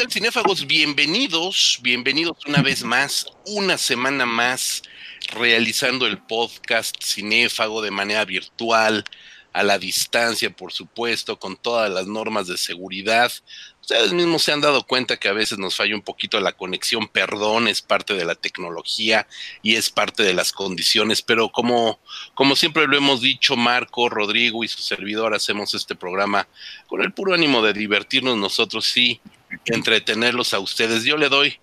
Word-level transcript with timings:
tal, 0.00 0.10
cinéfagos? 0.10 0.66
Bienvenidos, 0.66 1.78
bienvenidos 1.82 2.38
una 2.46 2.62
vez 2.62 2.82
más, 2.82 3.26
una 3.44 3.76
semana 3.76 4.24
más, 4.24 4.82
realizando 5.34 6.06
el 6.06 6.16
podcast 6.16 6.96
cinéfago 7.04 7.82
de 7.82 7.90
manera 7.90 8.24
virtual, 8.24 9.04
a 9.52 9.62
la 9.62 9.78
distancia, 9.78 10.48
por 10.48 10.72
supuesto, 10.72 11.38
con 11.38 11.56
todas 11.56 11.90
las 11.90 12.06
normas 12.06 12.46
de 12.46 12.56
seguridad. 12.56 13.30
Ustedes 13.80 14.12
mismos 14.12 14.42
se 14.42 14.52
han 14.52 14.60
dado 14.60 14.86
cuenta 14.86 15.18
que 15.18 15.28
a 15.28 15.32
veces 15.32 15.58
nos 15.58 15.76
falla 15.76 15.94
un 15.96 16.02
poquito 16.02 16.40
la 16.40 16.52
conexión, 16.52 17.08
perdón, 17.08 17.68
es 17.68 17.82
parte 17.82 18.14
de 18.14 18.24
la 18.24 18.36
tecnología 18.36 19.26
y 19.62 19.74
es 19.74 19.90
parte 19.90 20.22
de 20.22 20.32
las 20.32 20.52
condiciones, 20.52 21.20
pero 21.20 21.50
como, 21.50 21.98
como 22.34 22.56
siempre 22.56 22.86
lo 22.86 22.96
hemos 22.96 23.20
dicho, 23.20 23.56
Marco, 23.56 24.08
Rodrigo 24.08 24.64
y 24.64 24.68
su 24.68 24.80
servidor 24.80 25.34
hacemos 25.34 25.74
este 25.74 25.94
programa 25.94 26.46
con 26.86 27.02
el 27.02 27.12
puro 27.12 27.34
ánimo 27.34 27.60
de 27.60 27.72
divertirnos 27.72 28.38
nosotros, 28.38 28.86
sí, 28.86 29.20
entretenerlos 29.66 30.54
a 30.54 30.60
ustedes. 30.60 31.04
Yo 31.04 31.16
le 31.16 31.28
doy 31.28 31.54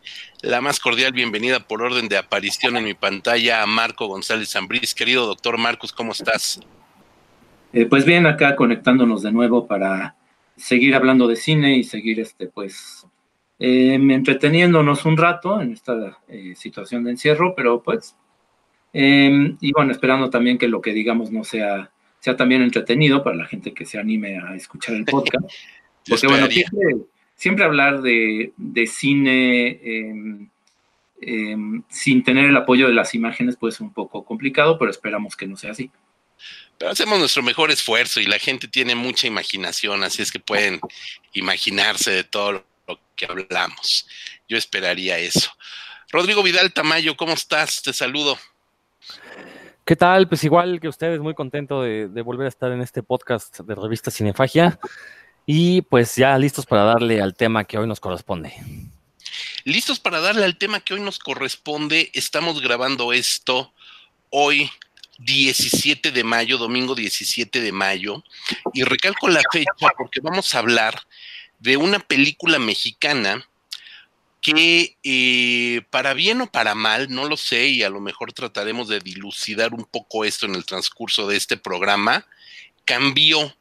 la 0.42 0.62
más 0.62 0.80
cordial 0.80 1.14
bienvenida 1.14 1.60
por 1.60 1.82
orden 1.82 2.08
de 2.08 2.18
aparición 2.18 2.78
en 2.78 2.84
mi 2.84 2.94
pantalla 2.94 3.62
a 3.62 3.66
Marco 3.66 4.08
González 4.08 4.52
Zambriz. 4.52 4.94
Querido 4.94 5.26
doctor 5.26 5.58
Marcos, 5.58 5.92
¿cómo 5.92 6.12
estás? 6.12 6.60
Eh, 7.74 7.86
pues 7.86 8.06
bien, 8.06 8.26
acá 8.26 8.56
conectándonos 8.56 9.24
de 9.24 9.32
nuevo 9.32 9.68
para 9.68 10.16
seguir 10.56 10.96
hablando 10.96 11.28
de 11.28 11.36
cine 11.36 11.78
y 11.78 11.84
seguir, 11.84 12.20
este, 12.20 12.48
pues, 12.48 13.06
em, 13.60 14.10
entreteniéndonos 14.12 15.06
un 15.06 15.18
rato 15.18 15.62
en 15.62 15.74
esta 15.74 16.18
eh, 16.28 16.54
situación 16.56 17.04
de 17.04 17.12
encierro, 17.12 17.54
pero 17.56 17.82
pues, 17.84 18.16
em, 18.94 19.58
y 19.62 19.72
bueno, 19.72 19.92
esperando 19.92 20.30
también 20.30 20.58
que 20.58 20.68
lo 20.68 20.82
que 20.82 20.94
digamos 20.94 21.32
no 21.32 21.44
sea, 21.44 21.92
sea 22.20 22.36
también 22.36 22.62
entretenido 22.62 23.24
para 23.24 23.36
la 23.36 23.46
gente 23.46 23.74
que 23.74 23.86
se 23.86 24.00
anime 24.00 24.40
a 24.40 24.56
escuchar 24.56 24.96
el 24.96 25.06
podcast. 25.06 25.46
Porque 26.10 26.28
bueno, 26.28 26.48
siempre, 26.48 26.96
hablar 27.64 28.02
de, 28.02 28.54
de 28.58 28.88
cine 28.88 29.80
em, 29.84 30.50
sin 31.90 32.24
tener 32.24 32.46
el 32.46 32.58
apoyo 32.58 32.88
de 32.88 32.94
las 32.94 33.16
imágenes 33.16 33.56
puede 33.56 33.74
ser 33.74 33.84
un 33.84 33.94
poco 33.94 34.24
complicado, 34.24 34.78
pero 34.78 34.92
esperamos 34.92 35.36
que 35.36 35.48
no 35.48 35.58
sea 35.58 35.72
así. 35.72 35.92
Pero 36.78 36.92
hacemos 36.92 37.18
nuestro 37.18 37.42
mejor 37.42 37.72
esfuerzo 37.72 38.20
y 38.20 38.26
la 38.26 38.38
gente 38.38 38.68
tiene 38.68 38.94
mucha 38.94 39.26
imaginación, 39.26 40.04
así 40.04 40.22
es 40.22 40.32
que 40.32 40.40
pueden 40.40 40.80
imaginarse 41.34 42.12
de 42.12 42.24
todo 42.24 42.64
lo 42.88 43.00
que 43.16 43.26
hablamos. 43.26 44.08
Yo 44.48 44.58
esperaría 44.58 45.18
eso. 45.18 45.50
Rodrigo 46.12 46.44
Vidal 46.44 46.72
Tamayo, 46.72 47.18
¿cómo 47.18 47.34
estás? 47.34 47.82
Te 47.82 47.94
saludo. 47.94 48.38
¿Qué 49.84 49.96
tal? 49.96 50.28
Pues 50.28 50.44
igual 50.44 50.80
que 50.80 50.88
ustedes, 50.88 51.20
muy 51.20 51.34
contento 51.34 51.82
de, 51.82 52.08
volver 52.22 52.46
a 52.46 52.50
estar 52.50 52.72
en 52.72 52.82
este 52.82 53.02
podcast 53.02 53.60
de 53.62 53.74
revista 53.74 54.12
Cinefagia 54.12 54.80
y 55.50 55.82
pues 55.82 56.18
ya 56.18 56.38
listos 56.38 56.66
para 56.66 56.84
darle 56.84 57.22
al 57.22 57.34
tema 57.34 57.64
que 57.64 57.78
hoy 57.78 57.88
nos 57.88 58.02
corresponde. 58.02 58.54
Listos 59.64 59.98
para 59.98 60.20
darle 60.20 60.44
al 60.44 60.58
tema 60.58 60.82
que 60.82 60.94
hoy 60.94 61.00
nos 61.00 61.20
corresponde. 61.20 62.12
Estamos 62.14 62.62
grabando 62.62 63.14
esto 63.14 63.72
hoy 64.30 64.70
17 65.20 66.12
de 66.12 66.24
mayo, 66.26 66.58
domingo 66.58 66.96
17 66.96 67.62
de 67.62 67.72
mayo, 67.72 68.24
y 68.74 68.84
recalco 68.84 69.30
la 69.30 69.42
fecha 69.50 69.72
porque 69.98 70.20
vamos 70.22 70.54
a 70.54 70.60
hablar 70.60 71.00
de 71.60 71.78
una 71.78 72.00
película 72.00 72.60
mexicana 72.60 73.48
que 74.42 74.98
eh, 75.04 75.82
para 75.90 76.14
bien 76.14 76.42
o 76.42 76.52
para 76.52 76.76
mal, 76.76 77.10
no 77.10 77.26
lo 77.26 77.38
sé, 77.38 77.68
y 77.68 77.84
a 77.84 77.90
lo 77.90 78.02
mejor 78.02 78.34
trataremos 78.34 78.90
de 78.90 79.00
dilucidar 79.00 79.74
un 79.74 79.86
poco 79.86 80.26
esto 80.26 80.46
en 80.46 80.56
el 80.56 80.66
transcurso 80.66 81.26
de 81.26 81.38
este 81.38 81.56
programa, 81.56 82.26
cambió 82.84 83.56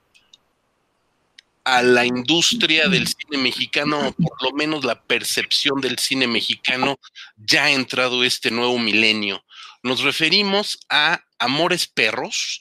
a 1.66 1.82
la 1.82 2.06
industria 2.06 2.88
del 2.88 3.08
cine 3.08 3.38
mexicano, 3.38 4.14
por 4.16 4.40
lo 4.40 4.52
menos 4.52 4.84
la 4.84 5.02
percepción 5.02 5.80
del 5.80 5.98
cine 5.98 6.28
mexicano, 6.28 7.00
ya 7.36 7.64
ha 7.64 7.70
entrado 7.72 8.22
este 8.22 8.52
nuevo 8.52 8.78
milenio. 8.78 9.44
Nos 9.82 10.02
referimos 10.02 10.78
a 10.88 11.24
Amores 11.40 11.88
Perros, 11.88 12.60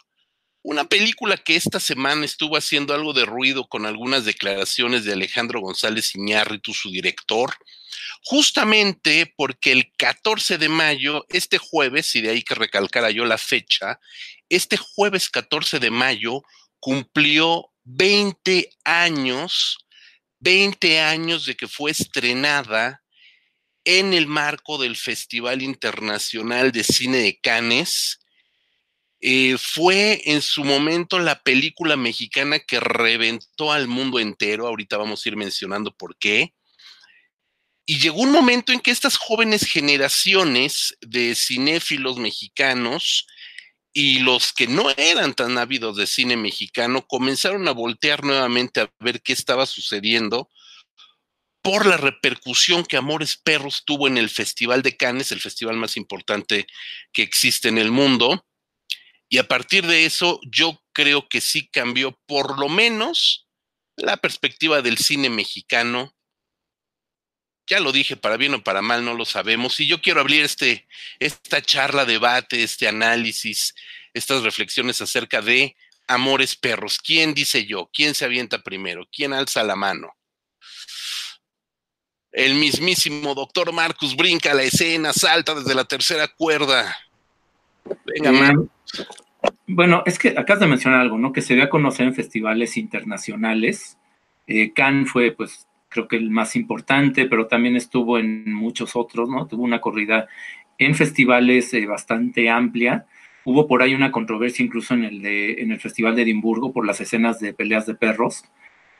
una 0.63 0.85
película 0.85 1.37
que 1.37 1.55
esta 1.55 1.79
semana 1.79 2.25
estuvo 2.25 2.57
haciendo 2.57 2.95
algo 2.95 3.13
de 3.13 3.25
ruido 3.25 3.67
con 3.67 3.85
algunas 3.85 4.25
declaraciones 4.25 5.05
de 5.05 5.13
Alejandro 5.13 5.61
González 5.61 6.15
Iñárritu, 6.15 6.73
su 6.73 6.89
director, 6.89 7.53
justamente 8.23 9.31
porque 9.37 9.71
el 9.71 9.91
14 9.97 10.57
de 10.57 10.69
mayo, 10.69 11.27
este 11.29 11.59
jueves, 11.59 12.15
y 12.15 12.21
de 12.21 12.31
ahí 12.31 12.41
que 12.41 12.55
recalcara 12.55 13.11
yo 13.11 13.23
la 13.25 13.37
fecha, 13.37 13.99
este 14.49 14.77
jueves 14.77 15.29
14 15.29 15.77
de 15.77 15.91
mayo 15.91 16.41
cumplió 16.79 17.69
20 17.85 18.69
años, 18.83 19.77
20 20.39 20.99
años 20.99 21.45
de 21.45 21.55
que 21.55 21.67
fue 21.67 21.91
estrenada 21.91 23.01
en 23.85 24.13
el 24.13 24.27
marco 24.27 24.77
del 24.77 24.95
Festival 24.97 25.61
Internacional 25.61 26.71
de 26.71 26.83
Cine 26.83 27.17
de 27.17 27.39
Cannes, 27.39 28.19
eh, 29.21 29.57
fue 29.59 30.21
en 30.25 30.41
su 30.41 30.63
momento 30.63 31.19
la 31.19 31.41
película 31.41 31.95
mexicana 31.95 32.59
que 32.59 32.79
reventó 32.79 33.71
al 33.71 33.87
mundo 33.87 34.19
entero. 34.19 34.67
Ahorita 34.67 34.97
vamos 34.97 35.25
a 35.25 35.29
ir 35.29 35.35
mencionando 35.35 35.95
por 35.95 36.17
qué. 36.17 36.53
Y 37.85 37.99
llegó 37.99 38.21
un 38.21 38.31
momento 38.31 38.71
en 38.71 38.79
que 38.79 38.91
estas 38.91 39.17
jóvenes 39.17 39.63
generaciones 39.63 40.97
de 41.01 41.35
cinéfilos 41.35 42.17
mexicanos 42.17 43.27
y 43.95 44.19
los 44.19 44.51
que 44.51 44.67
no 44.67 44.91
eran 44.97 45.33
tan 45.33 45.57
ávidos 45.57 45.95
de 45.95 46.05
cine 46.05 46.35
mexicano 46.35 47.07
comenzaron 47.07 47.67
a 47.67 47.71
voltear 47.71 48.23
nuevamente 48.23 48.81
a 48.81 48.91
ver 48.99 49.21
qué 49.21 49.31
estaba 49.33 49.65
sucediendo 49.65 50.49
por 51.63 51.85
la 51.85 51.97
repercusión 51.97 52.83
que 52.83 52.97
Amores 52.97 53.37
Perros 53.37 53.83
tuvo 53.85 54.07
en 54.07 54.17
el 54.17 54.29
Festival 54.29 54.83
de 54.83 54.97
Cannes, 54.97 55.31
el 55.31 55.39
festival 55.39 55.77
más 55.77 55.97
importante 55.97 56.67
que 57.11 57.23
existe 57.23 57.69
en 57.69 57.77
el 57.77 57.89
mundo 57.89 58.45
y 59.29 59.37
a 59.37 59.47
partir 59.47 59.85
de 59.85 60.05
eso, 60.05 60.39
yo 60.49 60.81
creo 60.93 61.27
que 61.27 61.41
sí 61.41 61.67
cambió 61.67 62.17
por 62.25 62.59
lo 62.59 62.69
menos 62.69 63.47
la 63.97 64.17
perspectiva 64.17 64.81
del 64.81 64.97
cine 64.97 65.29
mexicano. 65.29 66.14
Ya 67.67 67.79
lo 67.79 67.91
dije, 67.91 68.15
para 68.15 68.37
bien 68.37 68.53
o 68.53 68.63
para 68.63 68.81
mal, 68.81 69.03
no 69.03 69.13
lo 69.13 69.25
sabemos. 69.25 69.79
Y 69.79 69.87
yo 69.87 70.01
quiero 70.01 70.21
abrir 70.21 70.43
este, 70.43 70.85
esta 71.19 71.61
charla, 71.61 72.05
debate, 72.05 72.63
este 72.63 72.87
análisis, 72.87 73.73
estas 74.13 74.43
reflexiones 74.43 75.01
acerca 75.01 75.41
de 75.41 75.75
Amores 76.07 76.55
Perros. 76.55 76.99
¿Quién 76.99 77.33
dice 77.33 77.65
yo? 77.65 77.89
¿Quién 77.91 78.13
se 78.13 78.25
avienta 78.25 78.61
primero? 78.61 79.07
¿Quién 79.11 79.33
alza 79.33 79.63
la 79.63 79.75
mano? 79.75 80.15
El 82.31 82.55
mismísimo 82.55 83.33
doctor 83.33 83.71
Marcus 83.71 84.15
brinca 84.15 84.51
a 84.51 84.55
la 84.55 84.63
escena, 84.63 85.13
salta 85.13 85.55
desde 85.55 85.73
la 85.73 85.85
tercera 85.85 86.27
cuerda. 86.27 86.95
Venga, 88.05 88.31
Marcus. 88.31 88.69
Bueno, 89.67 90.03
es 90.05 90.19
que 90.19 90.29
acabas 90.29 90.59
de 90.59 90.67
mencionar 90.67 91.01
algo, 91.01 91.17
¿no? 91.17 91.31
Que 91.33 91.41
se 91.41 91.55
dio 91.55 91.63
a 91.63 91.69
conocer 91.69 92.05
en 92.05 92.13
festivales 92.13 92.77
internacionales. 92.77 93.97
Eh, 94.47 94.73
Cannes 94.73 95.09
fue, 95.09 95.31
pues, 95.31 95.64
creo 95.95 96.07
que 96.09 96.17
el 96.17 96.29
más 96.29 96.57
importante, 96.57 97.25
pero 97.25 97.47
también 97.47 97.77
estuvo 97.77 98.19
en 98.19 98.53
muchos 98.53 98.97
otros, 98.97 99.29
¿no? 99.29 99.47
Tuvo 99.47 99.63
una 99.63 99.79
corrida 99.79 100.27
en 100.77 100.93
festivales 100.93 101.73
eh, 101.73 101.85
bastante 101.85 102.49
amplia. 102.49 103.05
Hubo 103.45 103.65
por 103.65 103.81
ahí 103.81 103.93
una 103.93 104.11
controversia 104.11 104.65
incluso 104.65 104.93
en 104.93 105.05
el, 105.05 105.21
de, 105.21 105.61
en 105.61 105.71
el 105.71 105.79
Festival 105.79 106.13
de 106.15 106.23
Edimburgo 106.23 106.73
por 106.73 106.85
las 106.85 106.99
escenas 106.99 107.39
de 107.39 107.53
peleas 107.53 107.85
de 107.85 107.95
perros, 107.95 108.43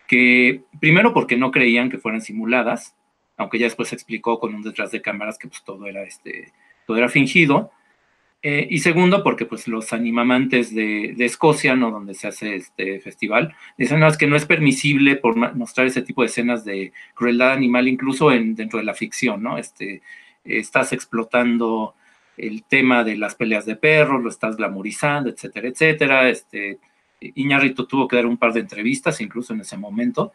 que 0.07 0.63
primero 0.79 1.13
porque 1.13 1.35
no 1.35 1.51
creían 1.51 1.89
que 1.89 1.97
fueran 1.97 2.22
simuladas, 2.22 2.95
aunque 3.35 3.59
ya 3.59 3.66
después 3.66 3.89
se 3.89 3.95
explicó 3.95 4.39
con 4.39 4.55
un 4.55 4.63
detrás 4.63 4.91
de 4.91 5.01
cámaras 5.01 5.38
que 5.38 5.50
pues 5.50 5.63
todo 5.66 5.88
era, 5.88 6.03
este, 6.03 6.53
todo 6.88 6.95
era 6.95 7.09
fingido, 7.09 7.72
eh, 8.47 8.67
y 8.69 8.78
segundo, 8.78 9.23
porque 9.23 9.47
pues 9.47 9.67
los 9.67 9.91
animamantes 9.91 10.72
de, 10.75 11.16
Escocia, 11.17 11.75
¿no? 11.75 11.90
Donde 11.90 12.14
se 12.14 12.28
hace 12.28 12.58
este 12.58 12.99
festival, 12.99 13.55
dicen 13.75 14.03
que 14.20 14.28
no 14.28 14.35
es 14.35 14.46
permisible 14.46 15.20
mostrar 15.55 15.87
ese 15.87 16.03
tipo 16.03 16.22
de 16.22 16.28
escenas 16.28 16.64
de 16.64 16.93
crueldad 17.16 17.53
animal, 17.53 17.87
incluso 17.87 18.31
en, 18.31 18.53
dentro 18.53 18.78
de 18.78 18.85
la 18.85 18.93
ficción, 18.93 19.41
¿no? 19.41 19.58
Este, 19.58 20.03
estás 20.43 20.93
explotando 20.93 21.96
el 22.37 22.61
tema 22.66 23.03
de 23.03 23.17
las 23.17 23.34
peleas 23.34 23.66
de 23.66 23.78
perros, 23.78 24.22
lo 24.22 24.29
estás 24.29 24.58
glamorizando, 24.58 25.31
etcétera, 25.31 25.67
etcétera. 25.67 26.29
Este, 26.29 26.78
Iñarrito 27.20 27.87
tuvo 27.87 28.08
que 28.08 28.17
dar 28.17 28.28
un 28.28 28.37
par 28.37 28.53
de 28.53 28.59
entrevistas, 28.59 29.22
incluso 29.22 29.55
en 29.55 29.61
ese 29.61 29.75
momento. 29.75 30.34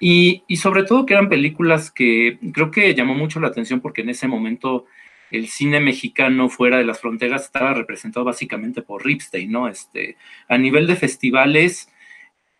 Y, 0.00 0.42
y 0.48 0.56
sobre 0.56 0.82
todo 0.82 1.06
que 1.06 1.14
eran 1.14 1.28
películas 1.28 1.92
que 1.92 2.36
creo 2.52 2.72
que 2.72 2.96
llamó 2.96 3.14
mucho 3.14 3.38
la 3.38 3.46
atención 3.46 3.80
porque 3.80 4.00
en 4.02 4.08
ese 4.08 4.26
momento 4.26 4.86
el 5.36 5.48
cine 5.48 5.80
mexicano 5.80 6.48
fuera 6.48 6.78
de 6.78 6.84
las 6.84 7.00
fronteras 7.00 7.44
estaba 7.44 7.74
representado 7.74 8.24
básicamente 8.24 8.82
por 8.82 9.04
Ripstein, 9.04 9.50
¿no? 9.50 9.68
Este, 9.68 10.16
a 10.48 10.58
nivel 10.58 10.86
de 10.86 10.96
festivales, 10.96 11.88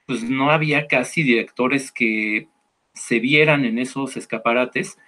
pues 0.06 0.22
no 0.24 0.50
había 0.50 0.86
casi 0.86 1.22
directores 1.22 1.92
que 1.92 2.48
se 2.94 3.20
vieran 3.20 3.64
en 3.64 3.78
esos 3.78 4.16
escaparates 4.16 4.98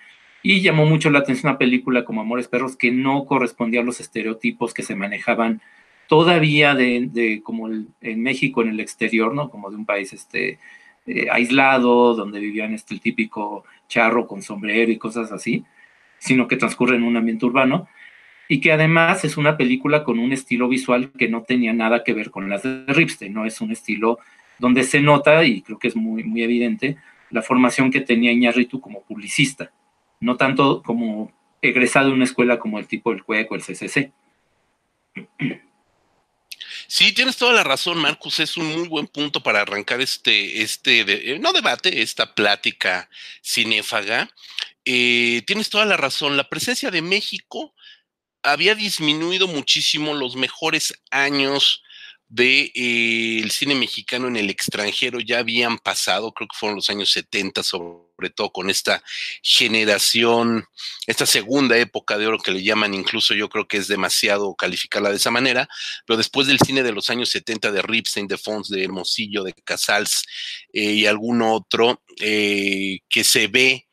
y 0.42 0.60
llamó 0.60 0.86
mucho 0.86 1.10
la 1.10 1.20
atención 1.20 1.50
una 1.50 1.58
película 1.58 2.04
como 2.04 2.20
Amores 2.20 2.48
Perros 2.48 2.76
que 2.76 2.92
no 2.92 3.24
correspondía 3.26 3.80
a 3.80 3.84
los 3.84 4.00
estereotipos 4.00 4.74
que 4.74 4.82
se 4.82 4.94
manejaban 4.94 5.60
todavía 6.08 6.74
de, 6.74 7.40
como 7.42 7.68
en 7.68 8.22
México 8.22 8.62
en 8.62 8.68
el 8.68 8.80
exterior, 8.80 9.34
¿no? 9.34 9.50
Como 9.50 9.70
de 9.70 9.76
un 9.76 9.86
país 9.86 10.12
este, 10.12 10.58
eh, 11.06 11.28
aislado, 11.30 12.14
donde 12.14 12.40
vivían 12.40 12.74
este, 12.74 12.94
el 12.94 13.00
típico 13.00 13.64
charro 13.88 14.26
con 14.26 14.42
sombrero 14.42 14.92
y 14.92 14.98
cosas 14.98 15.32
así, 15.32 15.64
sino 16.26 16.49
que 16.49 16.56
transcurre 16.56 16.96
en 16.96 17.05
un 17.05 17.17
ambiente 17.17 17.46
urbano 17.46 17.88
y 18.49 18.61
que 18.61 18.73
además 18.73 19.25
es 19.25 19.37
una 19.37 19.56
película 19.56 20.05
con 20.05 20.19
un 20.19 20.32
estilo 20.32 20.69
visual 20.69 21.12
que 21.19 21.28
no 21.28 21.43
tenía 21.43 21.73
nada 21.73 22.05
que 22.05 22.12
ver 22.12 22.31
con 22.31 22.49
las 22.49 22.62
de 22.62 22.84
Ripstein, 22.88 23.32
¿no? 23.32 23.44
Es 23.44 23.61
un 23.61 23.73
estilo 23.73 24.19
donde 24.58 24.84
se 24.84 25.00
nota, 25.00 25.44
y 25.44 25.62
creo 25.62 25.78
que 25.78 25.88
es 25.88 25.96
muy, 25.96 26.25
muy 26.25 26.43
evidente, 26.43 26.96
la 27.31 27.43
formación 27.43 27.90
que 27.90 28.00
tenía 28.00 28.32
Iñárritu 28.32 28.81
como 28.81 29.02
publicista, 29.02 29.73
no 30.20 30.37
tanto 30.37 30.82
como 30.82 31.32
egresado 31.61 32.08
de 32.08 32.14
una 32.14 32.25
escuela 32.25 32.58
como 32.58 32.78
el 32.78 32.87
tipo 32.87 33.11
del 33.11 33.25
CUEC 33.25 33.50
o 33.50 33.55
el 33.56 33.62
CCC. 33.62 34.12
Sí, 36.88 37.12
tienes 37.12 37.37
toda 37.37 37.52
la 37.52 37.64
razón, 37.64 37.99
Marcus. 37.99 38.38
Es 38.38 38.56
un 38.56 38.73
muy 38.73 38.87
buen 38.87 39.08
punto 39.08 39.43
para 39.43 39.62
arrancar 39.62 40.00
este, 40.00 40.62
este, 40.62 41.00
eh, 41.32 41.38
no 41.40 41.52
debate, 41.52 42.00
esta 42.02 42.34
plática 42.34 43.08
cinéfaga. 43.43 44.31
Eh, 44.87 45.43
tienes 45.47 45.69
toda 45.69 45.85
la 45.85 45.97
razón. 45.97 46.37
La 46.37 46.49
presencia 46.49 46.91
de 46.93 47.03
México 47.03 47.75
había 48.43 48.77
disminuido 48.77 49.49
muchísimo 49.49 50.15
los 50.15 50.37
mejores 50.37 50.94
años 51.11 51.83
del 52.29 52.73
de, 52.73 53.43
eh, 53.44 53.50
cine 53.50 53.75
mexicano 53.75 54.27
en 54.29 54.37
el 54.37 54.50
extranjero 54.50 55.21
ya 55.21 55.38
habían 55.38 55.79
pasado, 55.79 56.33
creo 56.33 56.49
que 56.49 56.59
fueron 56.59 56.77
los 56.77 56.91
años 56.91 57.11
70, 57.11 57.62
sobre 57.62 58.31
todo 58.35 58.50
con 58.50 58.69
esta 58.69 59.03
generación, 59.43 60.65
esta 61.06 61.25
segunda 61.25 61.79
época 61.79 62.19
de 62.19 62.27
oro 62.27 62.38
que 62.38 62.50
le 62.50 62.65
llaman, 62.65 62.94
incluso 62.94 63.33
yo 63.35 63.49
creo 63.49 63.69
que 63.69 63.77
es 63.77 63.87
demasiado 63.87 64.55
calificarla 64.56 65.11
de 65.11 65.17
esa 65.17 65.31
manera, 65.31 65.69
pero 66.05 66.17
después 66.17 66.49
del 66.49 66.59
cine 66.59 66.83
de 66.83 66.93
los 66.93 67.11
años 67.11 67.31
70 67.31 67.71
de 67.71 67.83
Ripstein, 67.83 68.27
de 68.27 68.38
Fons, 68.38 68.69
de 68.69 68.83
Hermosillo, 68.83 69.44
de 69.44 69.53
Casals 69.53 70.25
eh, 70.73 70.83
y 70.83 71.06
algún 71.06 71.43
otro, 71.43 72.03
que 72.19 73.25
se 73.25 73.47
ve 73.47 73.86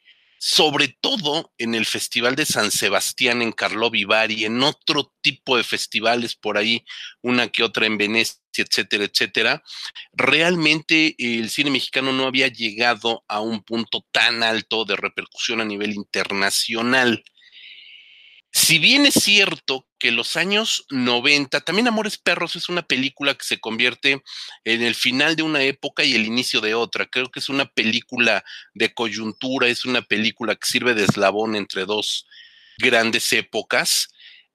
sobre 0.45 0.89
todo 0.89 1.53
en 1.57 1.73
el 1.73 1.85
Festival 1.85 2.35
de 2.35 2.45
San 2.45 2.69
Sebastián 2.69 3.41
en 3.41 3.53
Carlo 3.53 3.89
Vivari, 3.89 4.43
en 4.43 4.61
otro 4.61 5.13
tipo 5.21 5.55
de 5.55 5.63
festivales 5.63 6.35
por 6.35 6.57
ahí, 6.57 6.83
una 7.21 7.47
que 7.47 7.63
otra 7.63 7.85
en 7.85 7.97
Venecia, 7.97 8.41
etcétera, 8.53 9.05
etcétera. 9.05 9.63
Realmente 10.11 11.15
el 11.17 11.49
cine 11.49 11.71
mexicano 11.71 12.11
no 12.11 12.25
había 12.25 12.49
llegado 12.49 13.23
a 13.29 13.39
un 13.39 13.63
punto 13.63 14.05
tan 14.11 14.43
alto 14.43 14.83
de 14.83 14.97
repercusión 14.97 15.61
a 15.61 15.65
nivel 15.65 15.93
internacional. 15.93 17.23
Si 18.55 18.77
bien 18.77 19.07
es 19.07 19.15
cierto 19.15 19.87
que 19.97 20.11
los 20.11 20.35
años 20.37 20.85
90, 20.91 21.61
también 21.61 21.87
Amores 21.87 22.19
Perros 22.19 22.55
es 22.55 22.69
una 22.69 22.83
película 22.83 23.33
que 23.33 23.43
se 23.43 23.59
convierte 23.59 24.21
en 24.63 24.83
el 24.83 24.93
final 24.93 25.35
de 25.35 25.41
una 25.41 25.63
época 25.63 26.03
y 26.03 26.13
el 26.13 26.25
inicio 26.25 26.61
de 26.61 26.75
otra. 26.75 27.07
Creo 27.07 27.31
que 27.31 27.39
es 27.39 27.49
una 27.49 27.65
película 27.65 28.45
de 28.75 28.93
coyuntura, 28.93 29.67
es 29.69 29.85
una 29.85 30.03
película 30.03 30.55
que 30.55 30.67
sirve 30.67 30.93
de 30.93 31.05
eslabón 31.05 31.55
entre 31.55 31.85
dos 31.85 32.27
grandes 32.77 33.33
épocas. 33.33 34.09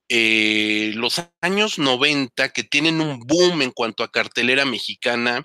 Eh, 0.08 0.92
los 0.94 1.20
años 1.40 1.78
90 1.78 2.50
que 2.50 2.62
tienen 2.62 3.00
un 3.00 3.18
boom 3.18 3.62
en 3.62 3.72
cuanto 3.72 4.04
a 4.04 4.12
cartelera 4.12 4.64
mexicana, 4.64 5.44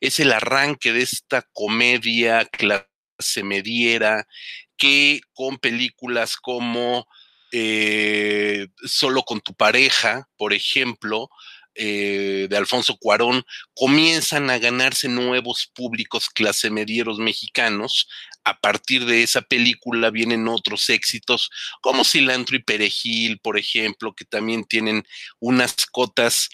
es 0.00 0.20
el 0.20 0.32
arranque 0.32 0.92
de 0.92 1.02
esta 1.02 1.48
comedia 1.54 2.44
clase 2.44 3.42
mediera 3.42 4.28
que 4.76 5.20
con 5.32 5.56
películas 5.56 6.36
como 6.36 7.06
eh, 7.56 8.66
solo 8.84 9.22
con 9.22 9.40
tu 9.40 9.54
pareja, 9.54 10.28
por 10.36 10.52
ejemplo, 10.52 11.30
eh, 11.76 12.48
de 12.50 12.56
Alfonso 12.56 12.96
Cuarón, 12.96 13.44
comienzan 13.76 14.50
a 14.50 14.58
ganarse 14.58 15.08
nuevos 15.08 15.70
públicos 15.72 16.28
clase 16.30 16.68
medieros 16.70 17.18
mexicanos. 17.18 18.08
A 18.42 18.58
partir 18.58 19.04
de 19.06 19.22
esa 19.22 19.40
película 19.40 20.10
vienen 20.10 20.48
otros 20.48 20.90
éxitos 20.90 21.48
como 21.80 22.02
Cilantro 22.02 22.56
y 22.56 22.62
Perejil, 22.64 23.38
por 23.38 23.56
ejemplo, 23.56 24.14
que 24.16 24.24
también 24.24 24.64
tienen 24.64 25.06
unas 25.38 25.86
cotas 25.92 26.48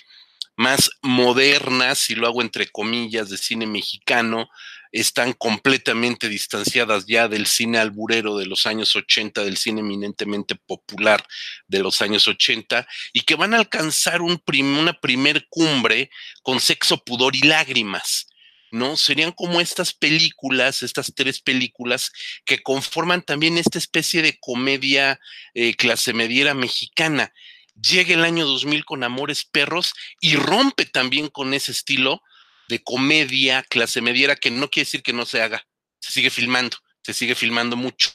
más 0.55 0.91
modernas, 1.01 2.11
y 2.11 2.15
lo 2.15 2.27
hago 2.27 2.43
entre 2.43 2.67
comillas, 2.67 3.31
de 3.31 3.39
cine 3.39 3.67
mexicano, 3.67 4.51
están 4.93 5.33
completamente 5.33 6.29
distanciadas 6.29 7.07
ya 7.07 7.29
del 7.29 7.47
cine 7.47 7.79
alburero 7.79 8.37
de 8.37 8.47
los 8.47 8.67
años 8.67 8.97
80, 8.97 9.45
del 9.45 9.57
cine 9.57 9.81
eminentemente 9.81 10.55
popular 10.55 11.25
de 11.69 11.81
los 11.81 12.03
años 12.03 12.27
80, 12.27 12.87
y 13.13 13.21
que 13.21 13.37
van 13.37 13.55
a 13.55 13.59
alcanzar 13.59 14.23
un 14.23 14.43
una 14.51 14.93
primer 15.01 15.47
cumbre 15.49 16.11
con 16.43 16.61
sexo, 16.61 17.05
pudor 17.05 17.37
y 17.37 17.43
lágrimas. 17.43 18.27
¿no? 18.73 18.97
Serían 18.97 19.33
como 19.33 19.61
estas 19.61 19.93
películas, 19.93 20.83
estas 20.83 21.13
tres 21.15 21.41
películas 21.41 22.13
que 22.45 22.63
conforman 22.63 23.23
también 23.23 23.59
esta 23.59 23.79
especie 23.79 24.23
de 24.23 24.39
comedia 24.39 25.21
eh, 25.55 25.75
clase 25.75 26.13
mediera 26.13 26.55
mexicana. 26.55 27.33
Llega 27.81 28.15
el 28.15 28.25
año 28.25 28.47
2000 28.47 28.85
con 28.85 29.05
Amores 29.05 29.45
Perros 29.45 29.95
y 30.21 30.37
rompe 30.37 30.85
también 30.85 31.29
con 31.29 31.55
ese 31.55 31.73
estilo 31.73 32.23
de 32.71 32.83
comedia 32.83 33.63
clase 33.65 34.01
mediera 34.01 34.37
que 34.37 34.51
no 34.51 34.71
quiere 34.71 34.87
decir 34.87 35.03
que 35.03 35.13
no 35.13 35.27
se 35.27 35.43
haga, 35.43 35.67
se 36.01 36.13
sigue 36.13 36.31
filmando, 36.31 36.79
se 37.03 37.13
sigue 37.13 37.35
filmando 37.35 37.77
mucho. 37.77 38.11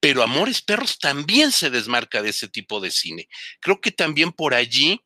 Pero 0.00 0.22
Amores 0.22 0.60
Perros 0.60 0.98
también 0.98 1.52
se 1.52 1.70
desmarca 1.70 2.20
de 2.20 2.30
ese 2.30 2.48
tipo 2.48 2.80
de 2.80 2.90
cine. 2.90 3.28
Creo 3.60 3.80
que 3.80 3.92
también 3.92 4.32
por 4.32 4.52
allí, 4.52 5.00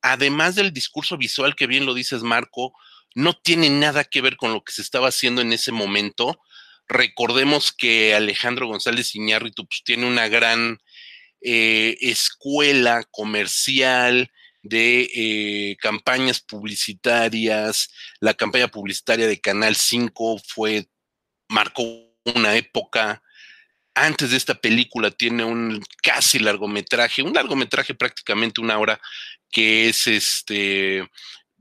además 0.00 0.54
del 0.54 0.72
discurso 0.72 1.18
visual 1.18 1.56
que 1.56 1.66
bien 1.66 1.84
lo 1.84 1.92
dices, 1.92 2.22
Marco, 2.22 2.72
no 3.14 3.34
tiene 3.34 3.68
nada 3.68 4.04
que 4.04 4.20
ver 4.20 4.36
con 4.36 4.52
lo 4.52 4.62
que 4.62 4.72
se 4.72 4.82
estaba 4.82 5.08
haciendo 5.08 5.42
en 5.42 5.52
ese 5.52 5.72
momento. 5.72 6.40
Recordemos 6.86 7.72
que 7.72 8.14
Alejandro 8.14 8.68
González 8.68 9.14
Iñárritu 9.14 9.66
pues, 9.66 9.82
tiene 9.84 10.06
una 10.06 10.28
gran 10.28 10.78
eh, 11.40 11.96
escuela 12.00 13.04
comercial, 13.10 14.30
de 14.62 15.10
eh, 15.14 15.76
campañas 15.80 16.40
publicitarias. 16.40 17.90
La 18.20 18.34
campaña 18.34 18.68
publicitaria 18.68 19.26
de 19.26 19.40
Canal 19.40 19.76
5 19.76 20.40
fue, 20.46 20.88
marcó 21.48 21.82
una 22.24 22.56
época. 22.56 23.22
Antes 23.94 24.30
de 24.30 24.36
esta 24.36 24.54
película 24.54 25.10
tiene 25.10 25.44
un 25.44 25.82
casi 26.02 26.38
largometraje, 26.38 27.22
un 27.22 27.32
largometraje 27.34 27.94
prácticamente 27.94 28.60
una 28.60 28.78
hora, 28.78 29.00
que 29.50 29.88
es 29.88 30.06
este, 30.06 31.08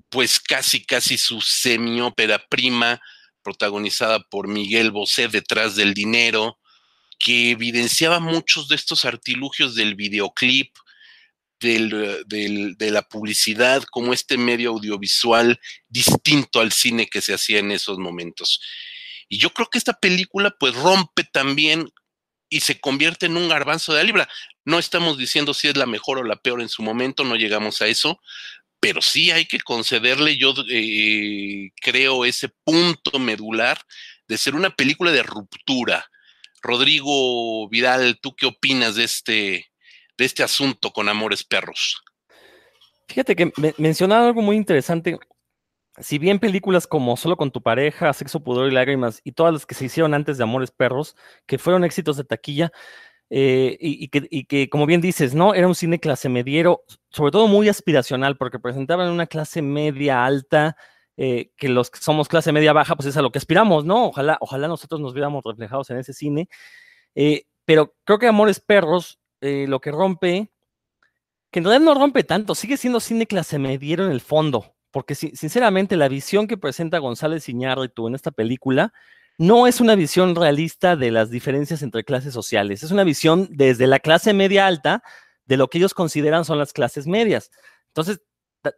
pues 0.09 0.39
casi, 0.39 0.85
casi 0.85 1.17
su 1.17 1.41
semi-ópera 1.41 2.45
prima, 2.49 3.01
protagonizada 3.41 4.19
por 4.19 4.47
Miguel 4.47 4.91
Bosé, 4.91 5.29
Detrás 5.29 5.75
del 5.75 5.93
Dinero, 5.93 6.59
que 7.17 7.51
evidenciaba 7.51 8.19
muchos 8.19 8.67
de 8.67 8.75
estos 8.75 9.05
artilugios 9.05 9.73
del 9.73 9.95
videoclip, 9.95 10.75
de 11.59 12.89
la 12.91 13.01
publicidad 13.01 13.83
como 13.83 14.13
este 14.13 14.37
medio 14.37 14.69
audiovisual 14.71 15.59
distinto 15.87 16.59
al 16.59 16.71
cine 16.71 17.07
que 17.07 17.21
se 17.21 17.33
hacía 17.33 17.59
en 17.59 17.71
esos 17.71 17.97
momentos. 17.97 18.61
Y 19.29 19.37
yo 19.37 19.51
creo 19.51 19.69
que 19.69 19.77
esta 19.77 19.93
película 19.93 20.55
pues 20.57 20.75
rompe 20.75 21.23
también 21.23 21.89
y 22.49 22.61
se 22.61 22.79
convierte 22.79 23.25
en 23.25 23.37
un 23.37 23.49
garbanzo 23.49 23.93
de 23.93 23.99
la 23.99 24.05
libra. 24.05 24.29
No 24.65 24.79
estamos 24.79 25.17
diciendo 25.17 25.53
si 25.53 25.67
es 25.67 25.77
la 25.77 25.85
mejor 25.85 26.19
o 26.19 26.23
la 26.23 26.37
peor 26.37 26.61
en 26.61 26.69
su 26.69 26.81
momento, 26.81 27.23
no 27.23 27.35
llegamos 27.35 27.81
a 27.81 27.87
eso, 27.87 28.21
pero 28.79 29.01
sí 29.01 29.31
hay 29.31 29.45
que 29.45 29.59
concederle, 29.59 30.37
yo 30.37 30.53
eh, 30.69 31.71
creo, 31.81 32.25
ese 32.25 32.49
punto 32.63 33.19
medular 33.19 33.79
de 34.27 34.37
ser 34.37 34.55
una 34.55 34.69
película 34.69 35.11
de 35.11 35.23
ruptura. 35.23 36.09
Rodrigo 36.61 37.67
Vidal, 37.69 38.19
¿tú 38.21 38.35
qué 38.35 38.45
opinas 38.45 38.95
de 38.95 39.03
este, 39.03 39.71
de 40.17 40.25
este 40.25 40.43
asunto 40.43 40.91
con 40.91 41.09
Amores 41.09 41.43
Perros. 41.43 42.03
Fíjate 43.07 43.35
que 43.35 43.51
me 43.57 43.73
mencionaba 43.77 44.27
algo 44.27 44.41
muy 44.41 44.55
interesante. 44.55 45.17
Si 45.99 46.19
bien 46.19 46.39
películas 46.39 46.85
como 46.85 47.17
Solo 47.17 47.37
con 47.37 47.51
tu 47.51 47.61
pareja, 47.61 48.13
Sexo, 48.13 48.43
Pudor 48.43 48.69
y 48.69 48.73
Lágrimas 48.73 49.21
y 49.23 49.31
todas 49.31 49.53
las 49.53 49.65
que 49.65 49.75
se 49.75 49.85
hicieron 49.85 50.13
antes 50.13 50.37
de 50.37 50.43
Amores 50.43 50.71
Perros, 50.71 51.15
que 51.45 51.57
fueron 51.57 51.83
éxitos 51.83 52.17
de 52.17 52.23
taquilla, 52.23 52.71
eh, 53.29 53.77
y, 53.79 54.07
que, 54.45 54.69
como 54.69 54.85
bien 54.85 55.01
dices, 55.01 55.35
¿no? 55.35 55.53
Era 55.53 55.67
un 55.67 55.75
cine 55.75 55.99
clase 55.99 56.29
mediero, 56.29 56.83
sobre 57.09 57.31
todo 57.31 57.47
muy 57.47 57.67
aspiracional, 57.67 58.37
porque 58.37 58.59
presentaban 58.59 59.09
una 59.09 59.27
clase 59.27 59.61
media 59.61 60.25
alta, 60.25 60.77
eh, 61.17 61.51
que 61.57 61.67
los 61.67 61.89
que 61.89 61.99
somos 61.99 62.27
clase 62.27 62.51
media 62.51 62.73
baja, 62.73 62.95
pues 62.95 63.07
es 63.07 63.17
a 63.17 63.21
lo 63.21 63.31
que 63.31 63.39
aspiramos, 63.39 63.85
¿no? 63.85 64.05
Ojalá, 64.07 64.37
ojalá 64.39 64.67
nosotros 64.67 65.01
nos 65.01 65.13
viéramos 65.13 65.43
reflejados 65.43 65.89
en 65.89 65.97
ese 65.97 66.13
cine. 66.13 66.47
Eh, 67.15 67.45
pero 67.65 67.95
creo 68.05 68.19
que 68.19 68.27
Amores 68.27 68.59
Perros 68.59 69.19
eh, 69.41 69.65
lo 69.67 69.79
que 69.79 69.91
rompe, 69.91 70.51
que 71.51 71.59
en 71.59 71.65
realidad 71.65 71.85
no 71.85 71.99
rompe 71.99 72.23
tanto, 72.23 72.55
sigue 72.55 72.77
siendo 72.77 72.99
cine 72.99 73.27
clase 73.27 73.59
mediero 73.59 74.05
en 74.05 74.11
el 74.11 74.21
fondo, 74.21 74.75
porque 74.91 75.15
sinceramente 75.15 75.95
la 75.95 76.07
visión 76.07 76.47
que 76.47 76.57
presenta 76.57 76.99
González 76.99 77.47
Iñárritu 77.49 78.07
en 78.07 78.15
esta 78.15 78.31
película 78.31 78.93
no 79.37 79.67
es 79.67 79.79
una 79.81 79.95
visión 79.95 80.35
realista 80.35 80.95
de 80.95 81.11
las 81.11 81.29
diferencias 81.29 81.83
entre 81.83 82.03
clases 82.03 82.33
sociales, 82.33 82.83
es 82.83 82.91
una 82.91 83.03
visión 83.03 83.47
desde 83.51 83.87
la 83.87 83.99
clase 83.99 84.33
media 84.33 84.65
alta 84.65 85.03
de 85.45 85.57
lo 85.57 85.69
que 85.69 85.77
ellos 85.77 85.93
consideran 85.93 86.43
son 86.43 86.57
las 86.57 86.73
clases 86.73 87.07
medias. 87.07 87.51
Entonces, 87.89 88.21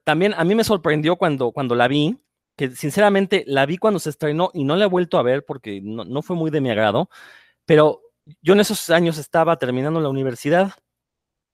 también 0.04 0.34
a 0.36 0.44
mí 0.44 0.56
me 0.56 0.64
sorprendió 0.64 1.16
cuando, 1.16 1.52
cuando 1.52 1.76
la 1.76 1.88
vi, 1.88 2.20
que 2.56 2.72
sinceramente 2.72 3.44
la 3.48 3.66
vi 3.66 3.78
cuando 3.78 4.00
se 4.00 4.10
estrenó 4.10 4.52
y 4.54 4.66
no 4.66 4.76
la 4.76 4.86
he 4.86 4.90
vuelto 4.90 5.18
a 5.18 5.24
ver 5.24 5.46
porque 5.46 5.82
no, 5.82 6.04
no 6.04 6.22
fue 6.22 6.36
muy 6.36 6.52
de 6.52 6.62
mi 6.62 6.70
agrado, 6.70 7.10
pero 7.66 8.02
yo 8.42 8.54
en 8.54 8.60
esos 8.60 8.90
años 8.90 9.18
estaba 9.18 9.58
terminando 9.58 10.00
la 10.02 10.10
universidad. 10.10 10.74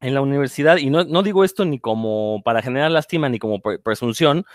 En 0.02 0.14
la 0.14 0.22
universidad, 0.22 0.78
y 0.78 0.90
no, 0.90 1.24
digo 1.24 1.44
esto 1.46 1.66
ni 1.66 1.80
como 1.80 2.42
para 2.44 2.62
generar 2.62 2.92
lástima 2.92 3.30
ni 3.30 3.40
como 3.40 3.62
presunción, 3.62 4.46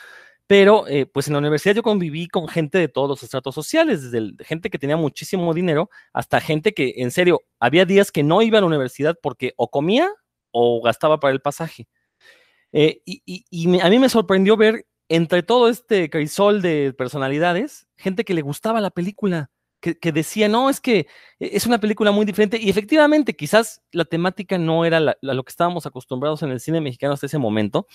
pero 0.46 0.86
eh, 0.86 1.06
pues 1.06 1.28
en 1.28 1.32
la 1.32 1.38
universidad 1.38 1.74
yo 1.74 1.82
conviví 1.82 2.28
con 2.28 2.46
gente 2.46 2.78
de 2.78 2.88
todos 2.88 3.08
los 3.08 3.22
estratos 3.22 3.54
sociales, 3.54 4.10
desde 4.10 4.32
gente 4.44 4.68
que 4.68 4.78
tenía 4.78 4.96
muchísimo 4.96 5.54
dinero 5.54 5.88
hasta 6.12 6.40
gente 6.40 6.74
que 6.74 6.94
en 6.96 7.10
serio, 7.10 7.42
había 7.58 7.84
días 7.86 8.12
que 8.12 8.22
no 8.22 8.42
iba 8.42 8.58
a 8.58 8.60
la 8.60 8.66
universidad 8.66 9.16
porque 9.20 9.54
o 9.56 9.70
comía 9.70 10.10
o 10.52 10.82
gastaba 10.82 11.20
para 11.20 11.32
el 11.32 11.40
pasaje. 11.40 11.88
Eh, 12.72 13.00
y, 13.04 13.80
a 13.80 13.88
mí 13.88 13.98
me 13.98 14.08
sorprendió 14.08 14.56
ver 14.56 14.86
entre 15.08 15.42
todo 15.42 15.68
este 15.68 16.10
crisol 16.10 16.62
de 16.62 16.94
personalidades, 16.96 17.88
gente 17.96 18.24
que 18.24 18.34
le 18.34 18.42
gustaba 18.42 18.80
la 18.80 18.90
película, 18.90 19.50
que, 19.80 20.12
decía, 20.12 20.48
no, 20.48 20.70
es 20.70 20.80
que 20.80 21.06
es 21.38 21.66
una 21.66 21.78
película 21.78 22.10
muy 22.10 22.26
diferente. 22.26 22.58
Y 22.60 22.70
efectivamente, 22.70 23.34
quizás 23.34 23.82
la 23.92 24.04
temática 24.04 24.58
no 24.58 24.84
era 24.84 25.00
lo 25.00 25.44
que 25.44 25.50
estábamos 25.50 25.86
acostumbrados 25.86 26.42
en 26.42 26.50
el 26.50 26.60
cine 26.60 26.80
mexicano 26.80 27.14
hasta 27.14 27.26
ese 27.26 27.38
momento, 27.38 27.86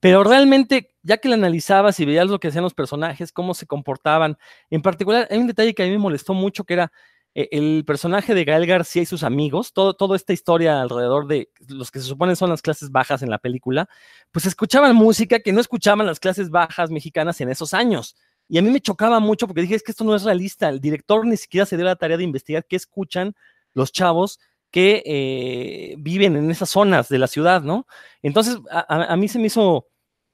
pero 0.00 0.24
realmente, 0.24 0.94
ya 1.02 1.18
que 1.18 1.28
la 1.28 1.34
analizabas 1.34 1.98
y 2.00 2.04
veías 2.04 2.28
lo 2.28 2.38
que 2.38 2.48
hacían 2.48 2.64
los 2.64 2.74
personajes, 2.74 3.32
cómo 3.32 3.54
se 3.54 3.66
comportaban, 3.66 4.38
en 4.70 4.82
particular, 4.82 5.26
hay 5.30 5.38
un 5.38 5.46
detalle 5.46 5.74
que 5.74 5.82
a 5.82 5.86
mí 5.86 5.92
me 5.92 5.98
molestó 5.98 6.34
mucho, 6.34 6.64
que 6.64 6.74
era 6.74 6.92
eh, 7.34 7.48
el 7.52 7.84
personaje 7.86 8.34
de 8.34 8.44
Gael 8.44 8.66
García 8.66 9.02
y 9.02 9.06
sus 9.06 9.22
amigos, 9.22 9.72
todo, 9.72 9.94
toda 9.94 10.16
esta 10.16 10.32
historia 10.32 10.80
alrededor 10.80 11.26
de 11.26 11.50
los 11.68 11.90
que 11.90 11.98
se 12.00 12.06
suponen 12.06 12.36
son 12.36 12.50
las 12.50 12.62
clases 12.62 12.90
bajas 12.90 13.22
en 13.22 13.30
la 13.30 13.38
película, 13.38 13.88
pues 14.32 14.46
escuchaban 14.46 14.96
música 14.96 15.40
que 15.40 15.52
no 15.52 15.60
escuchaban 15.60 16.06
las 16.06 16.20
clases 16.20 16.50
bajas 16.50 16.90
mexicanas 16.90 17.40
en 17.40 17.50
esos 17.50 17.74
años. 17.74 18.16
Y 18.48 18.58
a 18.58 18.62
mí 18.62 18.70
me 18.70 18.80
chocaba 18.80 19.20
mucho 19.20 19.46
porque 19.46 19.62
dije, 19.62 19.74
es 19.74 19.82
que 19.82 19.92
esto 19.92 20.04
no 20.04 20.14
es 20.14 20.22
realista. 20.22 20.68
El 20.68 20.80
director 20.80 21.26
ni 21.26 21.36
siquiera 21.36 21.66
se 21.66 21.76
dio 21.76 21.84
la 21.84 21.96
tarea 21.96 22.16
de 22.16 22.24
investigar 22.24 22.64
qué 22.66 22.76
escuchan 22.76 23.34
los 23.74 23.92
chavos 23.92 24.38
que 24.70 25.02
eh, 25.06 25.94
viven 25.98 26.36
en 26.36 26.50
esas 26.50 26.70
zonas 26.70 27.08
de 27.08 27.18
la 27.18 27.26
ciudad, 27.26 27.62
¿no? 27.62 27.86
Entonces, 28.22 28.58
a, 28.70 29.12
a 29.12 29.16
mí 29.16 29.28
se 29.28 29.38
me 29.38 29.46
hizo 29.46 29.88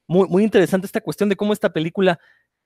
muy, 0.06 0.28
muy 0.28 0.44
interesante 0.44 0.86
esta 0.86 1.00
cuestión 1.00 1.28
de 1.28 1.36
cómo 1.36 1.52
esta 1.52 1.72
película 1.72 2.18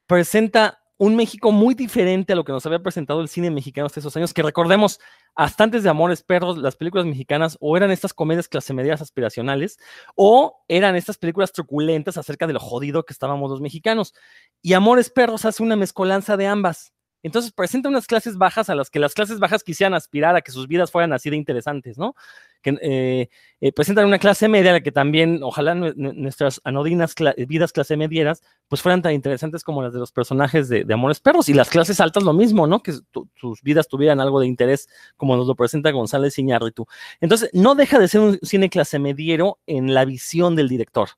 presenta 0.06 0.80
un 0.98 1.16
México 1.16 1.52
muy 1.52 1.74
diferente 1.74 2.32
a 2.32 2.36
lo 2.36 2.44
que 2.44 2.52
nos 2.52 2.64
había 2.64 2.82
presentado 2.82 3.20
el 3.20 3.28
cine 3.28 3.50
mexicano 3.50 3.86
hasta 3.86 4.00
esos 4.00 4.16
años, 4.16 4.32
que 4.32 4.42
recordemos, 4.42 4.98
hasta 5.34 5.64
antes 5.64 5.82
de 5.82 5.90
Amores 5.90 6.22
Perros, 6.22 6.56
las 6.58 6.76
películas 6.76 7.06
mexicanas 7.06 7.58
o 7.60 7.76
eran 7.76 7.90
estas 7.90 8.14
comedias 8.14 8.48
clase 8.48 8.72
medias 8.72 9.02
aspiracionales, 9.02 9.78
o 10.14 10.64
eran 10.68 10.96
estas 10.96 11.18
películas 11.18 11.52
truculentas 11.52 12.16
acerca 12.16 12.46
de 12.46 12.54
lo 12.54 12.60
jodido 12.60 13.04
que 13.04 13.12
estábamos 13.12 13.50
los 13.50 13.60
mexicanos. 13.60 14.14
Y 14.62 14.72
Amores 14.72 15.10
Perros 15.10 15.44
hace 15.44 15.62
una 15.62 15.76
mezcolanza 15.76 16.36
de 16.36 16.46
ambas. 16.46 16.95
Entonces 17.22 17.52
presenta 17.52 17.88
unas 17.88 18.06
clases 18.06 18.36
bajas 18.36 18.70
a 18.70 18.74
las 18.74 18.90
que 18.90 18.98
las 18.98 19.14
clases 19.14 19.38
bajas 19.38 19.64
quisieran 19.64 19.94
aspirar 19.94 20.36
a 20.36 20.42
que 20.42 20.52
sus 20.52 20.68
vidas 20.68 20.90
fueran 20.90 21.12
así 21.12 21.30
de 21.30 21.36
interesantes, 21.36 21.98
¿no? 21.98 22.14
Que 22.62 22.78
eh, 22.82 23.28
eh, 23.60 23.72
presentan 23.72 24.06
una 24.06 24.18
clase 24.18 24.48
media 24.48 24.70
a 24.70 24.74
la 24.74 24.80
que 24.80 24.92
también, 24.92 25.42
ojalá 25.42 25.74
nuestras 25.74 26.60
anodinas 26.64 27.14
vidas 27.48 27.72
clase 27.72 27.96
medieras, 27.96 28.42
pues 28.68 28.82
fueran 28.82 29.02
tan 29.02 29.12
interesantes 29.12 29.64
como 29.64 29.82
las 29.82 29.92
de 29.92 29.98
los 29.98 30.12
personajes 30.12 30.68
de, 30.68 30.86
Amores 30.92 31.20
Perros. 31.20 31.48
Y 31.48 31.54
las 31.54 31.68
clases 31.68 32.00
altas 32.00 32.22
lo 32.22 32.32
mismo, 32.32 32.66
¿no? 32.66 32.82
Que 32.82 32.92
sus 32.92 33.62
vidas 33.62 33.88
tuvieran 33.88 34.20
algo 34.20 34.40
de 34.40 34.46
interés, 34.46 34.88
como 35.16 35.36
nos 35.36 35.46
lo 35.46 35.54
presenta 35.54 35.90
González 35.90 36.38
Iñárritu. 36.38 36.86
Entonces, 37.20 37.50
no 37.52 37.74
deja 37.74 37.98
de 37.98 38.08
ser 38.08 38.20
un 38.20 38.38
cine 38.42 38.70
clase 38.70 38.98
mediero 38.98 39.58
en 39.66 39.94
la 39.94 40.04
visión 40.04 40.56
del 40.56 40.68
director, 40.68 41.10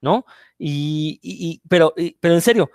¿no? 0.00 0.26
Y, 0.58 1.60
pero, 1.68 1.94
pero 2.20 2.34
en 2.34 2.40
serio, 2.40 2.70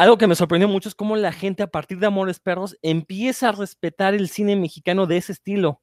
algo 0.00 0.16
que 0.16 0.26
me 0.26 0.34
sorprendió 0.34 0.66
mucho 0.66 0.88
es 0.88 0.94
cómo 0.94 1.14
la 1.14 1.30
gente 1.30 1.62
a 1.62 1.66
partir 1.66 1.98
de 1.98 2.06
Amores 2.06 2.40
Perros 2.40 2.74
empieza 2.80 3.50
a 3.50 3.52
respetar 3.52 4.14
el 4.14 4.30
cine 4.30 4.56
mexicano 4.56 5.06
de 5.06 5.18
ese 5.18 5.32
estilo. 5.32 5.82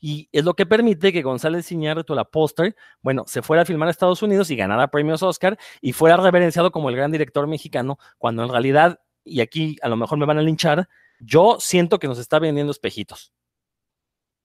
Y 0.00 0.28
es 0.32 0.44
lo 0.44 0.54
que 0.54 0.66
permite 0.66 1.12
que 1.12 1.22
González 1.22 1.70
Iñárritu, 1.70 2.16
la 2.16 2.24
póster, 2.24 2.74
bueno, 3.00 3.22
se 3.28 3.42
fuera 3.42 3.62
a 3.62 3.64
filmar 3.64 3.86
a 3.86 3.92
Estados 3.92 4.24
Unidos 4.24 4.50
y 4.50 4.56
ganara 4.56 4.88
premios 4.88 5.22
Oscar 5.22 5.56
y 5.80 5.92
fuera 5.92 6.16
reverenciado 6.16 6.72
como 6.72 6.90
el 6.90 6.96
gran 6.96 7.12
director 7.12 7.46
mexicano, 7.46 7.96
cuando 8.18 8.42
en 8.42 8.50
realidad, 8.50 8.98
y 9.22 9.40
aquí 9.40 9.76
a 9.82 9.88
lo 9.88 9.94
mejor 9.94 10.18
me 10.18 10.26
van 10.26 10.38
a 10.38 10.42
linchar, 10.42 10.88
yo 11.20 11.58
siento 11.60 12.00
que 12.00 12.08
nos 12.08 12.18
está 12.18 12.40
vendiendo 12.40 12.72
espejitos. 12.72 13.32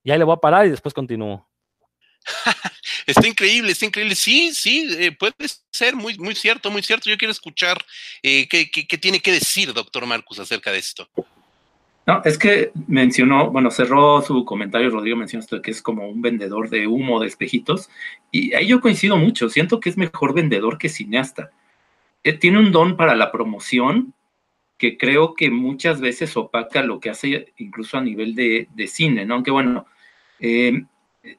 Y 0.03 0.11
ahí 0.11 0.19
le 0.19 0.23
voy 0.23 0.35
a 0.35 0.37
parar 0.37 0.67
y 0.67 0.69
después 0.69 0.93
continúo. 0.93 1.48
está 3.05 3.27
increíble, 3.27 3.71
está 3.71 3.85
increíble. 3.85 4.15
Sí, 4.15 4.53
sí, 4.53 4.87
eh, 4.97 5.11
puede 5.11 5.33
ser 5.71 5.95
muy, 5.95 6.17
muy 6.17 6.35
cierto, 6.35 6.71
muy 6.71 6.83
cierto. 6.83 7.09
Yo 7.09 7.17
quiero 7.17 7.31
escuchar 7.31 7.77
eh, 8.23 8.47
qué, 8.47 8.65
tiene 8.97 9.19
que 9.19 9.31
decir, 9.31 9.73
doctor 9.73 10.05
Marcus, 10.05 10.39
acerca 10.39 10.71
de 10.71 10.79
esto. 10.79 11.09
No, 12.05 12.21
es 12.25 12.37
que 12.37 12.71
mencionó, 12.87 13.51
bueno, 13.51 13.69
cerró 13.69 14.21
su 14.23 14.43
comentario, 14.43 14.89
Rodrigo 14.89 15.15
mencionó 15.15 15.41
esto 15.41 15.57
de 15.57 15.61
que 15.61 15.71
es 15.71 15.81
como 15.81 16.09
un 16.09 16.21
vendedor 16.21 16.69
de 16.69 16.87
humo, 16.87 17.19
de 17.19 17.27
espejitos, 17.27 17.89
y 18.31 18.53
ahí 18.55 18.67
yo 18.67 18.81
coincido 18.81 19.15
mucho, 19.15 19.47
siento 19.47 19.79
que 19.79 19.89
es 19.89 19.97
mejor 19.97 20.33
vendedor 20.33 20.79
que 20.79 20.89
cineasta. 20.89 21.51
Eh, 22.23 22.33
tiene 22.33 22.57
un 22.59 22.71
don 22.71 22.97
para 22.97 23.15
la 23.15 23.31
promoción 23.31 24.13
que 24.79 24.97
creo 24.97 25.35
que 25.35 25.51
muchas 25.51 26.01
veces 26.01 26.35
opaca 26.35 26.81
lo 26.81 26.99
que 26.99 27.09
hace 27.09 27.53
incluso 27.57 27.97
a 27.97 28.01
nivel 28.01 28.33
de, 28.33 28.87
cine, 28.87 29.25
¿no? 29.25 29.35
Aunque 29.35 29.51
bueno, 29.51 29.85
eh, 30.39 30.83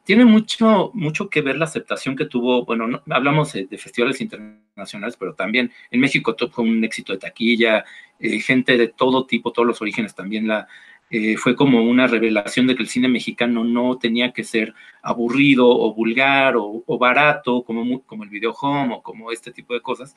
tiene 0.05 0.25
mucho, 0.25 0.91
mucho 0.95 1.31
que 1.31 1.41
ver 1.41 1.57
la 1.57 1.65
aceptación 1.65 2.17
que 2.17 2.27
tuvo, 2.27 2.65
bueno, 2.65 3.03
hablamos 3.09 3.53
de, 3.53 3.67
festivales 3.79 4.21
internacionales, 4.21 5.17
pero 5.19 5.35
también 5.35 5.73
en 5.91 6.01
México 6.01 6.37
fue 6.53 6.65
un 6.65 6.85
éxito 6.85 7.13
de 7.13 7.19
taquilla, 7.19 7.85
eh, 8.19 8.41
gente 8.41 8.77
de 8.77 8.89
todo 8.89 9.27
tipo, 9.27 9.53
todos 9.53 9.67
los 9.67 9.81
orígenes 9.81 10.15
también 10.15 10.47
la, 10.47 10.69
eh, 11.11 11.37
fue 11.37 11.57
como 11.57 11.83
una 11.83 12.07
revelación 12.07 12.67
de 12.67 12.77
que 12.77 12.83
el 12.83 12.89
cine 12.89 13.09
mexicano 13.09 13.65
no 13.65 13.99
tenía 13.99 14.33
que 14.33 14.45
ser 14.45 14.75
aburrido 15.03 15.69
o 15.69 15.95
vulgar 15.95 16.55
o, 16.57 16.99
barato, 16.99 17.65
como, 17.65 18.03
como 18.05 18.25
el 18.25 18.31
video 18.31 18.53
home 18.53 18.95
o 18.97 19.03
como 19.03 19.33
este 19.33 19.51
tipo 19.51 19.75
de 19.75 19.81
cosas, 19.81 20.15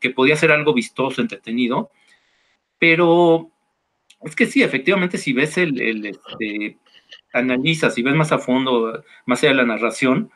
que 0.00 0.10
podía 0.10 0.36
ser 0.36 0.50
algo 0.52 0.74
vistoso, 0.74 1.20
entretenido, 1.20 1.90
pero 2.78 3.50
es 4.22 4.34
que 4.34 4.46
sí, 4.46 4.62
efectivamente, 4.62 5.18
si 5.18 5.32
ves 5.32 5.58
el, 5.58 5.80
el 5.80 6.06
este, 6.06 6.78
analizas 7.32 7.96
y 7.98 8.02
ves 8.02 8.14
más 8.14 8.32
a 8.32 8.38
fondo, 8.38 9.02
más 9.26 9.42
allá 9.42 9.50
de 9.50 9.56
la 9.56 9.66
narración, 9.66 10.30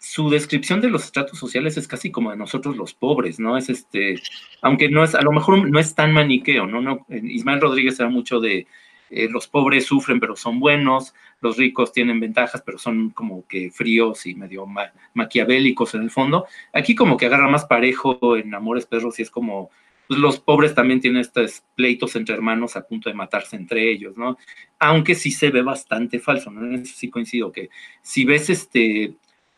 su 0.00 0.30
descripción 0.30 0.80
de 0.80 0.88
los 0.88 1.04
estratos 1.04 1.38
sociales 1.38 1.76
es 1.76 1.86
casi 1.86 2.10
como 2.10 2.30
de 2.30 2.36
nosotros 2.36 2.76
los 2.76 2.94
pobres, 2.94 3.38
¿no? 3.38 3.58
Es 3.58 3.68
este, 3.68 4.16
aunque 4.62 4.88
no 4.88 5.04
es, 5.04 5.14
a 5.14 5.20
lo 5.20 5.30
mejor 5.30 5.68
no 5.68 5.78
es 5.78 5.94
tan 5.94 6.12
maniqueo, 6.12 6.66
¿no? 6.66 6.80
no 6.80 7.06
Ismael 7.10 7.60
Rodríguez 7.60 8.00
era 8.00 8.08
mucho 8.08 8.40
de 8.40 8.66
eh, 9.10 9.28
los 9.28 9.48
pobres 9.48 9.86
sufren 9.86 10.18
pero 10.20 10.36
son 10.36 10.58
buenos, 10.58 11.14
los 11.40 11.56
ricos 11.58 11.92
tienen 11.92 12.20
ventajas 12.20 12.62
pero 12.64 12.78
son 12.78 13.10
como 13.10 13.46
que 13.46 13.70
fríos 13.70 14.24
y 14.24 14.34
medio 14.36 14.66
maquiavélicos 15.14 15.94
en 15.94 16.02
el 16.02 16.10
fondo. 16.10 16.46
Aquí 16.72 16.94
como 16.94 17.18
que 17.18 17.26
agarra 17.26 17.48
más 17.48 17.66
parejo 17.66 18.36
en 18.36 18.54
Amores 18.54 18.86
Perros 18.86 19.18
y 19.18 19.22
es 19.22 19.30
como 19.30 19.70
pues, 20.10 20.18
los 20.18 20.40
pobres 20.40 20.74
también 20.74 20.98
tienen 20.98 21.20
estos 21.20 21.62
pleitos 21.76 22.16
entre 22.16 22.34
hermanos 22.34 22.74
a 22.74 22.84
punto 22.84 23.08
de 23.08 23.14
matarse 23.14 23.54
entre 23.54 23.88
ellos, 23.92 24.16
¿no? 24.16 24.36
Aunque 24.80 25.14
sí 25.14 25.30
se 25.30 25.50
ve 25.50 25.62
bastante 25.62 26.18
falso, 26.18 26.50
¿no? 26.50 26.74
Eso 26.74 26.92
sí 26.96 27.08
coincido, 27.08 27.52
que 27.52 27.70
si 28.02 28.24
ves 28.24 28.50
este, 28.50 29.14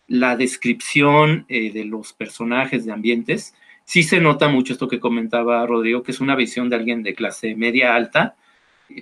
la 0.08 0.36
descripción 0.36 1.46
eh, 1.48 1.72
de 1.72 1.86
los 1.86 2.12
personajes 2.12 2.84
de 2.84 2.92
ambientes, 2.92 3.54
sí 3.86 4.02
se 4.02 4.20
nota 4.20 4.48
mucho 4.48 4.74
esto 4.74 4.88
que 4.88 5.00
comentaba 5.00 5.66
Rodrigo, 5.66 6.02
que 6.02 6.10
es 6.10 6.20
una 6.20 6.36
visión 6.36 6.68
de 6.68 6.76
alguien 6.76 7.02
de 7.02 7.14
clase 7.14 7.54
media 7.54 7.94
alta, 7.94 8.36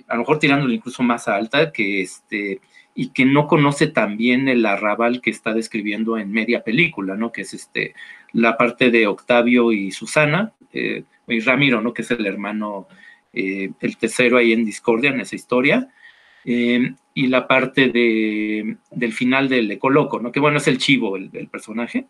a 0.07 0.13
lo 0.13 0.19
mejor 0.21 0.39
tirándole 0.39 0.75
incluso 0.75 1.03
más 1.03 1.27
alta, 1.27 1.73
que 1.73 2.01
este, 2.01 2.61
y 2.95 3.09
que 3.09 3.25
no 3.25 3.47
conoce 3.47 3.87
también 3.87 4.47
el 4.47 4.65
arrabal 4.65 5.19
que 5.19 5.31
está 5.31 5.53
describiendo 5.53 6.17
en 6.17 6.31
media 6.31 6.63
película, 6.63 7.17
¿no? 7.17 7.33
Que 7.33 7.41
es 7.41 7.53
este, 7.53 7.93
la 8.31 8.55
parte 8.55 8.89
de 8.89 9.07
Octavio 9.07 9.73
y 9.73 9.91
Susana, 9.91 10.53
eh, 10.71 11.03
y 11.27 11.39
Ramiro, 11.39 11.81
¿no? 11.81 11.93
Que 11.93 12.01
es 12.01 12.11
el 12.11 12.25
hermano, 12.25 12.87
eh, 13.33 13.71
el 13.79 13.97
tercero 13.97 14.37
ahí 14.37 14.53
en 14.53 14.65
Discordia, 14.65 15.11
en 15.11 15.21
esa 15.21 15.35
historia. 15.35 15.89
Eh, 16.45 16.93
y 17.13 17.27
la 17.27 17.47
parte 17.47 17.89
de, 17.89 18.77
del 18.89 19.13
final 19.13 19.49
del 19.49 19.69
Ecoloco, 19.69 20.19
¿no? 20.19 20.31
Que 20.31 20.39
bueno, 20.39 20.57
es 20.57 20.67
el 20.67 20.77
chivo, 20.77 21.17
el, 21.17 21.29
personaje, 21.49 22.07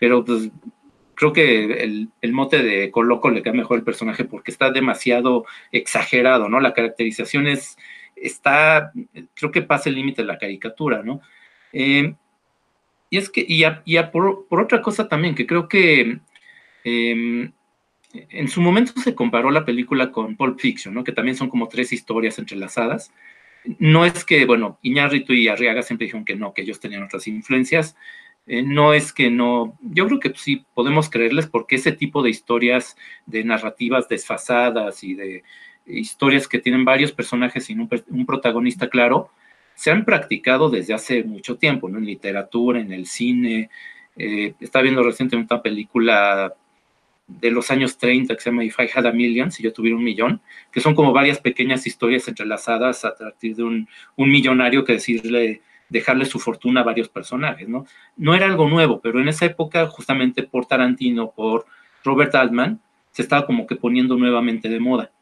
pero 0.00 0.24
pues 0.24 0.50
creo 1.14 1.32
que 1.32 1.64
el, 1.82 2.08
el, 2.20 2.32
mote 2.32 2.62
de 2.62 2.84
Ecoloco 2.84 3.30
le 3.30 3.42
queda 3.42 3.52
mejor 3.52 3.78
el 3.78 3.84
personaje 3.84 4.24
porque 4.24 4.50
está 4.50 4.70
demasiado 4.70 5.44
exagerado, 5.72 6.48
¿no? 6.48 6.60
La 6.60 6.72
caracterización 6.72 7.46
es, 7.46 7.76
está, 8.16 8.92
creo 9.34 9.50
que 9.50 9.62
pasa 9.62 9.88
el 9.88 9.96
límite 9.96 10.22
de 10.22 10.28
la 10.28 10.38
caricatura, 10.38 11.02
¿no? 11.02 11.20
Eh, 11.72 12.14
y 13.10 13.18
es 13.18 13.30
que, 13.30 13.44
y, 13.46 13.64
por, 14.12 14.46
por, 14.48 14.60
otra 14.60 14.80
cosa 14.82 15.08
también, 15.08 15.34
que 15.34 15.46
creo 15.46 15.68
que 15.68 16.18
em, 16.84 17.52
en 18.14 18.48
su 18.48 18.60
momento 18.60 18.92
se 19.00 19.14
comparó 19.14 19.50
la 19.50 19.64
película 19.64 20.10
con 20.12 20.36
Pulp 20.36 20.60
Fiction, 20.60 20.94
¿no? 20.94 21.04
que 21.04 21.12
también 21.12 21.36
son 21.36 21.48
como 21.48 21.68
tres 21.68 21.92
historias 21.92 22.38
entrelazadas. 22.38 23.12
No 23.78 24.04
es 24.04 24.24
que, 24.24 24.44
bueno, 24.44 24.78
Iñárritu 24.82 25.32
y 25.32 25.48
Arriaga 25.48 25.82
siempre 25.82 26.06
dijeron 26.06 26.24
que 26.24 26.36
no, 26.36 26.52
que 26.52 26.62
ellos 26.62 26.80
tenían 26.80 27.02
otras 27.02 27.26
influencias. 27.26 27.96
Eh, 28.46 28.62
no 28.62 28.92
es 28.92 29.12
que 29.12 29.30
no, 29.30 29.78
yo 29.80 30.06
creo 30.06 30.20
que 30.20 30.32
sí 30.36 30.64
podemos 30.74 31.08
creerles 31.08 31.46
porque 31.46 31.76
ese 31.76 31.92
tipo 31.92 32.22
de 32.22 32.30
historias, 32.30 32.96
de 33.26 33.42
narrativas 33.42 34.06
desfasadas 34.08 35.02
y 35.02 35.14
de 35.14 35.42
historias 35.86 36.46
que 36.46 36.58
tienen 36.58 36.84
varios 36.84 37.12
personajes 37.12 37.64
sin 37.64 37.80
un, 37.80 38.26
protagonista 38.26 38.88
claro, 38.88 39.30
se 39.74 39.90
han 39.90 40.04
practicado 40.04 40.70
desde 40.70 40.94
hace 40.94 41.24
mucho 41.24 41.56
tiempo, 41.56 41.88
¿no? 41.88 41.98
En 41.98 42.06
literatura, 42.06 42.80
en 42.80 42.92
el 42.92 43.06
cine. 43.06 43.70
Eh, 44.16 44.54
está 44.60 44.82
viendo 44.82 45.02
recientemente 45.02 45.54
una 45.54 45.62
película 45.62 46.54
de 47.26 47.50
los 47.50 47.70
años 47.70 47.96
30 47.96 48.34
que 48.34 48.40
se 48.40 48.50
llama 48.50 48.64
If 48.64 48.78
I 48.78 48.88
Had 48.94 49.06
a 49.06 49.12
Million, 49.12 49.50
si 49.50 49.62
yo 49.62 49.72
tuviera 49.72 49.96
un 49.96 50.04
millón, 50.04 50.40
que 50.70 50.80
son 50.80 50.94
como 50.94 51.12
varias 51.12 51.40
pequeñas 51.40 51.86
historias 51.86 52.28
entrelazadas 52.28 53.04
a 53.04 53.14
partir 53.14 53.56
de 53.56 53.62
un, 53.62 53.88
un 54.16 54.30
millonario 54.30 54.84
que 54.84 54.94
decirle, 54.94 55.62
dejarle 55.88 56.26
su 56.26 56.38
fortuna 56.38 56.80
a 56.80 56.84
varios 56.84 57.08
personajes, 57.08 57.68
¿no? 57.68 57.86
No 58.16 58.34
era 58.34 58.46
algo 58.46 58.68
nuevo, 58.68 59.00
pero 59.00 59.20
en 59.20 59.28
esa 59.28 59.46
época, 59.46 59.86
justamente 59.86 60.42
por 60.42 60.66
Tarantino, 60.66 61.30
por 61.30 61.66
Robert 62.02 62.34
Altman, 62.34 62.80
se 63.10 63.22
estaba 63.22 63.46
como 63.46 63.66
que 63.66 63.76
poniendo 63.76 64.16
nuevamente 64.16 64.68
de 64.68 64.80
moda. 64.80 65.12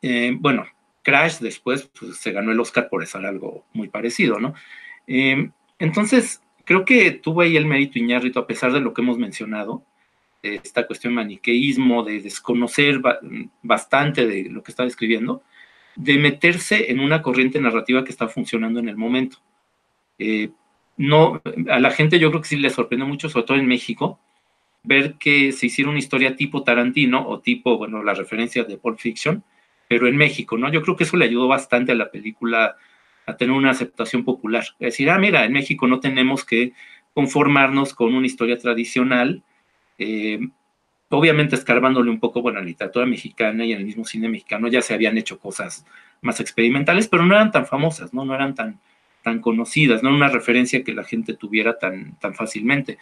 Eh, 0.00 0.34
bueno, 0.38 0.64
Crash 1.02 1.38
después 1.38 1.90
pues, 1.98 2.16
se 2.16 2.32
ganó 2.32 2.52
el 2.52 2.60
Oscar 2.60 2.88
por 2.88 3.02
hacer 3.02 3.26
algo 3.26 3.64
muy 3.72 3.88
parecido, 3.88 4.38
¿no? 4.38 4.54
Eh, 5.06 5.50
entonces, 5.78 6.42
creo 6.64 6.84
que 6.84 7.10
tuvo 7.10 7.42
ahí 7.42 7.56
el 7.56 7.66
mérito 7.66 7.98
Iñárritu, 7.98 8.38
a 8.38 8.46
pesar 8.46 8.72
de 8.72 8.80
lo 8.80 8.94
que 8.94 9.02
hemos 9.02 9.18
mencionado, 9.18 9.84
esta 10.44 10.86
cuestión 10.86 11.14
maniqueísmo, 11.14 12.02
de 12.04 12.20
desconocer 12.20 13.00
bastante 13.62 14.26
de 14.26 14.50
lo 14.50 14.62
que 14.62 14.70
está 14.70 14.84
describiendo, 14.84 15.42
de 15.96 16.18
meterse 16.18 16.90
en 16.90 17.00
una 17.00 17.22
corriente 17.22 17.60
narrativa 17.60 18.04
que 18.04 18.10
está 18.10 18.28
funcionando 18.28 18.80
en 18.80 18.88
el 18.88 18.96
momento. 18.96 19.38
Eh, 20.18 20.50
no, 20.96 21.40
a 21.70 21.80
la 21.80 21.90
gente 21.90 22.18
yo 22.18 22.30
creo 22.30 22.42
que 22.42 22.48
sí 22.48 22.56
le 22.56 22.70
sorprende 22.70 23.04
mucho, 23.04 23.28
sobre 23.28 23.46
todo 23.46 23.56
en 23.56 23.66
México, 23.66 24.20
ver 24.82 25.14
que 25.14 25.52
se 25.52 25.66
hiciera 25.66 25.90
una 25.90 25.98
historia 25.98 26.36
tipo 26.36 26.62
Tarantino 26.62 27.26
o 27.26 27.40
tipo, 27.40 27.78
bueno, 27.78 28.02
la 28.02 28.14
referencia 28.14 28.64
de 28.64 28.76
Pulp 28.76 28.98
Fiction, 28.98 29.42
pero 29.88 30.06
en 30.06 30.16
México, 30.16 30.56
¿no? 30.56 30.70
Yo 30.70 30.82
creo 30.82 30.96
que 30.96 31.04
eso 31.04 31.16
le 31.16 31.24
ayudó 31.24 31.48
bastante 31.48 31.92
a 31.92 31.96
la 31.96 32.10
película 32.10 32.76
a 33.26 33.36
tener 33.36 33.56
una 33.56 33.70
aceptación 33.70 34.24
popular. 34.24 34.64
Es 34.78 34.92
decir, 34.92 35.10
ah, 35.10 35.18
mira, 35.18 35.44
en 35.44 35.52
México 35.52 35.86
no 35.86 36.00
tenemos 36.00 36.44
que 36.44 36.72
conformarnos 37.14 37.94
con 37.94 38.14
una 38.14 38.26
historia 38.26 38.58
tradicional, 38.58 39.42
eh, 39.98 40.40
obviamente 41.10 41.56
escarbándole 41.56 42.10
un 42.10 42.20
poco, 42.20 42.42
bueno, 42.42 42.60
la 42.60 42.66
literatura 42.66 43.06
mexicana 43.06 43.64
y 43.64 43.72
en 43.72 43.80
el 43.80 43.86
mismo 43.86 44.04
cine 44.04 44.28
mexicano 44.28 44.68
ya 44.68 44.82
se 44.82 44.94
habían 44.94 45.16
hecho 45.18 45.38
cosas 45.38 45.86
más 46.22 46.40
experimentales, 46.40 47.08
pero 47.08 47.24
no 47.24 47.34
eran 47.34 47.52
tan 47.52 47.66
famosas, 47.66 48.12
¿no? 48.12 48.24
No 48.24 48.34
eran 48.34 48.54
tan, 48.54 48.80
tan 49.22 49.40
conocidas, 49.40 50.02
no 50.02 50.08
era 50.08 50.16
una 50.16 50.28
referencia 50.28 50.82
que 50.82 50.94
la 50.94 51.04
gente 51.04 51.34
tuviera 51.34 51.78
tan, 51.78 52.18
tan 52.18 52.34
fácilmente. 52.34 52.98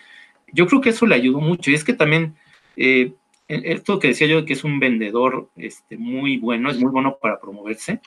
Yo 0.52 0.66
creo 0.66 0.80
que 0.80 0.90
eso 0.90 1.06
le 1.06 1.14
ayudó 1.14 1.40
mucho 1.40 1.70
y 1.70 1.74
es 1.74 1.84
que 1.84 1.94
también 1.94 2.34
eh, 2.76 3.12
esto 3.48 3.98
que 3.98 4.08
decía 4.08 4.26
yo 4.26 4.44
que 4.44 4.52
es 4.54 4.64
un 4.64 4.78
vendedor 4.78 5.48
este, 5.56 5.96
muy 5.96 6.36
bueno, 6.38 6.70
es 6.70 6.78
muy 6.78 6.90
bueno 6.90 7.18
para 7.20 7.40
promoverse, 7.40 8.00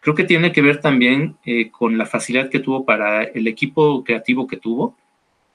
creo 0.00 0.14
que 0.14 0.24
tiene 0.24 0.52
que 0.52 0.62
ver 0.62 0.80
también 0.80 1.36
eh, 1.44 1.70
con 1.70 1.98
la 1.98 2.06
facilidad 2.06 2.50
que 2.50 2.60
tuvo 2.60 2.84
para 2.84 3.22
el 3.24 3.46
equipo 3.46 4.04
creativo 4.04 4.46
que 4.46 4.56
tuvo. 4.56 4.96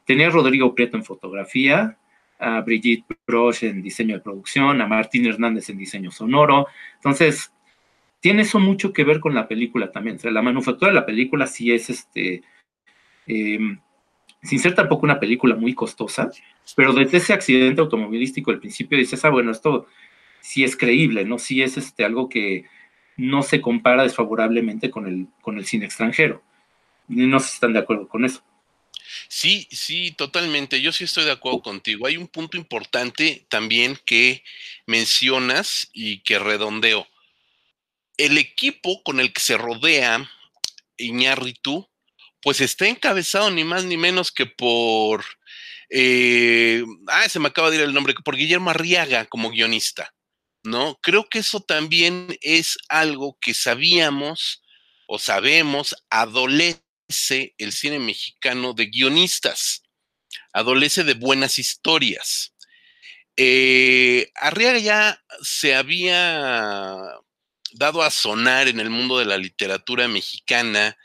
Tenía 0.05 0.29
Rodrigo 0.29 0.75
Prieto 0.75 0.97
en 0.97 1.03
fotografía, 1.03 1.97
a 2.43 2.61
Brigitte 2.61 3.05
Broche 3.25 3.69
en 3.69 3.81
diseño 3.81 4.15
de 4.15 4.21
producción, 4.21 4.81
a 4.81 4.87
Martín 4.87 5.25
Hernández 5.25 5.69
en 5.69 5.77
diseño 5.77 6.11
sonoro. 6.11 6.67
Entonces, 6.95 7.53
tiene 8.19 8.43
eso 8.43 8.59
mucho 8.59 8.93
que 8.93 9.03
ver 9.03 9.19
con 9.19 9.33
la 9.35 9.47
película 9.47 9.91
también. 9.91 10.17
O 10.17 10.19
sea, 10.19 10.31
la 10.31 10.41
manufactura 10.41 10.89
de 10.89 10.95
la 10.95 11.05
película 11.05 11.47
sí 11.47 11.71
es 11.71 11.89
este. 11.89 12.43
Em, 13.27 13.79
sin 14.41 14.59
ser 14.59 14.75
tampoco 14.75 15.05
una 15.05 15.19
película 15.19 15.55
muy 15.55 15.73
costosa, 15.73 16.29
pero 16.75 16.93
desde 16.93 17.17
ese 17.17 17.33
accidente 17.33 17.81
automovilístico 17.81 18.51
al 18.51 18.59
principio 18.59 18.97
dices, 18.97 19.23
ah, 19.25 19.29
bueno, 19.29 19.51
esto 19.51 19.87
sí 20.41 20.63
es 20.63 20.75
creíble, 20.75 21.25
¿no? 21.25 21.39
Sí 21.39 21.61
es 21.61 21.77
este, 21.77 22.03
algo 22.03 22.27
que 22.29 22.65
no 23.17 23.43
se 23.43 23.61
compara 23.61 24.03
desfavorablemente 24.03 24.89
con 24.89 25.07
el, 25.07 25.27
con 25.41 25.57
el 25.57 25.65
cine 25.65 25.85
extranjero. 25.85 26.43
No 27.07 27.39
si 27.39 27.53
están 27.53 27.73
de 27.73 27.79
acuerdo 27.79 28.07
con 28.07 28.25
eso. 28.25 28.43
Sí, 29.29 29.67
sí, 29.71 30.11
totalmente. 30.11 30.81
Yo 30.81 30.91
sí 30.91 31.03
estoy 31.05 31.25
de 31.25 31.31
acuerdo 31.31 31.61
contigo. 31.61 32.07
Hay 32.07 32.17
un 32.17 32.27
punto 32.27 32.57
importante 32.57 33.45
también 33.49 33.97
que 34.05 34.43
mencionas 34.85 35.89
y 35.93 36.19
que 36.21 36.39
redondeo. 36.39 37.07
El 38.17 38.37
equipo 38.37 39.01
con 39.03 39.19
el 39.19 39.33
que 39.33 39.41
se 39.41 39.57
rodea 39.57 40.29
Iñárritu, 40.97 41.89
pues 42.41 42.61
está 42.61 42.87
encabezado 42.87 43.51
ni 43.51 43.63
más 43.63 43.85
ni 43.85 43.97
menos 43.97 44.31
que 44.31 44.45
por, 44.47 45.25
eh, 45.89 46.83
ah, 47.07 47.29
se 47.29 47.39
me 47.39 47.49
acaba 47.49 47.71
de 47.71 47.77
ir 47.77 47.83
el 47.83 47.93
nombre, 47.93 48.13
por 48.25 48.37
Guillermo 48.37 48.71
Arriaga 48.71 49.25
como 49.27 49.51
guionista, 49.51 50.13
¿no? 50.63 50.99
Creo 51.03 51.29
que 51.29 51.39
eso 51.39 51.61
también 51.61 52.37
es 52.41 52.77
algo 52.89 53.37
que 53.41 53.53
sabíamos 53.55 54.63
o 55.07 55.19
sabemos 55.19 55.95
adolece 56.11 56.82
el 57.07 57.71
cine 57.71 57.99
mexicano 57.99 58.73
de 58.73 58.87
guionistas, 58.87 59.83
adolece 60.51 61.03
de 61.03 61.13
buenas 61.13 61.59
historias. 61.59 62.53
Eh, 63.35 64.31
Arriaga 64.35 64.79
ya 64.79 65.23
se 65.41 65.75
había 65.75 66.99
dado 67.73 68.03
a 68.03 68.11
sonar 68.11 68.67
en 68.67 68.79
el 68.79 68.89
mundo 68.89 69.17
de 69.17 69.25
la 69.25 69.37
literatura 69.37 70.07
mexicana, 70.07 70.97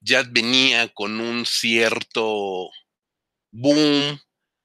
ya 0.00 0.22
venía 0.22 0.88
con 0.88 1.20
un 1.20 1.44
cierto 1.46 2.70
boom, 3.50 4.20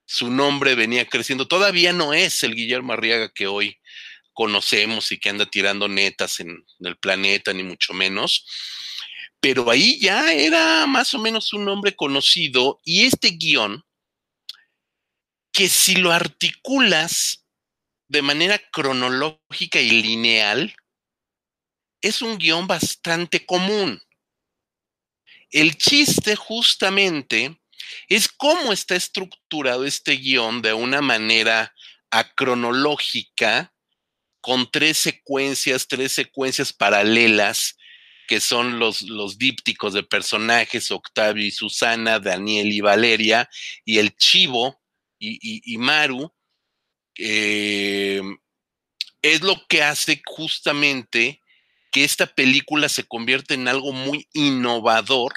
su 0.06 0.32
nombre 0.32 0.76
venía 0.76 1.06
creciendo, 1.06 1.48
todavía 1.48 1.94
no 1.94 2.14
es 2.14 2.44
el 2.44 2.56
Guillermo 2.56 2.94
Arriaga 2.94 3.30
que 3.34 3.48
hoy 3.48 3.78
conocemos 4.34 5.12
y 5.12 5.20
que 5.20 5.30
anda 5.30 5.48
tirando 5.48 5.88
netas 5.88 6.40
en 6.40 6.64
el 6.80 6.98
planeta, 6.98 7.54
ni 7.54 7.64
mucho 7.64 7.94
menos, 7.94 8.46
pero 9.40 9.70
ahí 9.70 10.00
ya 10.00 10.34
era 10.34 10.86
más 10.88 11.14
o 11.14 11.20
menos 11.20 11.54
un 11.54 11.66
nombre 11.66 11.96
conocido 11.96 12.80
y 12.84 13.06
este 13.06 13.30
guion, 13.30 13.84
que 15.52 15.70
si 15.70 15.96
lo 15.96 16.12
articulas 16.12 17.46
de 18.08 18.22
manera 18.22 18.60
cronológica 18.72 19.80
y 19.80 20.02
lineal, 20.02 20.76
es 22.02 22.22
un 22.22 22.38
guion 22.38 22.68
bastante 22.68 23.46
común. 23.46 24.02
El 25.50 25.78
chiste 25.78 26.36
justamente 26.36 27.60
es 28.10 28.28
cómo 28.28 28.74
está 28.74 28.96
estructurado 28.96 29.86
este 29.86 30.14
guion 30.14 30.62
de 30.62 30.74
una 30.74 31.02
manera 31.02 31.74
acronológica, 32.12 33.74
con 34.42 34.70
tres 34.72 34.98
secuencias, 34.98 35.88
tres 35.88 36.14
secuencias 36.14 36.72
paralelas 36.72 37.77
que 38.28 38.42
son 38.42 38.78
los, 38.78 39.04
los 39.04 39.38
dípticos 39.38 39.94
de 39.94 40.04
personajes, 40.04 40.92
Octavio 40.92 41.46
y 41.46 41.52
Susana, 41.52 42.20
Daniel 42.20 42.72
y 42.72 42.82
Valeria, 42.82 43.50
y 43.86 43.98
el 44.00 44.16
Chivo 44.16 44.82
y, 45.20 45.78
Maru, 45.78 46.32
eh, 47.18 48.22
es 49.22 49.42
lo 49.42 49.66
que 49.68 49.82
hace 49.82 50.22
justamente 50.26 51.42
que 51.92 52.04
esta 52.04 52.28
película 52.28 52.90
se 52.90 53.06
convierta 53.06 53.54
en 53.54 53.68
algo 53.68 53.94
muy 53.94 54.28
innovador 54.34 55.34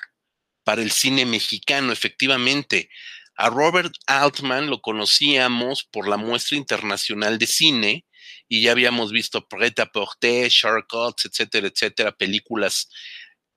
para 0.64 0.82
el 0.82 0.90
cine 0.90 1.24
mexicano, 1.24 1.92
efectivamente. 1.92 2.90
A 3.36 3.48
Robert 3.48 3.94
Altman 4.06 4.68
lo 4.68 4.82
conocíamos 4.82 5.84
por 5.84 6.08
la 6.08 6.18
muestra 6.18 6.58
internacional 6.58 7.38
de 7.38 7.46
cine, 7.46 8.04
y 8.52 8.62
ya 8.62 8.72
habíamos 8.72 9.12
visto 9.12 9.46
Preta 9.46 9.86
Porter, 9.86 10.50
Shortcuts, 10.50 11.24
etcétera, 11.26 11.68
etcétera, 11.68 12.10
películas 12.10 12.90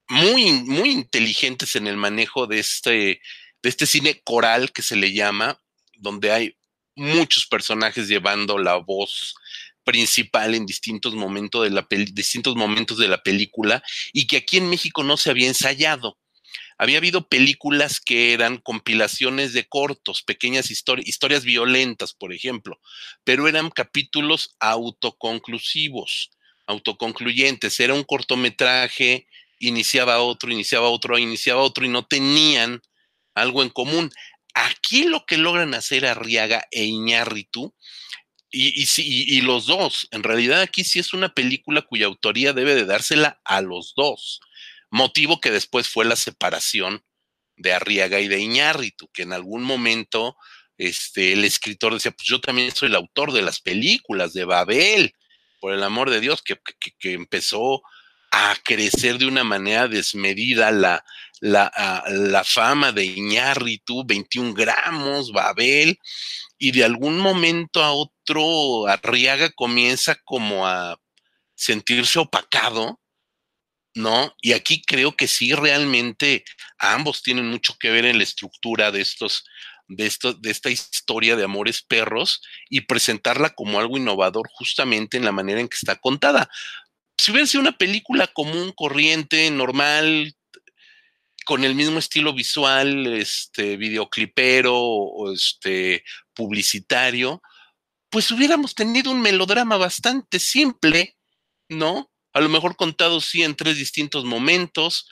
muy, 0.08 0.52
muy 0.52 0.92
inteligentes 0.92 1.76
en 1.76 1.88
el 1.88 1.98
manejo 1.98 2.46
de 2.46 2.60
este, 2.60 3.20
de 3.64 3.70
este 3.70 3.88
cine 3.88 4.22
coral 4.24 4.72
que 4.72 4.84
se 4.84 4.96
le 4.96 5.12
llama, 5.12 5.60
donde 5.98 6.32
hay 6.32 6.58
muchos 6.96 7.48
personajes 7.48 8.08
llevando 8.08 8.60
la 8.60 8.76
voz 8.76 9.34
principal 9.84 10.54
en 10.54 10.68
distintos 10.68 11.16
momentos 11.16 11.64
de 11.64 11.72
la 11.72 11.88
distintos 11.90 12.56
momentos 12.56 13.00
de 13.00 13.08
la 13.08 13.24
película 13.24 13.82
y 14.14 14.28
que 14.28 14.38
aquí 14.38 14.58
en 14.58 14.70
México 14.70 15.04
no 15.04 15.18
se 15.18 15.32
había 15.32 15.48
ensayado 15.48 16.20
había 16.78 16.98
habido 16.98 17.28
películas 17.28 18.00
que 18.00 18.34
eran 18.34 18.58
compilaciones 18.58 19.54
de 19.54 19.66
cortos, 19.66 20.24
pequeñas 20.24 20.72
historias, 20.72 21.08
historias 21.08 21.44
violentas, 21.44 22.14
por 22.14 22.34
ejemplo, 22.34 22.80
pero 23.24 23.48
eran 23.48 23.70
capítulos 23.70 24.56
autoconclusivos, 24.60 26.32
autoconcluyentes. 26.68 27.80
Era 27.80 27.94
un 27.94 28.04
cortometraje, 28.04 29.28
iniciaba 29.60 30.20
otro, 30.20 30.52
iniciaba 30.52 30.90
otro, 30.90 31.18
iniciaba 31.18 31.62
otro 31.62 31.86
y 31.86 31.90
no 31.90 32.06
tenían 32.06 32.82
algo 33.36 33.64
en 33.64 33.70
común. 33.70 34.12
Aquí 34.54 35.04
lo 35.04 35.26
que 35.26 35.38
logran 35.38 35.74
hacer 35.74 36.06
Arriaga 36.06 36.66
e 36.72 36.84
Iñárritu, 36.86 37.74
y, 38.56 38.84
y, 38.84 39.38
y, 39.38 39.42
los 39.42 39.66
dos, 39.66 40.08
en 40.12 40.22
realidad 40.22 40.62
aquí 40.62 40.84
sí 40.84 41.00
es 41.00 41.14
una 41.14 41.34
película 41.34 41.82
cuya 41.82 42.06
autoría 42.06 42.54
debe 42.54 42.76
de 42.76 42.86
dársela 42.86 43.42
a 43.46 43.62
los 43.62 43.96
dos 43.96 44.42
motivo 44.94 45.42
que 45.42 45.50
después 45.50 45.90
fue 45.90 46.06
la 46.06 46.16
separación 46.16 47.04
de 47.56 47.74
Arriaga 47.74 48.20
y 48.20 48.28
de 48.28 48.40
Iñárritu, 48.40 49.10
que 49.12 49.24
en 49.24 49.34
algún 49.34 49.64
momento 49.64 50.38
este, 50.78 51.34
el 51.34 51.44
escritor 51.46 51.96
decía, 51.96 52.12
pues 52.12 52.28
yo 52.28 52.40
también 52.40 52.74
soy 52.76 52.90
el 52.90 52.96
autor 52.96 53.34
de 53.34 53.42
las 53.42 53.60
películas 53.60 54.34
de 54.34 54.46
Babel, 54.46 55.16
por 55.60 55.74
el 55.74 55.82
amor 55.82 56.12
de 56.12 56.20
Dios, 56.20 56.44
que, 56.44 56.60
empezó 57.12 57.82
a 58.32 58.56
crecer 58.64 59.18
de 59.18 59.26
una 59.26 59.44
manera 59.44 59.88
desmedida 59.88 60.72
la, 60.72 61.04
la, 61.40 62.04
la 62.08 62.44
fama 62.44 62.92
de 62.92 63.06
Iñárritu, 63.06 64.06
21 64.06 64.54
gramos, 64.54 65.32
Babel, 65.32 65.98
y 66.60 66.72
de 66.72 66.84
algún 66.84 67.18
momento 67.18 67.84
a 67.84 67.94
otro 67.94 68.86
Arriaga 68.88 69.50
comienza 69.50 70.16
como 70.24 70.68
a 70.68 71.00
sentirse 71.56 72.20
opacado, 72.20 73.00
¿no? 73.96 74.36
Y 74.42 74.54
aquí 74.54 74.82
creo 74.82 75.16
que 75.16 75.28
sí, 75.28 75.54
realmente 75.54 76.44
ambos 76.80 77.22
tienen 77.22 77.48
mucho 77.50 77.76
que 77.80 77.92
ver 77.92 78.06
en 78.06 78.18
la 78.18 78.24
estructura 78.24 78.92
de 78.92 79.02
estos, 79.02 79.46
de, 79.88 80.06
esto, 80.06 80.34
de 80.34 80.52
esta 80.52 80.70
historia 80.70 81.36
de 81.36 81.44
Amores 81.44 81.82
Perros 81.84 82.42
y 82.70 82.82
presentarla 82.82 83.52
como 83.52 83.80
algo 83.80 83.98
innovador 83.98 84.48
justamente 84.54 85.18
en 85.18 85.26
la 85.26 85.32
manera 85.32 85.60
en 85.60 85.68
que 85.68 85.78
está 85.78 85.96
contada. 85.96 86.50
Si 87.18 87.32
hubiera 87.32 87.48
sido 87.48 87.62
una 87.62 87.78
película 87.78 88.28
común, 88.28 88.74
corriente, 88.76 89.50
normal, 89.52 90.36
con 91.46 91.64
el 91.64 91.76
mismo 91.76 92.00
estilo 92.00 92.34
visual, 92.34 93.08
este, 93.08 93.78
videoclipero 93.78 94.76
o 94.76 95.32
este, 95.32 96.04
publicitario, 96.34 97.42
pues 98.10 98.32
hubiéramos 98.32 98.76
tenido 98.76 99.12
un 99.12 99.22
melodrama 99.22 99.78
bastante 99.78 100.40
simple, 100.40 101.18
¿no? 101.70 102.13
A 102.34 102.42
lo 102.42 102.50
mejor 102.50 102.76
contado 102.76 103.22
sí 103.22 103.44
en 103.44 103.56
tres 103.56 103.78
distintos 103.78 104.26
momentos. 104.26 105.08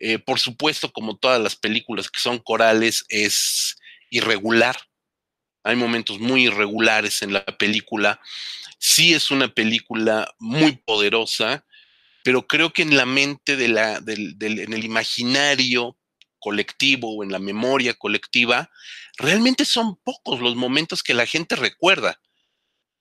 Eh, 0.00 0.18
por 0.18 0.40
supuesto, 0.40 0.92
como 0.92 1.16
todas 1.16 1.40
las 1.40 1.56
películas 1.56 2.10
que 2.10 2.20
son 2.20 2.38
corales, 2.38 3.04
es 3.08 3.76
irregular. 4.10 4.76
Hay 5.62 5.76
momentos 5.76 6.18
muy 6.18 6.44
irregulares 6.46 7.22
en 7.22 7.32
la 7.32 7.44
película. 7.44 8.20
Sí 8.78 9.14
es 9.14 9.30
una 9.30 9.48
película 9.48 10.34
muy 10.38 10.72
poderosa, 10.72 11.64
pero 12.22 12.46
creo 12.46 12.72
que 12.72 12.82
en 12.82 12.96
la 12.96 13.06
mente 13.06 13.56
de 13.56 13.68
la, 13.68 14.00
del, 14.00 14.36
en 14.40 14.72
el 14.72 14.84
imaginario 14.84 15.96
colectivo 16.38 17.16
o 17.16 17.24
en 17.24 17.32
la 17.32 17.38
memoria 17.38 17.94
colectiva, 17.94 18.70
realmente 19.16 19.64
son 19.64 19.96
pocos 19.96 20.40
los 20.40 20.54
momentos 20.54 21.02
que 21.02 21.14
la 21.14 21.24
gente 21.24 21.56
recuerda. 21.56 22.20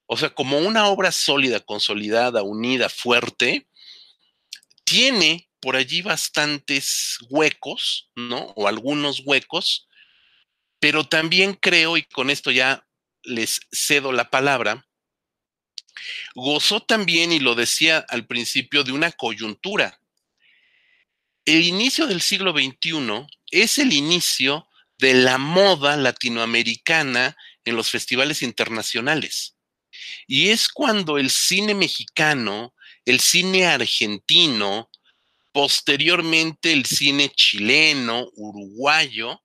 O 0.06 0.18
sea, 0.18 0.30
como 0.30 0.60
una 0.60 0.88
obra 0.88 1.12
sólida, 1.12 1.60
consolidada, 1.60 2.44
unida, 2.44 2.90
fuerte, 2.90 3.68
tiene 4.84 5.50
por 5.60 5.76
allí 5.76 6.02
bastantes 6.02 7.18
huecos, 7.30 8.10
¿no? 8.16 8.54
O 8.56 8.68
algunos 8.68 9.22
huecos, 9.26 9.88
pero 10.80 11.06
también 11.06 11.54
creo, 11.54 11.96
y 11.96 12.04
con 12.04 12.30
esto 12.30 12.52
ya 12.52 12.86
les 13.24 13.62
cedo 13.72 14.12
la 14.12 14.30
palabra, 14.30 14.86
gozó 16.36 16.82
también, 16.82 17.32
y 17.32 17.40
lo 17.40 17.56
decía 17.56 18.06
al 18.10 18.28
principio, 18.28 18.84
de 18.84 18.92
una 18.92 19.12
coyuntura. 19.14 20.02
El 21.46 21.64
inicio 21.64 22.08
del 22.08 22.22
siglo 22.22 22.52
XXI 22.52 23.26
es 23.52 23.78
el 23.78 23.94
inicio 23.94 24.68
de 24.98 25.14
la 25.14 25.38
moda 25.38 25.96
latinoamericana 25.98 27.38
en 27.66 27.76
los 27.76 27.90
festivales 27.90 28.42
internacionales. 28.42 29.53
Y 30.28 30.50
es 30.50 30.68
cuando 30.70 31.18
el 31.18 31.30
cine 31.30 31.74
mexicano, 31.76 32.74
el 33.06 33.20
cine 33.20 33.66
argentino, 33.66 34.90
posteriormente 35.52 36.74
el 36.74 36.86
cine 36.86 37.30
chileno, 37.30 38.28
uruguayo, 38.36 39.43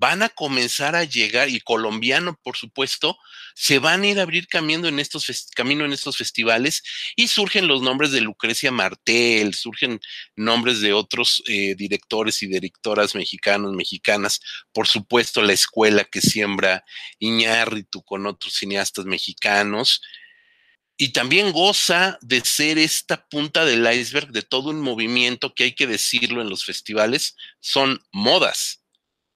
van 0.00 0.22
a 0.22 0.30
comenzar 0.30 0.96
a 0.96 1.04
llegar, 1.04 1.50
y 1.50 1.60
colombiano, 1.60 2.40
por 2.42 2.56
supuesto, 2.56 3.18
se 3.54 3.78
van 3.78 4.02
a 4.02 4.06
ir 4.06 4.18
a 4.18 4.22
abrir 4.22 4.48
camino 4.48 4.88
en 4.88 4.98
estos, 4.98 5.26
camino 5.54 5.84
en 5.84 5.92
estos 5.92 6.16
festivales 6.16 6.82
y 7.16 7.28
surgen 7.28 7.68
los 7.68 7.82
nombres 7.82 8.10
de 8.10 8.22
Lucrecia 8.22 8.72
Martel, 8.72 9.52
surgen 9.52 10.00
nombres 10.36 10.80
de 10.80 10.94
otros 10.94 11.42
eh, 11.46 11.74
directores 11.76 12.42
y 12.42 12.46
directoras 12.46 13.14
mexicanos, 13.14 13.74
mexicanas, 13.74 14.40
por 14.72 14.88
supuesto, 14.88 15.42
la 15.42 15.52
escuela 15.52 16.04
que 16.04 16.22
siembra 16.22 16.82
Iñárritu 17.18 18.02
con 18.02 18.26
otros 18.26 18.54
cineastas 18.54 19.04
mexicanos. 19.04 20.00
Y 20.96 21.12
también 21.12 21.52
goza 21.52 22.18
de 22.22 22.40
ser 22.40 22.78
esta 22.78 23.26
punta 23.28 23.66
del 23.66 23.86
iceberg 23.92 24.32
de 24.32 24.42
todo 24.42 24.70
un 24.70 24.80
movimiento 24.80 25.54
que 25.54 25.64
hay 25.64 25.74
que 25.74 25.86
decirlo 25.86 26.40
en 26.40 26.48
los 26.48 26.64
festivales, 26.64 27.36
son 27.60 28.02
modas 28.12 28.79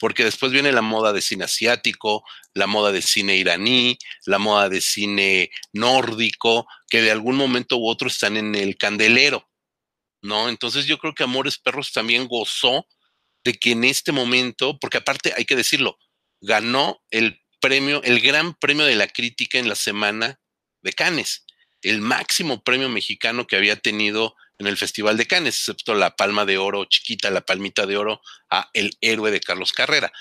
porque 0.04 0.22
después 0.22 0.52
viene 0.52 0.70
la 0.70 0.82
moda 0.82 1.14
de 1.14 1.22
cine 1.22 1.44
asiático, 1.44 2.26
la 2.52 2.66
moda 2.66 2.92
de 2.92 3.00
cine 3.00 3.36
iraní, 3.36 3.96
la 4.26 4.38
moda 4.38 4.68
de 4.68 4.82
cine 4.82 5.50
nórdico, 5.72 6.66
que 6.90 7.00
de 7.00 7.10
algún 7.10 7.36
momento 7.36 7.78
u 7.78 7.88
otro 7.88 8.08
están 8.08 8.36
en 8.36 8.54
el 8.54 8.76
candelero, 8.76 9.48
¿no? 10.20 10.50
Entonces 10.50 10.84
yo 10.84 10.98
creo 10.98 11.14
que 11.14 11.22
Amores 11.22 11.56
Perros 11.56 11.90
también 11.90 12.28
gozó 12.28 12.86
de 13.44 13.54
que 13.54 13.70
en 13.70 13.84
este 13.84 14.12
momento, 14.12 14.78
porque 14.78 14.98
aparte 14.98 15.32
hay 15.38 15.46
que 15.46 15.56
decirlo, 15.56 15.96
ganó 16.42 17.02
el 17.10 17.40
premio, 17.58 18.02
el 18.02 18.20
gran 18.20 18.52
premio 18.52 18.84
de 18.84 18.96
la 18.96 19.08
crítica 19.08 19.58
en 19.58 19.70
la 19.70 19.74
semana 19.74 20.38
de 20.82 20.92
Cannes, 20.92 21.46
el 21.80 22.02
máximo 22.02 22.62
premio 22.62 22.90
mexicano 22.90 23.46
que 23.46 23.56
había 23.56 23.76
tenido 23.76 24.36
en 24.58 24.66
el 24.66 24.76
Festival 24.76 25.16
de 25.16 25.26
Cannes, 25.26 25.56
excepto 25.56 25.94
la 25.94 26.14
palma 26.14 26.44
de 26.44 26.58
oro 26.58 26.84
chiquita, 26.84 27.30
la 27.30 27.40
palmita 27.40 27.86
de 27.86 27.96
oro 27.96 28.20
a 28.50 28.70
El 28.72 28.96
héroe 29.00 29.30
de 29.30 29.40
Carlos 29.40 29.72
Carrera. 29.72 30.12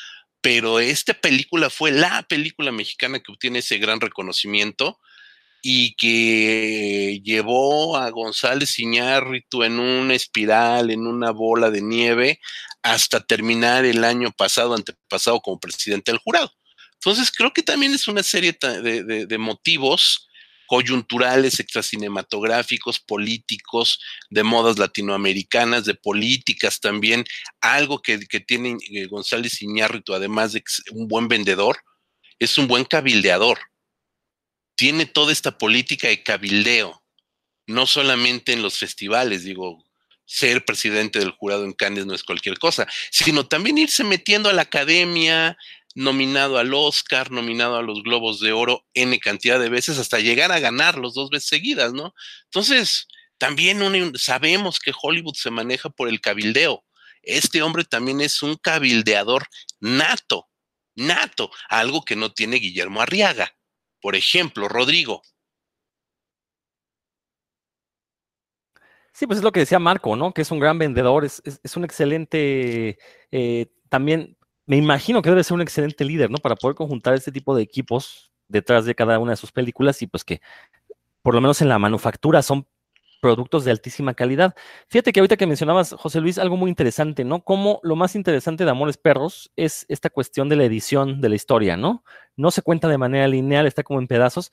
Pero 0.41 0.79
esta 0.79 1.13
película 1.13 1.69
fue 1.69 1.91
la 1.91 2.23
película 2.23 2.71
mexicana 2.71 3.19
que 3.19 3.31
obtiene 3.31 3.59
ese 3.59 3.77
gran 3.77 4.01
reconocimiento 4.01 4.99
y 5.61 5.95
que 5.95 7.21
llevó 7.23 7.95
a 7.95 8.09
González 8.09 8.77
Iñárritu 8.79 9.63
en 9.63 9.79
una 9.79 10.13
espiral, 10.13 10.91
en 10.91 11.07
una 11.07 11.31
bola 11.31 11.71
de 11.71 11.81
nieve, 11.81 12.41
hasta 12.81 13.21
terminar 13.21 13.85
el 13.85 14.03
año 14.03 14.31
pasado, 14.31 14.75
antepasado, 14.75 15.39
como 15.39 15.61
presidente 15.61 16.11
del 16.11 16.19
jurado. 16.19 16.51
Entonces, 16.95 17.31
creo 17.31 17.53
que 17.53 17.63
también 17.63 17.93
es 17.93 18.09
una 18.09 18.23
serie 18.23 18.57
de, 18.61 19.25
de 19.25 19.37
motivos 19.37 20.27
coyunturales, 20.67 21.59
extracinematográficos, 21.59 22.99
políticos, 22.99 23.99
de 24.29 24.43
modas 24.43 24.77
latinoamericanas, 24.77 25.85
de 25.85 25.95
políticas 25.95 26.79
también, 26.79 27.25
algo 27.61 28.01
que, 28.01 28.17
tiene 28.45 28.77
eh, 28.91 29.07
González 29.07 29.61
Iñárritu, 29.61 30.13
además 30.13 30.53
de 30.53 30.63
un 30.91 31.07
buen 31.07 31.27
vendedor, 31.27 31.77
es 32.39 32.57
un 32.57 32.67
buen 32.67 32.85
cabildeador. 32.85 33.59
Tiene 34.75 35.05
toda 35.05 35.31
esta 35.31 35.57
política 35.57 36.07
de 36.07 36.23
cabildeo, 36.23 37.03
no 37.67 37.85
solamente 37.85 38.53
en 38.53 38.61
los 38.61 38.77
festivales, 38.77 39.43
digo, 39.43 39.83
ser 40.25 40.65
presidente 40.65 41.19
del 41.19 41.31
jurado 41.31 41.65
en 41.65 41.73
Cannes 41.73 42.05
no 42.05 42.13
es 42.13 42.23
cualquier 42.23 42.57
cosa, 42.57 42.87
sino 43.11 43.45
también 43.45 43.77
irse 43.77 44.03
metiendo 44.03 44.49
a 44.49 44.53
la 44.53 44.63
academia, 44.63 45.57
nominado 45.95 46.57
al 46.57 46.73
Oscar, 46.73 47.31
nominado 47.31 47.77
a 47.77 47.83
los 47.83 48.03
Globos 48.03 48.39
de 48.39 48.51
Oro 48.51 48.85
N 48.93 49.19
cantidad 49.19 49.59
de 49.59 49.69
veces 49.69 49.99
hasta 49.99 50.19
llegar 50.19 50.51
a 50.51 50.59
ganarlos 50.59 51.13
dos 51.13 51.29
veces 51.29 51.49
seguidas, 51.49 51.93
¿no? 51.93 52.13
Entonces, 52.45 53.07
también 53.37 53.79
sabemos 54.17 54.79
que 54.79 54.93
Hollywood 54.99 55.35
se 55.35 55.51
maneja 55.51 55.89
por 55.89 56.07
el 56.07 56.21
cabildeo. 56.21 56.83
Este 57.21 57.61
hombre 57.61 57.83
también 57.85 58.21
es 58.21 58.41
un 58.41 58.55
cabildeador 58.55 59.47
nato, 59.79 60.49
nato, 60.95 61.51
algo 61.69 62.03
que 62.03 62.15
no 62.15 62.33
tiene 62.33 62.57
Guillermo 62.57 63.01
Arriaga. 63.01 63.55
Por 64.01 64.15
ejemplo, 64.15 64.67
Rodrigo. 64.67 65.21
Sí, 69.13 69.27
pues 69.27 69.37
es 69.37 69.43
lo 69.43 69.51
que 69.51 69.59
decía 69.59 69.79
Marco, 69.79 70.15
¿no? 70.15 70.33
Que 70.33 70.41
es 70.41 70.51
un 70.51 70.59
gran 70.59 70.79
vendedor, 70.79 71.23
es, 71.23 71.41
un 71.75 71.83
excelente 71.83 72.97
eh, 73.31 73.67
también 73.89 74.37
me 74.65 74.77
imagino 74.77 75.21
que 75.21 75.29
debe 75.29 75.43
ser 75.43 75.55
un 75.55 75.61
excelente 75.61 76.05
líder, 76.05 76.29
¿no? 76.31 76.37
Para 76.37 76.55
poder 76.55 76.75
conjuntar 76.75 77.13
este 77.13 77.31
tipo 77.31 77.55
de 77.55 77.63
equipos 77.63 78.31
detrás 78.47 78.85
de 78.85 78.95
cada 78.95 79.19
una 79.19 79.31
de 79.31 79.37
sus 79.37 79.51
películas 79.51 80.01
y 80.01 80.07
pues 80.07 80.23
que 80.23 80.41
por 81.21 81.33
lo 81.33 81.41
menos 81.41 81.61
en 81.61 81.69
la 81.69 81.79
manufactura 81.79 82.41
son 82.41 82.67
productos 83.23 83.63
de 83.63 83.71
altísima 83.71 84.13
calidad. 84.13 84.53
Fíjate 84.89 85.13
que 85.13 85.21
ahorita 85.21 85.37
que 85.37 85.47
mencionabas, 85.47 85.93
José 85.93 86.19
Luis, 86.19 86.37
algo 86.37 86.57
muy 86.57 86.69
interesante, 86.69 87.23
¿no? 87.23 87.41
Como 87.41 87.79
lo 87.81 87.95
más 87.95 88.15
interesante 88.15 88.65
de 88.65 88.71
Amores 88.71 88.97
Perros 88.97 89.49
es 89.55 89.85
esta 89.87 90.09
cuestión 90.09 90.49
de 90.49 90.57
la 90.57 90.65
edición 90.65 91.21
de 91.21 91.29
la 91.29 91.35
historia, 91.35 91.77
¿no? 91.77 92.03
No 92.35 92.51
se 92.51 92.61
cuenta 92.61 92.89
de 92.89 92.97
manera 92.97 93.25
lineal, 93.29 93.65
está 93.65 93.81
como 93.81 93.99
en 94.01 94.07
pedazos. 94.07 94.51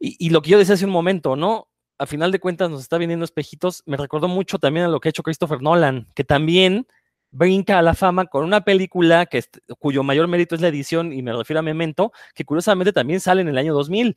Y, 0.00 0.30
lo 0.30 0.40
que 0.40 0.50
yo 0.50 0.58
decía 0.58 0.74
hace 0.74 0.86
un 0.86 0.90
momento, 0.90 1.36
¿no? 1.36 1.68
A 1.98 2.06
final 2.06 2.32
de 2.32 2.40
cuentas 2.40 2.70
nos 2.70 2.80
está 2.80 2.96
viniendo 2.96 3.26
espejitos, 3.26 3.82
me 3.84 3.98
recordó 3.98 4.26
mucho 4.26 4.58
también 4.58 4.86
a 4.86 4.88
lo 4.88 5.00
que 5.00 5.08
ha 5.08 5.10
hecho 5.10 5.22
Christopher 5.22 5.60
Nolan, 5.60 6.06
que 6.14 6.24
también 6.24 6.86
brinca 7.30 7.78
a 7.78 7.82
la 7.82 7.94
fama 7.94 8.26
con 8.26 8.44
una 8.44 8.62
película 8.62 9.26
que 9.26 9.44
cuyo 9.78 10.02
mayor 10.02 10.28
mérito 10.28 10.54
es 10.54 10.60
la 10.60 10.68
edición, 10.68 11.12
y 11.12 11.22
me 11.22 11.32
refiero 11.32 11.60
a 11.60 11.62
Memento, 11.62 12.12
que 12.34 12.44
curiosamente 12.44 12.92
también 12.92 13.20
sale 13.20 13.42
en 13.42 13.48
el 13.48 13.58
año 13.58 13.74
2000. 13.74 14.16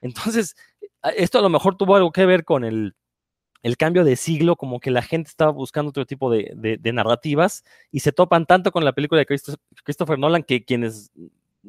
Entonces, 0.00 0.56
esto 1.16 1.38
a 1.38 1.42
lo 1.42 1.48
mejor 1.48 1.76
tuvo 1.76 1.96
algo 1.96 2.12
que 2.12 2.26
ver 2.26 2.44
con 2.44 2.64
el, 2.64 2.94
cambio 3.78 4.04
de 4.04 4.14
siglo, 4.14 4.56
como 4.56 4.78
que 4.78 4.92
la 4.92 5.02
gente 5.02 5.28
estaba 5.28 5.50
buscando 5.50 5.90
otro 5.90 6.06
tipo 6.06 6.30
de, 6.30 6.78
narrativas 6.92 7.64
y 7.90 8.00
se 8.00 8.12
topan 8.12 8.46
tanto 8.46 8.70
con 8.70 8.84
la 8.84 8.92
película 8.92 9.18
de 9.18 9.26
Christopher 9.84 10.18
Nolan 10.18 10.44
que 10.44 10.64
quienes 10.64 11.10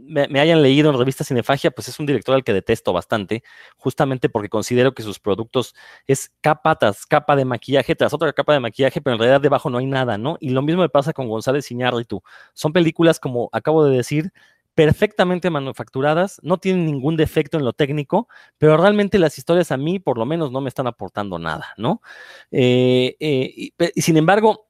me, 0.06 0.40
hayan 0.40 0.62
leído 0.62 0.90
en 0.90 0.98
revista 0.98 1.24
Cinefagia, 1.24 1.72
pues 1.72 1.88
es 1.88 2.00
un 2.00 2.06
director 2.06 2.36
al 2.36 2.44
que 2.44 2.54
detesto 2.54 2.94
bastante, 2.94 3.44
justamente 3.78 4.30
porque 4.30 4.50
considero 4.50 4.94
que 4.94 5.04
sus 5.04 5.20
productos 5.20 5.76
es 6.06 6.32
capa 6.42 6.76
tras 6.76 7.06
capa 7.06 7.36
de 7.36 7.46
maquillaje 7.46 7.96
tras 7.96 8.14
otra 8.14 8.32
capa 8.34 8.54
de 8.54 8.60
maquillaje, 8.60 9.02
pero 9.02 9.16
en 9.16 9.20
realidad 9.20 9.42
debajo 9.42 9.70
no 9.70 9.80
hay 9.80 9.86
nada, 9.86 10.18
¿no? 10.18 10.38
Y 10.40 10.50
lo 10.50 10.62
mismo 10.62 10.82
me 10.82 10.90
pasa 10.90 11.14
con 11.14 11.28
González 11.28 11.70
Iñárritu. 11.72 12.22
Son 12.54 12.74
películas, 12.74 13.20
como 13.20 13.50
acabo 13.52 13.86
de 13.86 13.98
decir, 13.98 14.32
perfectamente 14.78 15.50
manufacturadas, 15.50 16.40
no 16.44 16.60
tienen 16.60 16.86
ningún 16.86 17.18
defecto 17.18 17.58
en 17.58 17.66
lo 17.66 17.74
técnico, 17.74 18.28
pero 18.60 18.78
realmente 18.78 19.18
las 19.18 19.40
historias 19.40 19.72
a 19.72 19.78
mí, 19.78 19.98
por 19.98 20.20
lo 20.20 20.26
menos, 20.28 20.52
no 20.52 20.62
me 20.62 20.70
están 20.70 20.86
aportando 20.86 21.40
nada, 21.40 21.74
¿no? 21.78 22.04
Eh, 22.52 23.16
eh, 23.20 23.72
y, 23.96 24.02
sin 24.04 24.18
embargo, 24.18 24.67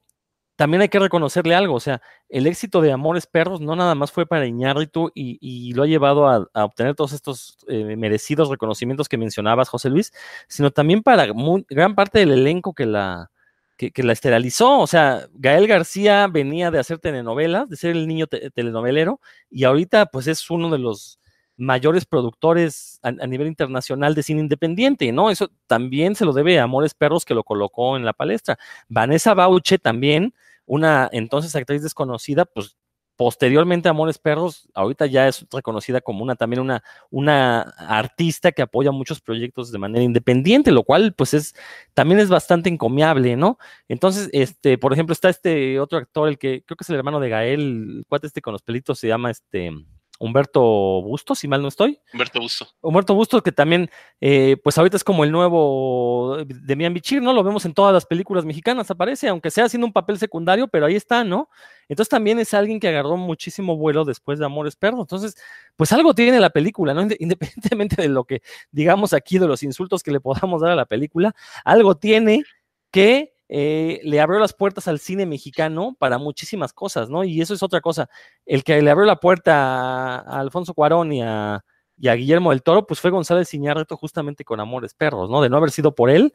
también 0.58 0.80
hay 0.82 0.88
que 0.88 0.98
reconocerle 0.98 1.54
algo, 1.54 1.76
o 1.76 1.80
sea, 1.80 2.02
el 2.28 2.48
éxito 2.48 2.80
de 2.80 2.90
Amores 2.90 3.28
Perros 3.28 3.60
no 3.60 3.76
nada 3.76 3.94
más 3.94 4.10
fue 4.10 4.26
para 4.26 4.44
Iñárritu 4.44 5.12
y, 5.14 5.72
lo 5.72 5.84
ha 5.84 5.86
llevado 5.86 6.26
a, 6.28 6.64
obtener 6.64 6.96
todos 6.96 7.12
estos 7.12 7.58
eh, 7.68 7.94
merecidos 7.96 8.48
reconocimientos 8.48 9.08
que 9.08 9.18
mencionabas, 9.18 9.68
José 9.68 9.88
Luis, 9.88 10.12
sino 10.48 10.72
también 10.72 11.04
para 11.04 11.28
gran 11.70 11.94
parte 11.94 12.18
del 12.18 12.32
elenco 12.32 12.74
que 12.74 12.86
la, 12.86 13.30
que, 13.76 14.02
la 14.02 14.12
esterilizó. 14.12 14.80
O 14.80 14.88
sea, 14.88 15.28
Gael 15.34 15.68
García 15.68 16.26
venía 16.26 16.72
de 16.72 16.80
hacer 16.80 16.98
telenovelas, 16.98 17.68
de 17.68 17.76
ser 17.76 17.92
el 17.92 18.08
niño 18.08 18.26
telenovelero, 18.26 19.20
y 19.48 19.62
ahorita 19.62 20.06
pues 20.06 20.26
es 20.26 20.50
uno 20.50 20.70
de 20.70 20.78
los 20.78 21.17
mayores 21.58 22.06
productores 22.06 23.00
a, 23.02 23.10
nivel 23.26 23.48
internacional 23.48 24.14
de 24.14 24.22
cine 24.22 24.40
independiente, 24.40 25.12
¿no? 25.12 25.30
Eso 25.30 25.50
también 25.66 26.14
se 26.14 26.24
lo 26.24 26.32
debe 26.32 26.58
a 26.58 26.62
Amores 26.62 26.94
Perros 26.94 27.24
que 27.26 27.34
lo 27.34 27.44
colocó 27.44 27.96
en 27.96 28.04
la 28.06 28.14
palestra. 28.14 28.58
Vanessa 28.88 29.34
Bauche 29.34 29.78
también, 29.78 30.34
una 30.64 31.10
entonces 31.12 31.54
actriz 31.56 31.82
desconocida, 31.82 32.46
pues 32.46 32.78
Posteriormente, 33.18 33.88
Amores 33.88 34.16
Perros, 34.16 34.68
ahorita 34.74 35.06
ya 35.06 35.26
es 35.26 35.44
reconocida 35.50 36.00
como 36.00 36.22
una 36.22 36.36
también 36.36 36.60
una, 36.60 36.84
una 37.10 37.62
artista 37.62 38.52
que 38.52 38.62
apoya 38.62 38.92
muchos 38.92 39.20
proyectos 39.20 39.72
de 39.72 39.78
manera 39.78 40.04
independiente, 40.04 40.70
lo 40.70 40.84
cual 40.84 41.14
pues 41.14 41.34
es 41.34 41.52
también 41.94 42.20
es 42.20 42.28
bastante 42.28 42.68
encomiable, 42.68 43.34
¿no? 43.34 43.58
Entonces, 43.88 44.28
este, 44.32 44.78
por 44.78 44.92
ejemplo, 44.92 45.14
está 45.14 45.30
este 45.30 45.80
otro 45.80 45.98
actor, 45.98 46.28
el 46.28 46.38
que 46.38 46.62
creo 46.64 46.76
que 46.76 46.84
es 46.84 46.90
el 46.90 46.94
hermano 46.94 47.18
de 47.18 47.28
Gael, 47.28 47.60
el 47.60 48.04
cuate 48.08 48.28
este 48.28 48.40
con 48.40 48.52
los 48.52 48.62
pelitos 48.62 49.00
se 49.00 49.08
llama 49.08 49.32
este 49.32 49.72
Humberto 50.18 50.60
Bustos, 51.02 51.38
si 51.38 51.48
mal 51.48 51.62
no 51.62 51.68
estoy. 51.68 52.00
Humberto 52.12 52.40
Bustos. 52.40 52.76
Humberto 52.80 53.14
Bustos, 53.14 53.42
que 53.42 53.52
también, 53.52 53.88
eh, 54.20 54.56
pues 54.62 54.76
ahorita 54.76 54.96
es 54.96 55.04
como 55.04 55.24
el 55.24 55.30
nuevo 55.30 56.38
de 56.44 56.76
Mian 56.76 56.92
Bichir, 56.92 57.22
¿no? 57.22 57.32
Lo 57.32 57.44
vemos 57.44 57.64
en 57.64 57.72
todas 57.72 57.94
las 57.94 58.04
películas 58.04 58.44
mexicanas, 58.44 58.90
aparece, 58.90 59.28
aunque 59.28 59.50
sea 59.50 59.66
haciendo 59.66 59.86
un 59.86 59.92
papel 59.92 60.18
secundario, 60.18 60.66
pero 60.68 60.86
ahí 60.86 60.96
está, 60.96 61.22
¿no? 61.22 61.48
Entonces 61.88 62.10
también 62.10 62.38
es 62.38 62.52
alguien 62.52 62.80
que 62.80 62.88
agarró 62.88 63.16
muchísimo 63.16 63.76
vuelo 63.76 64.04
después 64.04 64.38
de 64.38 64.44
Amores 64.44 64.76
Perros. 64.76 65.00
Entonces, 65.00 65.36
pues 65.76 65.92
algo 65.92 66.14
tiene 66.14 66.40
la 66.40 66.50
película, 66.50 66.94
¿no? 66.94 67.02
Independientemente 67.18 68.02
de 68.02 68.08
lo 68.08 68.24
que 68.24 68.42
digamos 68.72 69.12
aquí, 69.12 69.38
de 69.38 69.46
los 69.46 69.62
insultos 69.62 70.02
que 70.02 70.10
le 70.10 70.20
podamos 70.20 70.60
dar 70.60 70.72
a 70.72 70.76
la 70.76 70.86
película, 70.86 71.34
algo 71.64 71.96
tiene 71.96 72.44
que 72.90 73.37
eh, 73.48 74.00
le 74.04 74.20
abrió 74.20 74.38
las 74.38 74.52
puertas 74.52 74.88
al 74.88 74.98
cine 74.98 75.26
mexicano 75.26 75.96
para 75.98 76.18
muchísimas 76.18 76.72
cosas, 76.72 77.08
¿no? 77.08 77.24
Y 77.24 77.40
eso 77.40 77.54
es 77.54 77.62
otra 77.62 77.80
cosa. 77.80 78.08
El 78.46 78.64
que 78.64 78.80
le 78.82 78.90
abrió 78.90 79.06
la 79.06 79.20
puerta 79.20 80.18
a, 80.20 80.40
Alfonso 80.40 80.74
Cuarón 80.74 81.12
y 81.12 81.22
a, 81.22 81.64
Guillermo 81.96 82.50
del 82.50 82.62
Toro, 82.62 82.86
pues 82.86 83.00
fue 83.00 83.10
González 83.10 83.52
Iñárritu 83.54 83.96
justamente 83.96 84.44
con 84.44 84.60
Amores 84.60 84.94
Perros, 84.94 85.28
¿no? 85.30 85.42
De 85.42 85.48
no 85.48 85.56
haber 85.56 85.70
sido 85.70 85.94
por 85.94 86.10
él, 86.10 86.32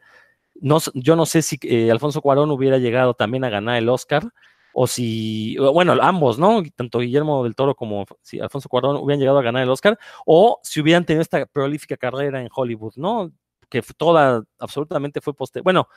yo 0.94 1.16
no 1.16 1.26
sé 1.26 1.42
si 1.42 1.58
eh, 1.64 1.92
Alfonso 1.92 2.22
Cuarón 2.22 2.52
hubiera 2.52 2.78
llegado 2.78 3.14
también 3.14 3.44
a 3.44 3.50
ganar 3.50 3.78
el 3.78 3.90
Oscar, 3.90 4.24
o 4.74 4.88
si, 4.88 5.56
bueno, 5.58 5.94
ambos, 6.02 6.40
¿no? 6.40 6.64
Tanto 6.76 7.00
Guillermo 7.00 7.44
del 7.44 7.56
Toro 7.56 7.76
como 7.76 8.06
si 8.22 8.40
Alfonso 8.40 8.70
Cuarón 8.70 8.98
hubieran 8.98 9.20
llegado 9.20 9.40
a 9.40 9.44
ganar 9.44 9.64
el 9.64 9.70
Oscar, 9.70 9.98
o 10.26 10.60
si 10.64 10.82
hubieran 10.82 11.06
tenido 11.06 11.22
esta 11.22 11.46
prolífica 11.46 11.96
carrera 11.96 12.42
en 12.42 12.50
Hollywood, 12.54 12.94
¿no? 12.96 13.32
Que 13.74 13.82
toda, 13.98 14.44
absolutamente 14.60 15.20
fue 15.20 15.34
poste. 15.34 15.62
Bueno, 15.62 15.88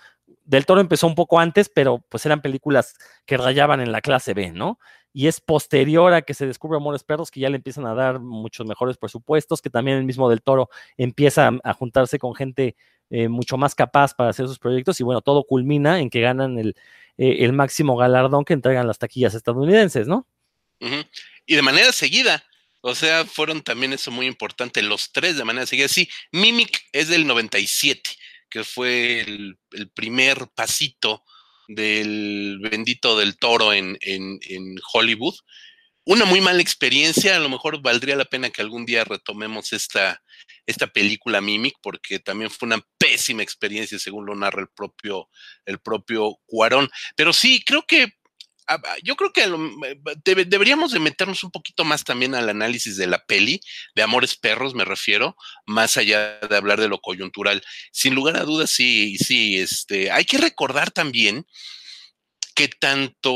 Del 0.45 0.65
Toro 0.65 0.81
empezó 0.81 1.07
un 1.07 1.15
poco 1.15 1.39
antes, 1.39 1.69
pero 1.69 2.03
pues 2.09 2.25
eran 2.25 2.41
películas 2.41 2.95
que 3.27 3.37
rayaban 3.37 3.83
en 3.83 3.93
la 3.93 4.01
clase 4.01 4.33
B, 4.33 4.53
¿no? 4.53 4.79
Y 5.13 5.27
es 5.27 5.43
posterior 5.43 6.15
a 6.15 6.23
que 6.23 6.33
se 6.33 6.47
descubre 6.47 6.79
Amores 6.79 7.05
Perros 7.05 7.31
que 7.31 7.41
ya 7.41 7.51
le 7.51 7.57
empiezan 7.57 7.87
a 7.87 7.95
dar 7.95 8.19
muchos 8.19 8.67
mejores 8.67 8.97
presupuestos, 8.97 9.61
que 9.61 9.69
también 9.69 9.99
el 9.99 10.05
mismo 10.05 10.31
Del 10.31 10.41
Toro 10.41 10.71
empieza 10.97 11.51
a, 11.63 11.75
juntarse 11.75 12.19
con 12.19 12.35
gente 12.35 12.77
eh, 13.11 13.29
mucho 13.29 13.59
más 13.59 13.75
capaz 13.75 14.15
para 14.15 14.31
hacer 14.31 14.49
sus 14.49 14.59
proyectos 14.59 14.99
y 15.01 15.05
bueno, 15.05 15.21
todo 15.21 15.45
culmina 15.45 16.01
en 16.01 16.09
que 16.09 16.23
ganan 16.23 16.59
el, 16.59 16.77
eh, 17.19 17.45
el 17.45 17.53
máximo 17.53 17.97
galardón 17.99 18.47
que 18.47 18.55
entregan 18.55 18.87
las 18.87 18.99
taquillas 18.99 19.35
estadounidenses, 19.35 20.09
¿no? 20.09 20.27
Y 21.47 21.57
de 21.57 21.63
manera 21.63 21.93
seguida, 21.93 22.43
o 22.89 22.95
sea, 22.95 23.25
fueron 23.25 23.63
también 23.63 23.93
eso 23.93 24.13
muy 24.13 24.27
importante, 24.27 24.81
los 24.81 25.11
tres 25.11 25.37
de 25.37 25.45
manera 25.45 25.67
seguida. 25.67 25.89
Sí, 25.89 26.09
Mimic 26.31 26.85
es 26.93 27.09
del 27.09 27.27
97, 27.27 28.11
que 28.49 28.63
fue 28.63 29.23
el, 29.23 29.59
primer 29.93 30.47
pasito 30.55 31.25
del 31.67 32.61
bendito 32.61 33.19
del 33.19 33.39
toro 33.39 33.73
en, 33.73 33.99
Hollywood. 34.93 35.35
Una 36.05 36.27
muy 36.27 36.41
mala 36.41 36.63
experiencia, 36.63 37.35
a 37.35 37.41
lo 37.41 37.49
mejor 37.49 37.83
valdría 37.83 38.15
la 38.15 38.25
pena 38.25 38.51
que 38.51 38.63
algún 38.63 38.87
día 38.87 39.03
retomemos 39.03 39.73
esta, 39.73 40.23
esta 40.65 40.87
película 40.87 41.41
Mimic, 41.41 41.75
porque 41.83 42.21
también 42.21 42.53
fue 42.53 42.67
una 42.67 42.81
pésima 42.99 43.43
experiencia, 43.43 43.99
según 43.99 44.27
lo 44.27 44.37
narra 44.37 44.63
el 44.63 44.69
propio, 44.69 45.29
el 45.65 45.81
propio 45.81 46.39
Cuarón. 46.47 46.89
Pero 47.17 47.33
sí, 47.33 47.65
creo 47.67 47.85
que 47.85 48.13
yo 49.03 49.17
creo 49.17 49.33
que 49.33 49.47
deberíamos 50.25 50.93
de 50.93 50.99
meternos 50.99 51.45
un 51.45 51.51
poquito 51.51 51.85
más 51.85 52.05
también 52.05 52.35
al 52.35 52.49
análisis 52.49 52.97
de 52.97 53.07
la 53.07 53.25
peli, 53.25 53.61
de 53.95 54.03
Amores 54.03 54.37
Perros 54.37 54.75
me 54.75 54.85
refiero, 54.85 55.37
más 55.67 55.97
allá 55.97 56.39
de 56.39 56.57
hablar 56.57 56.81
de 56.81 56.89
lo 56.89 57.01
coyuntural. 57.01 57.63
Sin 57.93 58.15
lugar 58.15 58.37
a 58.37 58.45
dudas, 58.45 58.71
sí, 58.71 59.17
sí, 59.19 59.59
este, 59.59 60.11
hay 60.11 60.25
que 60.25 60.39
recordar 60.39 60.91
también 60.91 61.47
que 62.55 62.69
tanto 62.69 63.31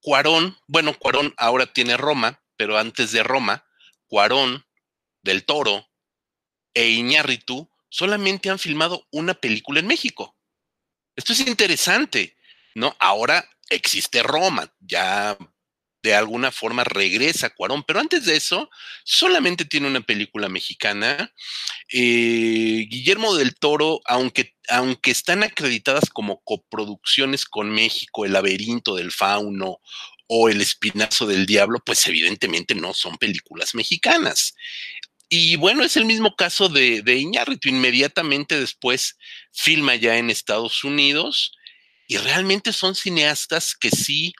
Cuarón, 0.00 0.56
bueno, 0.68 0.96
Cuarón 0.98 1.34
ahora 1.36 1.66
tiene 1.72 1.96
Roma, 1.96 2.42
pero 2.56 2.78
antes 2.78 3.12
de 3.12 3.22
Roma, 3.22 3.66
Cuarón, 4.06 4.64
Del 5.22 5.44
Toro 5.44 5.90
e 6.74 6.88
Iñárritu 6.90 7.68
solamente 7.88 8.48
han 8.48 8.58
filmado 8.58 9.06
una 9.10 9.34
película 9.34 9.80
en 9.80 9.88
México. 9.88 10.36
Esto 11.16 11.32
es 11.32 11.40
interesante 11.40 12.35
¿no? 12.76 12.94
Ahora 12.98 13.48
existe 13.70 14.22
Roma, 14.22 14.70
ya 14.80 15.36
de 16.02 16.14
alguna 16.14 16.52
forma 16.52 16.84
regresa 16.84 17.50
Cuarón, 17.50 17.82
pero 17.82 18.00
antes 18.00 18.26
de 18.26 18.36
eso 18.36 18.70
solamente 19.02 19.64
tiene 19.64 19.88
una 19.88 20.02
película 20.02 20.48
mexicana. 20.50 21.32
Eh, 21.90 22.86
Guillermo 22.88 23.34
del 23.34 23.56
Toro, 23.56 24.02
aunque, 24.04 24.54
aunque 24.68 25.10
están 25.10 25.42
acreditadas 25.42 26.10
como 26.10 26.42
coproducciones 26.44 27.46
con 27.46 27.70
México, 27.70 28.26
El 28.26 28.34
laberinto 28.34 28.94
del 28.94 29.10
fauno 29.10 29.80
o 30.28 30.50
El 30.50 30.60
espinazo 30.60 31.26
del 31.26 31.46
diablo, 31.46 31.82
pues 31.84 32.06
evidentemente 32.06 32.74
no 32.74 32.92
son 32.92 33.16
películas 33.16 33.74
mexicanas. 33.74 34.54
Y 35.30 35.56
bueno, 35.56 35.82
es 35.82 35.96
el 35.96 36.04
mismo 36.04 36.36
caso 36.36 36.68
de, 36.68 37.00
de 37.02 37.16
Iñárritu. 37.16 37.70
Inmediatamente 37.70 38.60
después 38.60 39.16
filma 39.50 39.96
ya 39.96 40.18
en 40.18 40.28
Estados 40.30 40.84
Unidos 40.84 41.55
y 42.06 42.18
realmente 42.18 42.72
son 42.72 42.94
cineastas 42.94 43.74
que 43.74 43.90
sí 43.90 44.34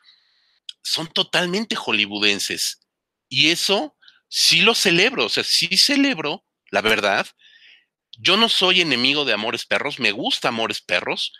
son 0.82 1.08
totalmente 1.08 1.74
hollywoodenses. 1.74 2.80
Y 3.28 3.50
eso 3.50 3.96
sí 4.28 4.60
lo 4.60 4.74
celebro, 4.74 5.26
o 5.26 5.28
sea, 5.28 5.44
sí 5.44 5.76
celebro, 5.76 6.44
la 6.70 6.80
verdad. 6.80 7.26
Yo 8.18 8.36
no 8.36 8.48
soy 8.48 8.80
enemigo 8.80 9.24
de 9.24 9.32
Amores 9.32 9.66
Perros, 9.66 9.98
me 9.98 10.12
gusta 10.12 10.48
Amores 10.48 10.80
Perros. 10.80 11.32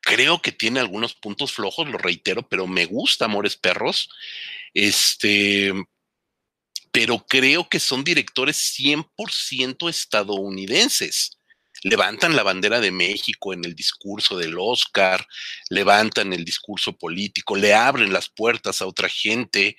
Creo 0.00 0.40
que 0.40 0.50
tiene 0.50 0.80
algunos 0.80 1.14
puntos 1.14 1.52
flojos, 1.52 1.88
lo 1.88 1.98
reitero, 1.98 2.48
pero 2.48 2.66
me 2.66 2.86
gusta 2.86 3.26
Amores 3.26 3.56
Perros. 3.56 4.08
Este, 4.72 5.72
pero 6.90 7.24
creo 7.28 7.68
que 7.68 7.80
son 7.80 8.02
directores 8.02 8.56
100% 8.78 9.90
estadounidenses 9.90 11.39
levantan 11.82 12.36
la 12.36 12.42
bandera 12.42 12.80
de 12.80 12.90
México 12.90 13.52
en 13.52 13.64
el 13.64 13.74
discurso 13.74 14.36
del 14.36 14.56
Oscar, 14.58 15.26
levantan 15.68 16.32
el 16.32 16.44
discurso 16.44 16.96
político, 16.96 17.56
le 17.56 17.74
abren 17.74 18.12
las 18.12 18.28
puertas 18.28 18.82
a 18.82 18.86
otra 18.86 19.08
gente. 19.08 19.76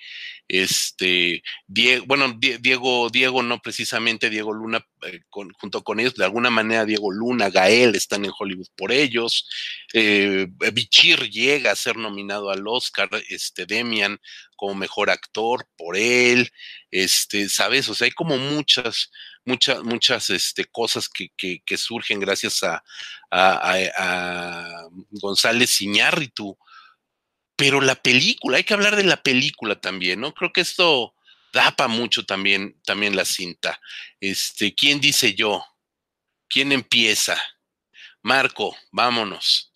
Este, 0.48 1.42
Diego, 1.66 2.04
bueno, 2.06 2.36
Diego, 2.38 3.08
Diego 3.08 3.42
no 3.42 3.60
precisamente 3.62 4.28
Diego 4.28 4.52
Luna, 4.52 4.84
eh, 5.02 5.20
junto 5.30 5.82
con 5.82 5.98
ellos, 5.98 6.14
de 6.14 6.24
alguna 6.24 6.50
manera 6.50 6.84
Diego 6.84 7.10
Luna, 7.10 7.48
Gael 7.48 7.94
están 7.94 8.24
en 8.24 8.32
Hollywood 8.38 8.68
por 8.76 8.92
ellos. 8.92 9.48
Eh, 9.94 10.48
Bichir 10.72 11.30
llega 11.30 11.70
a 11.70 11.76
ser 11.76 11.96
nominado 11.96 12.50
al 12.50 12.66
Oscar, 12.66 13.08
este, 13.28 13.64
Demian 13.64 14.18
como 14.56 14.74
mejor 14.74 15.10
actor 15.10 15.66
por 15.76 15.96
él, 15.96 16.50
este, 16.90 17.48
¿sabes? 17.48 17.88
O 17.88 17.94
sea, 17.94 18.04
hay 18.04 18.12
como 18.12 18.36
muchas, 18.36 19.10
muchas, 19.44 19.82
muchas 19.82 20.30
este, 20.30 20.64
cosas 20.66 21.08
que, 21.08 21.30
que, 21.36 21.76
surgen 21.76 22.20
gracias 22.20 22.62
a, 22.62 22.82
a, 23.30 24.88
González 25.10 25.80
Iñárritu. 25.80 26.56
Pero 27.56 27.80
la 27.80 27.94
película, 27.94 28.56
hay 28.56 28.64
que 28.64 28.74
hablar 28.74 28.96
de 28.96 29.04
la 29.04 29.22
película 29.22 29.80
también, 29.80 30.20
¿no? 30.20 30.32
Creo 30.32 30.52
que 30.52 30.62
esto 30.62 31.14
da 31.52 31.70
para 31.72 31.88
mucho 31.88 32.24
también, 32.24 32.76
también 32.84 33.14
la 33.14 33.24
cinta. 33.24 33.80
Este, 34.20 34.74
¿quién 34.74 35.00
dice 35.00 35.34
yo? 35.34 35.64
¿Quién 36.48 36.72
empieza? 36.72 37.36
Marco, 38.22 38.76
vámonos. 38.90 39.72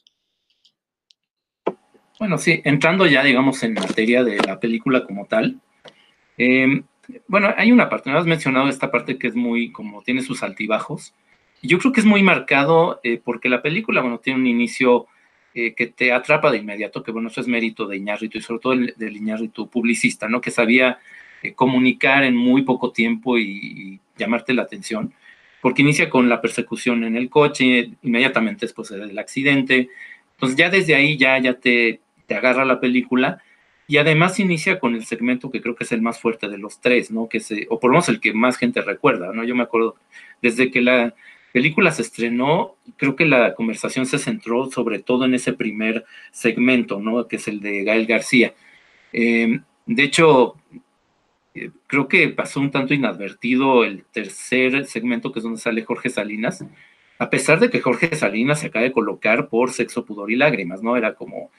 Bueno, 2.18 2.38
sí, 2.38 2.62
entrando 2.64 3.06
ya, 3.06 3.22
digamos, 3.22 3.62
en 3.62 3.74
materia 3.74 4.24
de 4.24 4.38
la 4.38 4.58
película 4.58 5.04
como 5.04 5.26
tal. 5.26 5.60
Em, 6.38 6.84
bueno, 7.28 7.52
hay 7.56 7.72
una 7.72 7.88
parte, 7.88 8.10
me 8.10 8.18
has 8.18 8.26
mencionado 8.26 8.68
esta 8.68 8.90
parte 8.90 9.18
que 9.18 9.28
es 9.28 9.34
muy, 9.34 9.72
como 9.72 10.02
tiene 10.02 10.22
sus 10.22 10.42
altibajos. 10.42 11.14
Yo 11.62 11.78
creo 11.78 11.92
que 11.92 12.00
es 12.00 12.06
muy 12.06 12.22
marcado 12.22 13.00
eh, 13.02 13.20
porque 13.22 13.48
la 13.48 13.62
película, 13.62 14.00
bueno, 14.00 14.18
tiene 14.18 14.40
un 14.40 14.46
inicio 14.46 15.06
eh, 15.54 15.74
que 15.74 15.86
te 15.86 16.12
atrapa 16.12 16.50
de 16.50 16.58
inmediato, 16.58 17.02
que 17.02 17.12
bueno, 17.12 17.28
eso 17.28 17.40
es 17.40 17.48
mérito 17.48 17.86
de 17.86 17.96
Iñárritu 17.96 18.38
y 18.38 18.42
sobre 18.42 18.60
todo 18.60 18.74
del 18.74 19.16
Iñárritu 19.16 19.68
publicista, 19.68 20.28
¿no? 20.28 20.40
Que 20.40 20.50
sabía 20.50 20.98
eh, 21.42 21.54
comunicar 21.54 22.24
en 22.24 22.36
muy 22.36 22.62
poco 22.62 22.92
tiempo 22.92 23.38
y, 23.38 24.00
llamarte 24.18 24.54
la 24.54 24.62
atención, 24.62 25.12
porque 25.60 25.82
inicia 25.82 26.08
con 26.08 26.28
la 26.30 26.40
persecución 26.40 27.04
en 27.04 27.16
el 27.16 27.28
coche, 27.28 27.90
inmediatamente 28.02 28.64
después 28.64 28.88
del 28.88 29.18
accidente. 29.18 29.90
Entonces 30.32 30.56
ya 30.56 30.70
desde 30.70 30.94
ahí 30.94 31.18
ya, 31.18 31.38
ya 31.38 31.54
te, 31.54 32.00
te 32.26 32.34
agarra 32.34 32.64
la 32.64 32.80
película 32.80 33.42
y 33.88 33.98
además 33.98 34.40
inicia 34.40 34.78
con 34.80 34.94
el 34.94 35.04
segmento 35.04 35.50
que 35.50 35.60
creo 35.60 35.76
que 35.76 35.84
es 35.84 35.92
el 35.92 36.02
más 36.02 36.20
fuerte 36.20 36.48
de 36.48 36.58
los 36.58 36.80
tres, 36.80 37.10
¿no? 37.10 37.28
Que 37.28 37.40
se, 37.40 37.66
o 37.70 37.78
por 37.78 37.90
lo 37.90 37.94
menos 37.94 38.08
el 38.08 38.20
que 38.20 38.32
más 38.32 38.56
gente 38.56 38.82
recuerda, 38.82 39.32
¿no? 39.32 39.44
Yo 39.44 39.54
me 39.54 39.62
acuerdo, 39.62 39.96
desde 40.42 40.70
que 40.70 40.80
la 40.80 41.14
película 41.52 41.90
se 41.92 42.02
estrenó, 42.02 42.76
creo 42.96 43.16
que 43.16 43.24
la 43.24 43.54
conversación 43.54 44.06
se 44.06 44.18
centró 44.18 44.70
sobre 44.70 44.98
todo 44.98 45.24
en 45.24 45.34
ese 45.34 45.52
primer 45.52 46.04
segmento, 46.32 47.00
¿no? 47.00 47.28
Que 47.28 47.36
es 47.36 47.48
el 47.48 47.60
de 47.60 47.84
Gael 47.84 48.06
García. 48.06 48.54
Em, 49.12 49.62
de 49.86 50.02
hecho, 50.02 50.56
eh, 51.54 51.70
creo 51.86 52.08
que 52.08 52.28
pasó 52.28 52.60
un 52.60 52.70
tanto 52.70 52.92
inadvertido 52.92 53.84
el 53.84 54.04
tercer 54.04 54.84
segmento, 54.86 55.32
que 55.32 55.38
es 55.38 55.44
donde 55.44 55.60
sale 55.60 55.84
Jorge 55.84 56.10
Salinas, 56.10 56.64
a 57.18 57.30
pesar 57.30 57.60
de 57.60 57.70
que 57.70 57.80
Jorge 57.80 58.14
Salinas 58.14 58.60
se 58.60 58.66
acaba 58.66 58.84
de 58.84 58.92
colocar 58.92 59.48
por 59.48 59.72
Sexo, 59.72 60.04
Pudor 60.04 60.30
y 60.30 60.36
Lágrimas, 60.36 60.82
¿no? 60.82 60.96
Era 60.96 61.14
como 61.14 61.50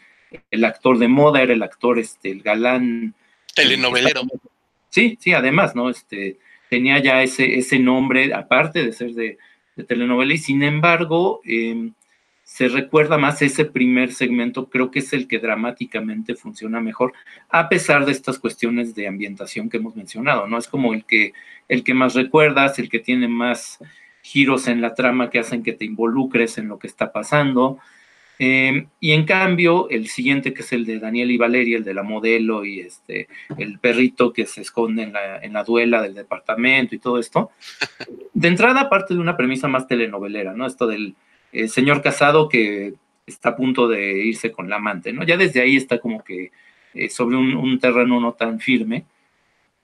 el 0.51 0.65
actor 0.65 0.97
de 0.97 1.07
moda, 1.07 1.41
era 1.41 1.53
el 1.53 1.63
actor, 1.63 1.99
este, 1.99 2.31
el 2.31 2.41
galán. 2.41 3.13
Telenovelero. 3.55 4.21
Sí, 4.89 5.17
sí, 5.19 5.33
además, 5.33 5.75
¿no? 5.75 5.89
Este, 5.89 6.39
tenía 6.69 6.99
ya 6.99 7.21
ese, 7.23 7.57
ese 7.57 7.79
nombre, 7.79 8.33
aparte 8.33 8.83
de 8.83 8.93
ser 8.93 9.11
de, 9.13 9.37
telenovela, 9.87 10.33
y 10.33 10.37
sin 10.37 10.63
embargo, 10.63 11.41
em, 11.43 11.93
se 12.43 12.69
recuerda 12.69 13.17
más 13.17 13.41
ese 13.41 13.65
primer 13.65 14.13
segmento, 14.13 14.69
creo 14.69 14.89
que 14.89 14.99
es 14.99 15.13
el 15.13 15.27
que 15.27 15.39
dramáticamente 15.39 16.33
funciona 16.35 16.79
mejor, 16.79 17.13
a 17.49 17.69
pesar 17.69 18.05
de 18.05 18.11
estas 18.11 18.39
cuestiones 18.39 18.95
de 18.95 19.07
ambientación 19.07 19.69
que 19.69 19.77
hemos 19.77 19.95
mencionado, 19.95 20.47
¿no? 20.47 20.57
Es 20.57 20.67
como 20.67 20.93
el 20.93 21.05
que, 21.05 21.33
el 21.67 21.83
que 21.83 21.93
más 21.93 22.15
recuerdas, 22.15 22.79
el 22.79 22.89
que 22.89 22.99
tiene 22.99 23.27
más 23.27 23.79
giros 24.21 24.67
en 24.67 24.81
la 24.81 24.95
trama 24.95 25.29
que 25.29 25.39
hacen 25.39 25.61
que 25.61 25.73
te 25.73 25.85
involucres 25.85 26.57
en 26.57 26.67
lo 26.67 26.79
que 26.79 26.87
está 26.87 27.11
pasando, 27.11 27.79
Em, 28.39 28.87
y 28.99 29.13
en 29.13 29.25
cambio, 29.25 29.89
el 29.89 30.07
siguiente, 30.07 30.53
que 30.53 30.61
es 30.61 30.71
el 30.71 30.85
de 30.85 30.99
Daniel 30.99 31.31
y 31.31 31.37
Valeria, 31.37 31.77
el 31.77 31.83
de 31.83 31.93
la 31.93 32.03
modelo 32.03 32.65
y 32.65 32.81
este, 32.81 33.27
el 33.57 33.79
perrito 33.79 34.31
que 34.31 34.45
se 34.45 34.61
esconde 34.61 35.03
en 35.03 35.13
la, 35.13 35.39
en 35.39 35.53
la 35.53 35.63
duela 35.63 36.01
del 36.01 36.13
departamento 36.13 36.93
y 36.93 36.99
todo 36.99 37.19
esto, 37.19 37.51
de 38.33 38.47
entrada 38.47 38.89
parte 38.89 39.15
de 39.15 39.19
una 39.19 39.37
premisa 39.37 39.67
más 39.67 39.87
telenovelera, 39.87 40.53
¿no? 40.53 40.67
Esto 40.67 40.85
del 40.85 41.15
eh, 41.51 41.67
señor 41.67 42.01
casado 42.01 42.47
que 42.47 42.93
está 43.25 43.49
a 43.49 43.55
punto 43.55 43.87
de 43.87 44.23
irse 44.23 44.51
con 44.51 44.69
la 44.69 44.77
amante, 44.77 45.11
¿no? 45.13 45.23
Ya 45.23 45.37
desde 45.37 45.61
ahí 45.61 45.75
está 45.75 45.99
como 45.99 46.23
que 46.23 46.51
eh, 46.93 47.09
sobre 47.09 47.37
un, 47.37 47.79
terreno 47.79 48.19
no 48.19 48.33
tan 48.33 48.59
firme, 48.59 49.05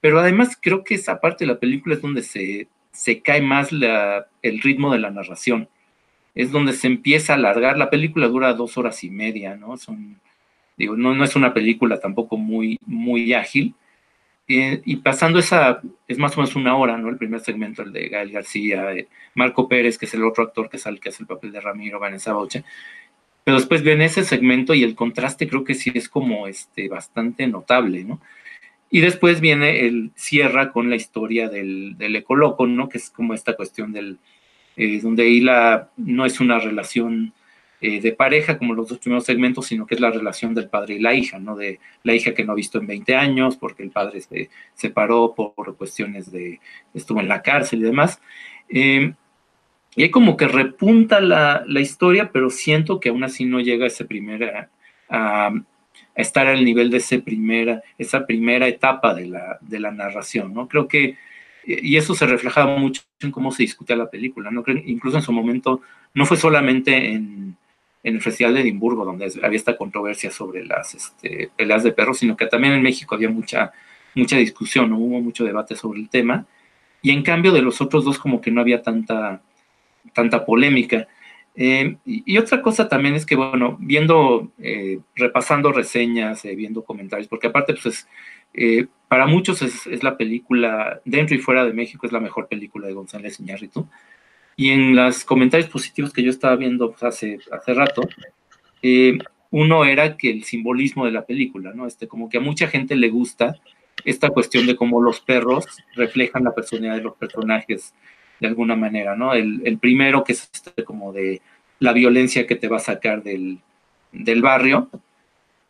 pero 0.00 0.20
además 0.20 0.56
creo 0.60 0.84
que 0.84 0.94
esa 0.94 1.20
parte 1.20 1.44
de 1.44 1.52
la 1.52 1.58
película 1.58 1.94
es 1.96 2.02
donde 2.02 2.22
se, 2.22 2.68
se 2.92 3.20
cae 3.20 3.42
más 3.42 3.72
la, 3.72 4.26
el 4.42 4.60
ritmo 4.60 4.92
de 4.92 5.00
la 5.00 5.10
narración 5.10 5.68
es 6.34 6.50
donde 6.50 6.72
se 6.72 6.86
empieza 6.86 7.32
a 7.32 7.36
alargar. 7.36 7.78
La 7.78 7.90
película 7.90 8.28
dura 8.28 8.54
dos 8.54 8.76
horas 8.76 9.04
y 9.04 9.10
media, 9.10 9.56
¿no? 9.56 9.76
Son, 9.76 10.20
digo, 10.76 10.96
no, 10.96 11.14
no 11.14 11.24
es 11.24 11.36
una 11.36 11.54
película 11.54 12.00
tampoco 12.00 12.36
muy, 12.36 12.78
muy 12.86 13.32
ágil. 13.34 13.74
Eh, 14.46 14.82
y 14.84 14.96
pasando 14.96 15.38
esa, 15.38 15.80
es 16.06 16.18
más 16.18 16.36
o 16.36 16.40
menos 16.40 16.54
una 16.56 16.76
hora, 16.76 16.98
¿no? 16.98 17.08
El 17.08 17.16
primer 17.16 17.40
segmento, 17.40 17.82
el 17.82 17.92
de 17.92 18.08
Gael 18.08 18.30
García, 18.30 18.94
Marco 19.34 19.68
Pérez, 19.68 19.96
que 19.96 20.06
es 20.06 20.14
el 20.14 20.24
otro 20.24 20.44
actor 20.44 20.68
que 20.68 20.78
sale, 20.78 21.00
que 21.00 21.08
hace 21.08 21.22
el 21.22 21.28
papel 21.28 21.52
de 21.52 21.60
Ramiro, 21.60 21.98
Vanessa 21.98 22.32
Bauche. 22.32 22.64
Pero 23.44 23.58
después 23.58 23.82
viene 23.82 24.06
ese 24.06 24.24
segmento 24.24 24.74
y 24.74 24.84
el 24.84 24.94
contraste 24.94 25.48
creo 25.48 25.64
que 25.64 25.74
sí 25.74 25.92
es 25.94 26.08
como 26.08 26.46
este, 26.46 26.88
bastante 26.88 27.46
notable, 27.46 28.04
¿no? 28.04 28.20
Y 28.90 29.00
después 29.00 29.40
viene 29.40 29.86
el 29.86 30.12
cierra 30.14 30.72
con 30.72 30.88
la 30.90 30.96
historia 30.96 31.48
del, 31.48 31.96
del 31.98 32.16
ecoloco, 32.16 32.66
¿no? 32.66 32.88
Que 32.88 32.98
es 32.98 33.10
como 33.10 33.34
esta 33.34 33.54
cuestión 33.54 33.92
del, 33.92 34.18
eh, 34.76 35.00
donde 35.00 35.24
ahí 35.24 35.40
la, 35.40 35.90
no 35.96 36.24
es 36.26 36.40
una 36.40 36.58
relación 36.58 37.32
eh, 37.80 38.00
de 38.00 38.12
pareja 38.12 38.56
como 38.56 38.72
los 38.72 38.88
dos 38.88 38.98
primeros 38.98 39.24
segmentos, 39.24 39.66
sino 39.66 39.86
que 39.86 39.94
es 39.94 40.00
la 40.00 40.10
relación 40.10 40.54
del 40.54 40.70
padre 40.70 40.94
y 40.94 41.00
la 41.00 41.12
hija, 41.12 41.38
¿no? 41.38 41.54
De 41.54 41.80
la 42.02 42.14
hija 42.14 42.32
que 42.32 42.42
no 42.42 42.52
ha 42.52 42.56
visto 42.56 42.78
en 42.78 42.86
20 42.86 43.14
años, 43.14 43.56
porque 43.56 43.82
el 43.82 43.90
padre 43.90 44.22
se 44.22 44.48
separó 44.72 45.34
por 45.34 45.76
cuestiones 45.76 46.32
de, 46.32 46.60
estuvo 46.94 47.20
en 47.20 47.28
la 47.28 47.42
cárcel 47.42 47.80
y 47.80 47.82
demás. 47.82 48.22
Eh, 48.70 49.12
y 49.96 50.02
hay 50.02 50.10
como 50.10 50.36
que 50.36 50.48
repunta 50.48 51.20
la, 51.20 51.62
la, 51.66 51.80
historia, 51.80 52.30
pero 52.32 52.48
siento 52.48 53.00
que 53.00 53.10
aún 53.10 53.22
así 53.22 53.44
no 53.44 53.60
llega 53.60 53.84
a 53.84 53.88
ese 53.88 54.04
primer, 54.04 54.70
a, 55.08 55.52
estar 56.14 56.46
al 56.46 56.64
nivel 56.64 56.90
de 56.90 56.96
ese 56.96 57.18
primera, 57.20 57.82
esa 57.98 58.26
primera 58.26 58.66
etapa 58.66 59.14
de 59.14 59.26
la, 59.26 59.58
de 59.60 59.80
la 59.80 59.90
narración, 59.90 60.54
¿no? 60.54 60.68
Creo 60.68 60.88
que 60.88 61.16
y 61.66 61.96
eso 61.96 62.14
se 62.14 62.26
reflejaba 62.26 62.76
mucho 62.76 63.02
en 63.20 63.30
cómo 63.30 63.50
se 63.50 63.62
discutía 63.62 63.96
la 63.96 64.10
película, 64.10 64.50
¿no? 64.50 64.62
Incluso 64.84 65.16
en 65.16 65.22
su 65.22 65.32
momento 65.32 65.80
no 66.12 66.26
fue 66.26 66.36
solamente 66.36 67.12
en, 67.12 67.56
el 68.02 68.20
Festival 68.20 68.52
de 68.52 68.60
Edimburgo 68.60 69.02
donde 69.04 69.32
había 69.42 69.56
esta 69.56 69.78
controversia 69.78 70.30
sobre 70.30 70.62
las 70.62 70.94
este, 70.94 71.50
peleas 71.56 71.82
de 71.82 71.92
perros, 71.92 72.18
sino 72.18 72.36
que 72.36 72.46
también 72.46 72.74
en 72.74 72.82
México 72.82 73.14
había 73.14 73.30
mucha, 73.30 73.72
mucha 74.14 74.36
discusión, 74.36 74.90
¿no? 74.90 74.98
hubo 74.98 75.22
mucho 75.22 75.42
debate 75.42 75.74
sobre 75.74 76.00
el 76.00 76.10
tema, 76.10 76.46
y 77.00 77.12
en 77.12 77.22
cambio 77.22 77.50
de 77.50 77.62
los 77.62 77.80
otros 77.80 78.04
dos 78.04 78.18
como 78.18 78.42
que 78.42 78.50
no 78.50 78.60
había 78.60 78.82
tanta, 78.82 79.40
tanta 80.12 80.44
polémica. 80.44 81.08
Eh, 81.54 81.96
y, 82.04 82.36
otra 82.36 82.60
cosa 82.60 82.88
también 82.88 83.14
es 83.14 83.24
que, 83.24 83.36
bueno, 83.36 83.76
viendo, 83.80 84.50
eh, 84.58 85.00
repasando 85.14 85.72
reseñas, 85.72 86.44
eh, 86.44 86.54
viendo 86.54 86.84
comentarios, 86.84 87.28
porque 87.28 87.46
aparte, 87.46 87.74
pues 87.80 88.08
para 89.14 89.28
muchos 89.28 89.62
es, 89.62 90.02
la 90.02 90.16
película, 90.16 91.00
dentro 91.04 91.36
y 91.36 91.38
fuera 91.38 91.64
de 91.64 91.72
México, 91.72 92.04
es 92.04 92.10
la 92.10 92.18
mejor 92.18 92.48
película 92.48 92.88
de 92.88 92.94
González 92.94 93.38
Iñárritu. 93.38 93.86
Y 94.56 94.70
en 94.70 94.96
los 94.96 95.24
comentarios 95.24 95.70
positivos 95.70 96.12
que 96.12 96.24
yo 96.24 96.30
estaba 96.30 96.56
viendo 96.56 96.90
pues, 96.90 97.04
hace, 97.04 97.38
hace 97.52 97.74
rato, 97.74 98.02
eh, 98.82 99.16
uno 99.52 99.84
era 99.84 100.16
que 100.16 100.30
el 100.30 100.42
simbolismo 100.42 101.06
de 101.06 101.12
la 101.12 101.24
película, 101.24 101.72
¿no? 101.72 101.86
Este, 101.86 102.08
como 102.08 102.28
que 102.28 102.38
a 102.38 102.40
mucha 102.40 102.66
gente 102.66 102.96
le 102.96 103.08
gusta 103.08 103.54
esta 104.04 104.30
cuestión 104.30 104.66
de 104.66 104.74
cómo 104.74 105.00
los 105.00 105.20
perros 105.20 105.64
reflejan 105.94 106.42
la 106.42 106.52
personalidad 106.52 106.96
de 106.96 107.04
los 107.04 107.14
personajes 107.14 107.94
de 108.40 108.48
alguna 108.48 108.74
manera, 108.74 109.14
¿no? 109.14 109.32
El, 109.32 109.62
el 109.64 109.78
primero 109.78 110.24
que 110.24 110.32
es 110.32 110.50
este 110.52 110.82
como 110.82 111.12
de 111.12 111.40
la 111.78 111.92
violencia 111.92 112.48
que 112.48 112.56
te 112.56 112.66
va 112.66 112.78
a 112.78 112.80
sacar 112.80 113.22
del, 113.22 113.60
del 114.10 114.42
barrio, 114.42 114.90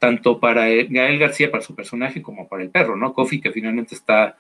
tanto 0.05 0.39
para 0.39 0.67
Gael 0.69 1.19
García, 1.19 1.51
para 1.51 1.63
su 1.63 1.75
personaje, 1.75 2.21
como 2.21 2.47
para 2.47 2.63
el 2.63 2.69
perro, 2.69 2.95
¿no? 2.95 3.15
Kofi, 3.15 3.41
que 3.41 3.53
finalmente 3.53 3.95
está 3.95 4.37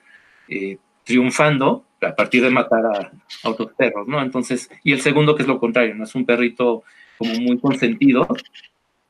eh, 0.47 0.77
triunfando 1.05 1.87
a 2.03 2.15
partir 2.15 2.43
de 2.43 2.51
matar 2.51 2.85
a, 2.85 3.13
otros 3.49 3.73
perros, 3.73 4.07
¿no? 4.07 4.21
Entonces, 4.21 4.71
y 4.83 4.93
el 4.93 5.01
segundo, 5.01 5.35
que 5.35 5.41
es 5.41 5.49
lo 5.49 5.59
contrario, 5.59 5.95
¿no? 5.95 6.05
Es 6.05 6.15
un 6.15 6.27
perrito 6.27 6.83
como 7.17 7.33
muy 7.37 7.59
consentido, 7.59 8.29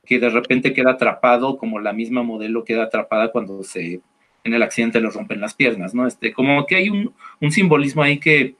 que 0.05 0.17
de 0.17 0.29
repente 0.29 0.71
queda 0.71 0.91
atrapado, 0.91 1.57
como 1.57 1.81
la 1.81 1.91
misma 1.91 2.23
modelo 2.23 2.63
queda 2.63 2.83
atrapada 2.83 3.33
cuando 3.33 3.61
se 3.61 3.99
en 4.45 4.53
el 4.53 4.63
accidente 4.63 5.01
le 5.01 5.09
rompen 5.09 5.41
las 5.41 5.55
piernas, 5.55 5.93
¿no? 5.93 6.07
Este, 6.07 6.31
como 6.31 6.65
que 6.65 6.77
hay 6.77 6.89
un, 6.89 7.13
simbolismo 7.51 8.01
ahí 8.01 8.17
que, 8.17 8.55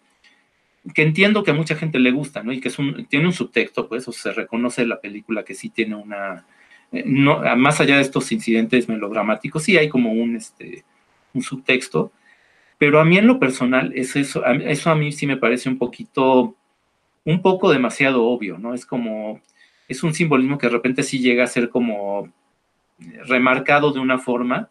que 0.93 1.04
entiendo 1.04 1.46
que 1.46 1.52
a 1.52 1.54
mucha 1.54 1.78
gente 1.78 1.98
le 2.00 2.12
gusta, 2.12 2.43
¿no? 2.43 2.52
Y 2.52 2.60
que 2.60 2.68
es 2.68 2.78
un, 2.78 3.06
tiene 3.06 3.28
un 3.28 3.32
subtexto, 3.32 3.88
pues, 3.88 4.06
o 4.10 4.12
se 4.12 4.34
reconoce 4.34 4.86
la 4.86 5.00
película 5.00 5.46
que 5.46 5.54
sí 5.54 5.70
tiene 5.70 5.96
una, 5.96 6.46
no, 6.92 7.42
más 7.56 7.82
allá 7.82 7.98
de 7.98 8.02
estos 8.02 8.32
incidentes 8.32 8.88
melodramáticos, 8.88 9.64
sí 9.64 9.78
hay 9.78 9.90
como 9.90 10.12
un, 10.12 10.36
este, 10.36 10.84
un 11.34 11.42
subtexto, 11.42 12.12
pero 12.78 13.00
a 13.00 13.06
mí 13.06 13.18
en 13.18 13.28
lo 13.28 13.40
personal 13.40 13.92
es 13.96 14.16
eso, 14.16 14.46
eso 14.46 14.90
a 14.90 14.96
mí 14.96 15.12
sí 15.12 15.28
me 15.28 15.38
parece 15.38 15.70
un 15.70 15.78
poquito, 15.78 16.56
un 17.24 17.42
poco 17.42 17.72
demasiado 17.72 18.26
obvio, 18.26 18.58
¿no? 18.58 18.74
Es 18.74 18.86
como, 18.86 19.42
es 19.88 20.04
un 20.04 20.14
simbolismo 20.14 20.58
que 20.58 20.68
de 20.68 20.74
repente 20.74 21.04
sí 21.04 21.20
llega 21.20 21.44
a 21.44 21.48
ser 21.48 21.70
como 21.70 22.32
remarcado 23.26 23.92
de 23.92 24.00
una 24.00 24.20
forma 24.20 24.70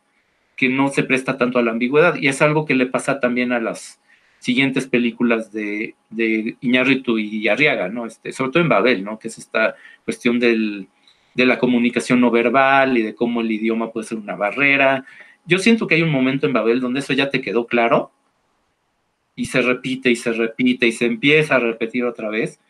que 0.57 0.69
no 0.69 0.89
se 0.89 1.03
presta 1.03 1.37
tanto 1.37 1.59
a 1.59 1.63
la 1.63 1.73
ambigüedad, 1.73 2.17
y 2.17 2.29
es 2.29 2.41
algo 2.43 2.65
que 2.65 2.75
le 2.75 2.87
pasa 2.87 3.21
también 3.21 3.53
a 3.53 3.61
las 3.61 4.01
siguientes 4.39 4.87
películas 4.87 5.53
de, 5.53 5.95
de 6.11 6.57
Iñárritu 6.61 7.19
y 7.19 7.49
Arriaga, 7.49 7.89
¿no? 7.89 8.07
Este, 8.07 8.33
sobre 8.33 8.53
todo 8.53 8.63
en 8.63 8.69
Babel, 8.69 9.03
¿no? 9.03 9.19
Que 9.19 9.29
es 9.29 9.39
esta 9.39 9.75
cuestión 10.05 10.39
del, 10.39 10.89
de 11.35 11.47
la 11.47 11.59
comunicación 11.59 12.21
no 12.21 12.31
verbal 12.31 12.97
y 12.97 13.03
de 13.03 13.15
cómo 13.15 13.41
el 13.41 13.51
idioma 13.51 13.91
puede 13.93 14.07
ser 14.07 14.19
una 14.19 14.37
barrera. 14.37 15.05
yo 15.47 15.59
siento 15.59 15.87
que 15.87 15.97
hay 15.97 16.03
un 16.03 16.11
momento 16.11 16.47
en 16.47 16.53
Babel 16.53 16.81
donde 16.81 17.01
eso 17.01 17.13
ya 17.13 17.31
te 17.31 17.41
quedó 17.41 17.67
claro 17.67 18.13
y 19.37 19.47
se 19.47 19.63
repite 19.63 20.11
y 20.11 20.17
se 20.17 20.33
repite 20.33 20.87
y 20.87 20.93
se 20.93 21.07
empieza 21.07 21.57
a 21.57 21.59
repetir 21.59 22.05
otra 22.05 22.29
vez. 22.29 22.61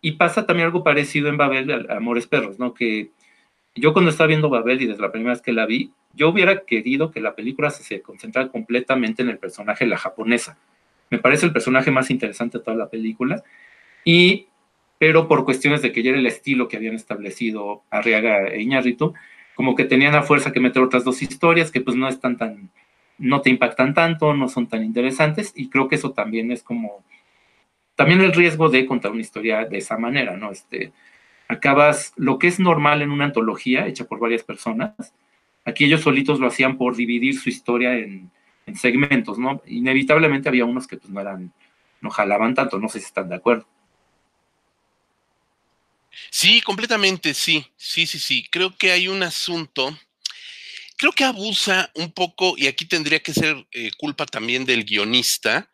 Y 0.00 0.12
pasa 0.12 0.46
también 0.46 0.66
algo 0.66 0.82
parecido 0.84 1.28
en 1.28 1.36
Babel, 1.36 1.86
Amores 1.90 2.26
Perros, 2.26 2.58
¿no? 2.58 2.74
Que 2.74 3.10
yo 3.74 3.92
cuando 3.92 4.10
estaba 4.10 4.28
viendo 4.28 4.50
Babel 4.50 4.82
y 4.82 4.86
desde 4.86 5.00
la 5.00 5.12
primera 5.12 5.32
vez 5.32 5.42
que 5.42 5.52
la 5.52 5.64
vi, 5.64 5.92
yo 6.14 6.28
hubiera 6.28 6.64
querido 6.64 7.10
que 7.10 7.20
la 7.20 7.34
película 7.34 7.70
se, 7.70 8.02
concentrara 8.02 8.48
completamente 8.48 9.22
en 9.22 9.30
el 9.30 9.38
personaje 9.38 9.86
la 9.86 9.96
japonesa. 9.96 10.58
Me 11.10 11.18
parece 11.18 11.46
el 11.46 11.52
personaje 11.52 11.90
más 11.90 12.10
interesante 12.10 12.58
de 12.58 12.64
toda 12.64 12.76
la 12.76 12.88
película. 12.88 13.42
Y, 14.04 14.48
pero 15.02 15.26
por 15.26 15.44
cuestiones 15.44 15.82
de 15.82 15.90
que 15.90 16.04
ya 16.04 16.10
era 16.10 16.20
el 16.20 16.26
estilo 16.26 16.68
que 16.68 16.76
habían 16.76 16.94
establecido 16.94 17.82
Arriaga 17.90 18.46
e 18.46 18.62
Iñárritu, 18.62 19.14
como 19.56 19.74
que 19.74 19.84
tenían 19.84 20.14
a 20.14 20.22
fuerza 20.22 20.52
que 20.52 20.60
meter 20.60 20.80
otras 20.80 21.02
dos 21.02 21.22
historias 21.22 21.72
que 21.72 21.80
pues 21.80 21.96
no 21.96 22.06
están 22.06 22.36
tan, 22.36 22.70
no 23.18 23.40
te 23.40 23.50
impactan 23.50 23.94
tanto, 23.94 24.32
no 24.32 24.48
son 24.48 24.68
tan 24.68 24.84
interesantes, 24.84 25.54
y 25.56 25.70
creo 25.70 25.88
que 25.88 25.96
eso 25.96 26.12
también 26.12 26.52
es 26.52 26.62
como, 26.62 27.02
también 27.96 28.20
el 28.20 28.32
riesgo 28.32 28.68
de 28.68 28.86
contar 28.86 29.10
una 29.10 29.22
historia 29.22 29.64
de 29.64 29.78
esa 29.78 29.98
manera, 29.98 30.36
¿no? 30.36 30.52
Este, 30.52 30.92
acabas, 31.48 32.12
lo 32.14 32.38
que 32.38 32.46
es 32.46 32.60
normal 32.60 33.02
en 33.02 33.10
una 33.10 33.24
antología 33.24 33.88
hecha 33.88 34.04
por 34.04 34.20
varias 34.20 34.44
personas, 34.44 34.94
aquí 35.64 35.86
ellos 35.86 36.02
solitos 36.02 36.38
lo 36.38 36.46
hacían 36.46 36.78
por 36.78 36.94
dividir 36.94 37.36
su 37.36 37.48
historia 37.48 37.98
en, 37.98 38.30
en 38.66 38.76
segmentos, 38.76 39.36
¿no? 39.36 39.62
Inevitablemente 39.66 40.48
había 40.48 40.64
unos 40.64 40.86
que 40.86 40.96
pues 40.96 41.10
no 41.12 41.20
eran, 41.20 41.52
no 42.00 42.08
jalaban 42.08 42.54
tanto, 42.54 42.78
no 42.78 42.88
sé 42.88 43.00
si 43.00 43.06
están 43.06 43.28
de 43.28 43.34
acuerdo. 43.34 43.66
Sí, 46.30 46.60
completamente, 46.62 47.34
sí, 47.34 47.66
sí, 47.76 48.06
sí, 48.06 48.18
sí. 48.18 48.46
Creo 48.50 48.76
que 48.76 48.92
hay 48.92 49.08
un 49.08 49.22
asunto, 49.22 49.98
creo 50.96 51.12
que 51.12 51.24
abusa 51.24 51.90
un 51.94 52.12
poco, 52.12 52.54
y 52.58 52.66
aquí 52.66 52.86
tendría 52.86 53.20
que 53.20 53.34
ser 53.34 53.66
eh, 53.72 53.90
culpa 53.98 54.26
también 54.26 54.64
del 54.64 54.84
guionista, 54.84 55.70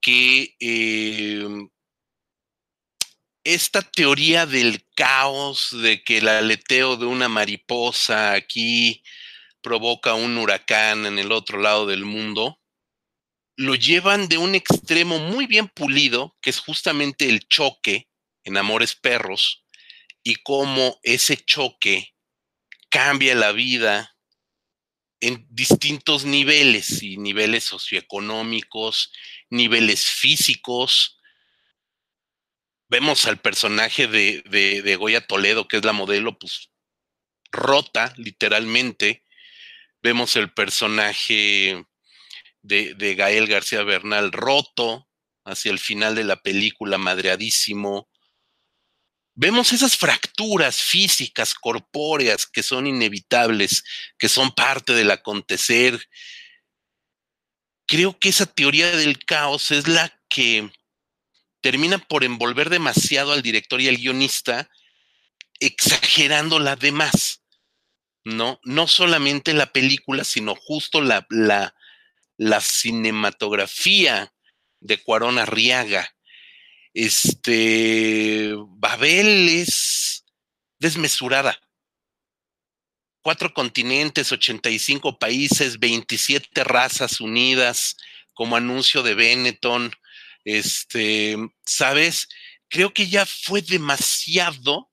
que 0.00 0.56
em, 0.60 1.68
esta 3.44 3.82
teoría 3.82 4.46
del 4.46 4.84
caos, 4.94 5.70
de 5.82 6.02
que 6.04 6.18
el 6.18 6.28
aleteo 6.28 6.96
de 6.96 7.06
una 7.06 7.28
mariposa 7.28 8.32
aquí 8.32 9.02
provoca 9.62 10.14
un 10.14 10.38
huracán 10.38 11.06
en 11.06 11.18
el 11.18 11.32
otro 11.32 11.58
lado 11.60 11.86
del 11.86 12.04
mundo, 12.04 12.60
lo 13.56 13.74
llevan 13.74 14.28
de 14.28 14.38
un 14.38 14.54
extremo 14.54 15.18
muy 15.18 15.46
bien 15.46 15.68
pulido, 15.68 16.36
que 16.40 16.50
es 16.50 16.60
justamente 16.60 17.28
el 17.28 17.46
choque 17.48 18.08
en 18.44 18.56
Amores 18.56 18.94
Perros, 18.94 19.61
y 20.22 20.36
cómo 20.36 20.98
ese 21.02 21.36
choque 21.36 22.14
cambia 22.88 23.34
la 23.34 23.52
vida 23.52 24.16
en 25.20 25.46
distintos 25.50 26.24
niveles, 26.24 27.02
y 27.02 27.16
niveles 27.16 27.64
socioeconómicos, 27.64 29.12
niveles 29.50 30.04
físicos. 30.04 31.20
Vemos 32.88 33.24
al 33.26 33.40
personaje 33.40 34.08
de, 34.08 34.42
de, 34.42 34.96
Goya 34.96 35.26
Toledo, 35.26 35.68
que 35.68 35.76
es 35.76 35.84
la 35.84 35.92
modelo, 35.92 36.38
pues 36.38 36.70
rota, 37.52 38.12
literalmente. 38.16 39.24
Vemos 40.02 40.34
el 40.34 40.52
personaje 40.52 41.86
de, 42.62 42.94
de 42.94 43.14
Gael 43.14 43.46
García 43.46 43.84
Bernal 43.84 44.32
roto 44.32 45.08
hacia 45.44 45.70
el 45.70 45.78
final 45.78 46.16
de 46.16 46.24
la 46.24 46.42
película, 46.42 46.98
madreadísimo 46.98 48.11
vemos 49.34 49.72
esas 49.72 49.96
fracturas 49.96 50.76
físicas, 50.76 51.54
corpóreas, 51.54 52.46
que 52.46 52.62
son 52.62 52.86
inevitables, 52.86 53.84
que 54.18 54.28
son 54.28 54.52
parte 54.52 54.92
del 54.92 55.10
acontecer. 55.10 56.08
Creo 57.86 58.18
que 58.18 58.28
esa 58.28 58.46
teoría 58.46 58.96
del 58.96 59.24
caos 59.24 59.70
es 59.70 59.88
la 59.88 60.20
que 60.28 60.70
termina 61.60 61.98
por 61.98 62.24
envolver 62.24 62.70
demasiado 62.70 63.32
al 63.32 63.42
director 63.42 63.80
y 63.80 63.88
al 63.88 63.96
guionista, 63.96 64.70
exagerando 65.60 66.58
la 66.58 66.76
demás. 66.76 67.42
¿no? 68.24 68.60
No 68.64 68.86
solamente 68.86 69.52
la 69.52 69.72
película, 69.72 70.24
sino 70.24 70.54
justo 70.54 71.00
la, 71.00 71.26
la, 71.30 71.74
la 72.36 72.60
cinematografía 72.60 74.32
de 74.80 75.02
Cuarón 75.02 75.38
Arriaga 75.38 76.11
este, 76.94 78.54
Babel 78.56 79.48
es 79.48 80.24
desmesurada. 80.78 81.58
Cuatro 83.22 83.54
continentes, 83.54 84.32
85 84.32 85.18
países, 85.18 85.78
27 85.78 86.64
razas 86.64 87.20
unidas, 87.20 87.96
como 88.34 88.56
anuncio 88.56 89.02
de 89.02 89.14
Benetton. 89.14 89.92
Este, 90.44 91.36
¿sabes? 91.64 92.28
Creo 92.68 92.92
que 92.92 93.08
ya 93.08 93.24
fue 93.26 93.62
demasiado 93.62 94.90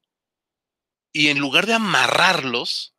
y 1.12 1.30
en 1.30 1.40
lugar 1.40 1.66
de 1.66 1.74
amarrarlos, 1.74 2.94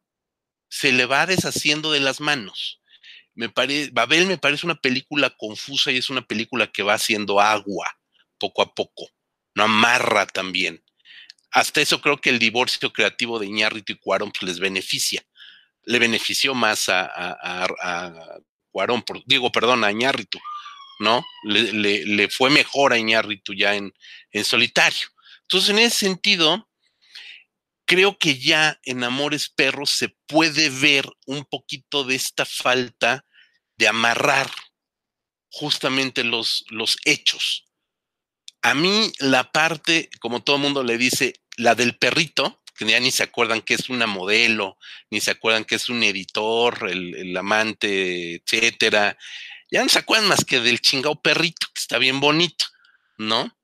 se 0.68 0.92
le 0.92 1.06
va 1.06 1.26
deshaciendo 1.26 1.92
de 1.92 2.00
las 2.00 2.20
manos. 2.20 2.80
Me 3.34 3.48
Babel 3.92 4.26
me 4.26 4.38
parece 4.38 4.66
una 4.66 4.80
película 4.80 5.30
confusa 5.30 5.92
y 5.92 5.98
es 5.98 6.10
una 6.10 6.22
película 6.22 6.66
que 6.66 6.82
va 6.82 6.94
haciendo 6.94 7.40
agua 7.40 7.99
poco 8.40 8.62
a 8.62 8.74
poco, 8.74 9.08
no 9.54 9.62
amarra 9.62 10.26
también. 10.26 10.82
Hasta 11.52 11.80
eso 11.80 12.00
creo 12.00 12.20
que 12.20 12.30
el 12.30 12.40
divorcio 12.40 12.92
creativo 12.92 13.38
de 13.38 13.46
Iñárritu 13.46 13.92
y 13.92 13.98
Cuarón 13.98 14.32
pues, 14.32 14.42
les 14.42 14.58
beneficia. 14.58 15.24
Le 15.84 16.00
benefició 16.00 16.54
más 16.54 16.88
a, 16.88 17.68
Cuarón, 18.72 19.04
digo, 19.26 19.52
perdón, 19.52 19.84
a 19.84 19.92
Iñárritu, 19.92 20.40
¿no? 20.98 21.24
Le, 21.44 22.28
fue 22.28 22.50
mejor 22.50 22.92
a 22.92 22.98
Iñárritu 22.98 23.54
ya 23.54 23.76
en, 23.76 23.92
en 24.32 24.44
solitario. 24.44 25.08
Entonces, 25.42 25.70
en 25.70 25.78
ese 25.78 25.98
sentido, 25.98 26.68
creo 27.84 28.16
que 28.18 28.38
ya 28.38 28.78
en 28.84 29.02
Amores 29.02 29.48
Perros 29.48 29.90
se 29.90 30.10
puede 30.28 30.70
ver 30.70 31.08
un 31.26 31.44
poquito 31.44 32.04
de 32.04 32.14
esta 32.14 32.46
falta 32.46 33.24
de 33.76 33.88
amarrar 33.88 34.48
justamente 35.50 36.22
los, 36.22 36.64
los 36.68 36.96
hechos. 37.04 37.64
A 38.62 38.74
mí 38.74 39.12
la 39.18 39.50
parte, 39.52 40.10
como 40.20 40.42
todo 40.42 40.56
el 40.56 40.62
mundo 40.62 40.82
le 40.82 40.98
dice, 40.98 41.34
la 41.56 41.74
del 41.74 41.96
perrito, 41.96 42.62
que 42.76 42.86
ya 42.86 43.00
ni 43.00 43.10
se 43.10 43.22
acuerdan 43.22 43.62
que 43.62 43.74
es 43.74 43.88
una 43.88 44.06
modelo, 44.06 44.78
ni 45.10 45.20
se 45.20 45.30
acuerdan 45.30 45.64
que 45.64 45.76
es 45.76 45.88
un 45.88 46.02
editor, 46.02 46.88
el, 46.90 47.36
amante, 47.36 48.36
etcétera. 48.36 49.16
Ya 49.70 49.82
no 49.82 49.88
se 49.88 49.98
acuerdan 49.98 50.28
más 50.28 50.44
que 50.44 50.60
del 50.60 50.80
chingado 50.80 51.20
perrito, 51.20 51.66
que 51.74 51.80
está 51.80 51.98
bien 51.98 52.20
bonito, 52.20 52.66
¿no? 53.18 53.56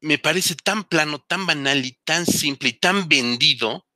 Me 0.00 0.18
parece 0.18 0.54
tan 0.54 0.84
plano, 0.84 1.18
tan 1.20 1.46
banal 1.46 1.84
y 1.84 1.98
tan 2.04 2.24
simple 2.26 2.70
y 2.70 2.72
tan 2.74 3.08
vendido 3.08 3.86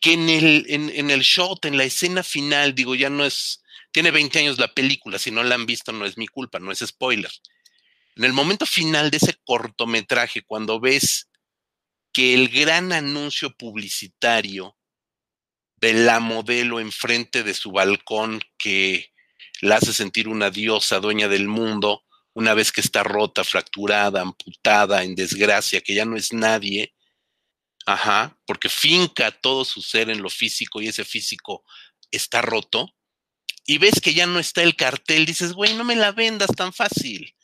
que 0.00 0.14
en 0.14 0.28
el, 0.28 0.66
en, 0.68 0.90
en 0.90 1.10
el 1.10 1.20
shot, 1.20 1.64
en 1.64 1.76
la 1.76 1.84
escena 1.84 2.22
final, 2.22 2.74
digo, 2.74 2.94
ya 2.94 3.10
no 3.10 3.24
es, 3.24 3.62
tiene 3.92 4.10
20 4.10 4.38
años 4.40 4.58
la 4.58 4.72
película, 4.72 5.18
si 5.18 5.30
no 5.30 5.42
la 5.42 5.54
han 5.54 5.66
visto 5.66 5.92
no 5.92 6.04
es 6.04 6.18
mi 6.18 6.26
culpa, 6.26 6.58
no 6.58 6.72
es 6.72 6.80
spoiler 6.80 7.30
en 8.16 8.24
el 8.24 8.32
momento 8.32 8.66
final 8.66 9.10
de 9.10 9.16
ese 9.16 9.34
cortometraje, 9.44 10.42
cuando 10.42 10.80
ves 10.80 11.28
que 12.12 12.34
el 12.34 12.48
gran 12.48 12.92
anuncio 12.92 13.56
publicitario 13.56 14.76
de 15.76 15.94
la 15.94 16.20
modelo 16.20 16.78
enfrente 16.78 17.42
de 17.42 17.54
su 17.54 17.72
balcón 17.72 18.40
que 18.56 19.12
la 19.60 19.76
hace 19.76 19.92
sentir 19.92 20.28
una 20.28 20.50
diosa 20.50 21.00
dueña 21.00 21.26
del 21.28 21.48
mundo, 21.48 22.04
una 22.34 22.54
vez 22.54 22.70
que 22.70 22.80
está 22.80 23.02
rota, 23.02 23.42
fracturada, 23.42 24.20
amputada, 24.20 25.02
en 25.02 25.14
desgracia, 25.14 25.80
que 25.80 25.94
ya 25.94 26.04
no 26.04 26.16
es 26.16 26.32
nadie, 26.32 26.94
ajá, 27.86 28.38
porque 28.46 28.68
finca 28.68 29.30
todo 29.32 29.64
su 29.64 29.82
ser 29.82 30.08
en 30.08 30.22
lo 30.22 30.30
físico 30.30 30.80
y 30.80 30.88
ese 30.88 31.04
físico 31.04 31.64
está 32.10 32.42
roto, 32.42 32.94
y 33.66 33.78
ves 33.78 34.00
que 34.00 34.14
ya 34.14 34.26
no 34.26 34.38
está 34.38 34.62
el 34.62 34.76
cartel, 34.76 35.26
dices, 35.26 35.52
güey, 35.52 35.74
no 35.74 35.84
me 35.84 35.96
la 35.96 36.12
vendas 36.12 36.50
tan 36.54 36.72
fácil 36.72 37.34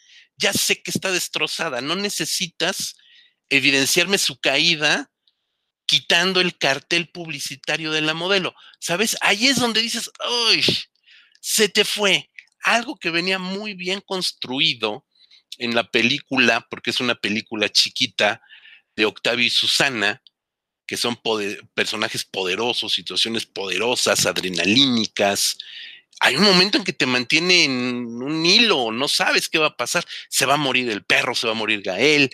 ya 0.41 0.53
sé 0.53 0.83
que 0.83 0.91
está 0.91 1.13
destrozada, 1.13 1.81
no 1.81 1.95
necesitas 1.95 2.97
evidenciarme 3.51 4.19
su 4.19 4.41
caída 4.41 5.11
quitando 5.87 6.41
el 6.41 6.57
cartel 6.57 7.09
publicitario 7.09 7.91
de 7.91 8.01
la 8.01 8.15
modelo. 8.15 8.55
¿Sabes? 8.79 9.17
Ahí 9.21 9.49
es 9.49 9.57
donde 9.57 9.83
dices, 9.83 10.11
¡ay! 10.21 10.65
Se 11.41 11.69
te 11.69 11.85
fue. 11.85 12.31
Algo 12.63 12.97
que 12.97 13.11
venía 13.11 13.39
muy 13.39 13.75
bien 13.75 14.01
construido 14.01 15.07
en 15.59 15.75
la 15.75 15.91
película, 15.91 16.67
porque 16.71 16.91
es 16.91 17.01
una 17.01 17.15
película 17.15 17.69
chiquita 17.69 18.41
de 18.97 19.05
Octavio 19.05 19.45
y 19.45 19.51
Susana, 19.51 20.23
que 20.87 20.97
son 20.97 21.19
personajes 21.75 22.25
poderosos, 22.25 22.93
situaciones 22.93 23.47
poderosas, 23.47 24.27
adrenalínicas, 24.27 25.59
hay 26.21 26.37
un 26.37 26.45
momento 26.45 26.79
en 26.79 26.85
que 26.85 26.93
te 26.93 27.07
mantiene 27.07 27.65
en 27.65 27.75
un 28.23 28.45
hilo, 28.45 28.93
no 28.93 29.09
sabes 29.09 29.49
qué 29.49 29.59
va 29.59 29.69
a 29.69 29.77
pasar. 29.77 30.05
Se 30.29 30.47
va 30.47 30.55
a 30.55 30.59
morir 30.59 30.91
el 30.91 31.03
perro, 31.03 31.35
se 31.35 31.47
va 31.47 31.55
a 31.55 31.57
morir 31.57 31.83
Gael, 31.83 32.31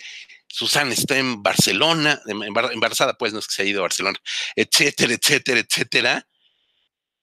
Susana 0.49 0.93
está 0.93 1.17
en 1.17 1.43
Barcelona, 1.43 2.21
embarazada, 2.25 3.17
pues 3.17 3.33
no 3.33 3.39
es 3.39 3.47
que 3.47 3.53
se 3.53 3.61
ha 3.61 3.65
ido 3.65 3.79
a 3.79 3.83
Barcelona, 3.83 4.17
etcétera, 4.55 5.13
etcétera, 5.13 5.59
etcétera. 5.59 6.27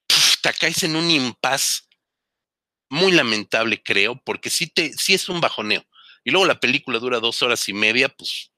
puta, 0.06 0.52
caes 0.52 0.82
en 0.84 0.96
un 0.96 1.10
impas 1.10 1.88
muy 2.90 3.12
lamentable, 3.12 3.82
creo, 3.82 4.20
porque 4.24 4.50
sí, 4.50 4.66
te, 4.68 4.92
sí 4.92 5.14
es 5.14 5.28
un 5.28 5.40
bajoneo. 5.40 5.84
Y 6.22 6.30
luego 6.30 6.46
la 6.46 6.60
película 6.60 6.98
dura 6.98 7.20
dos 7.20 7.42
horas 7.42 7.68
y 7.68 7.72
media, 7.72 8.08
pues 8.08 8.50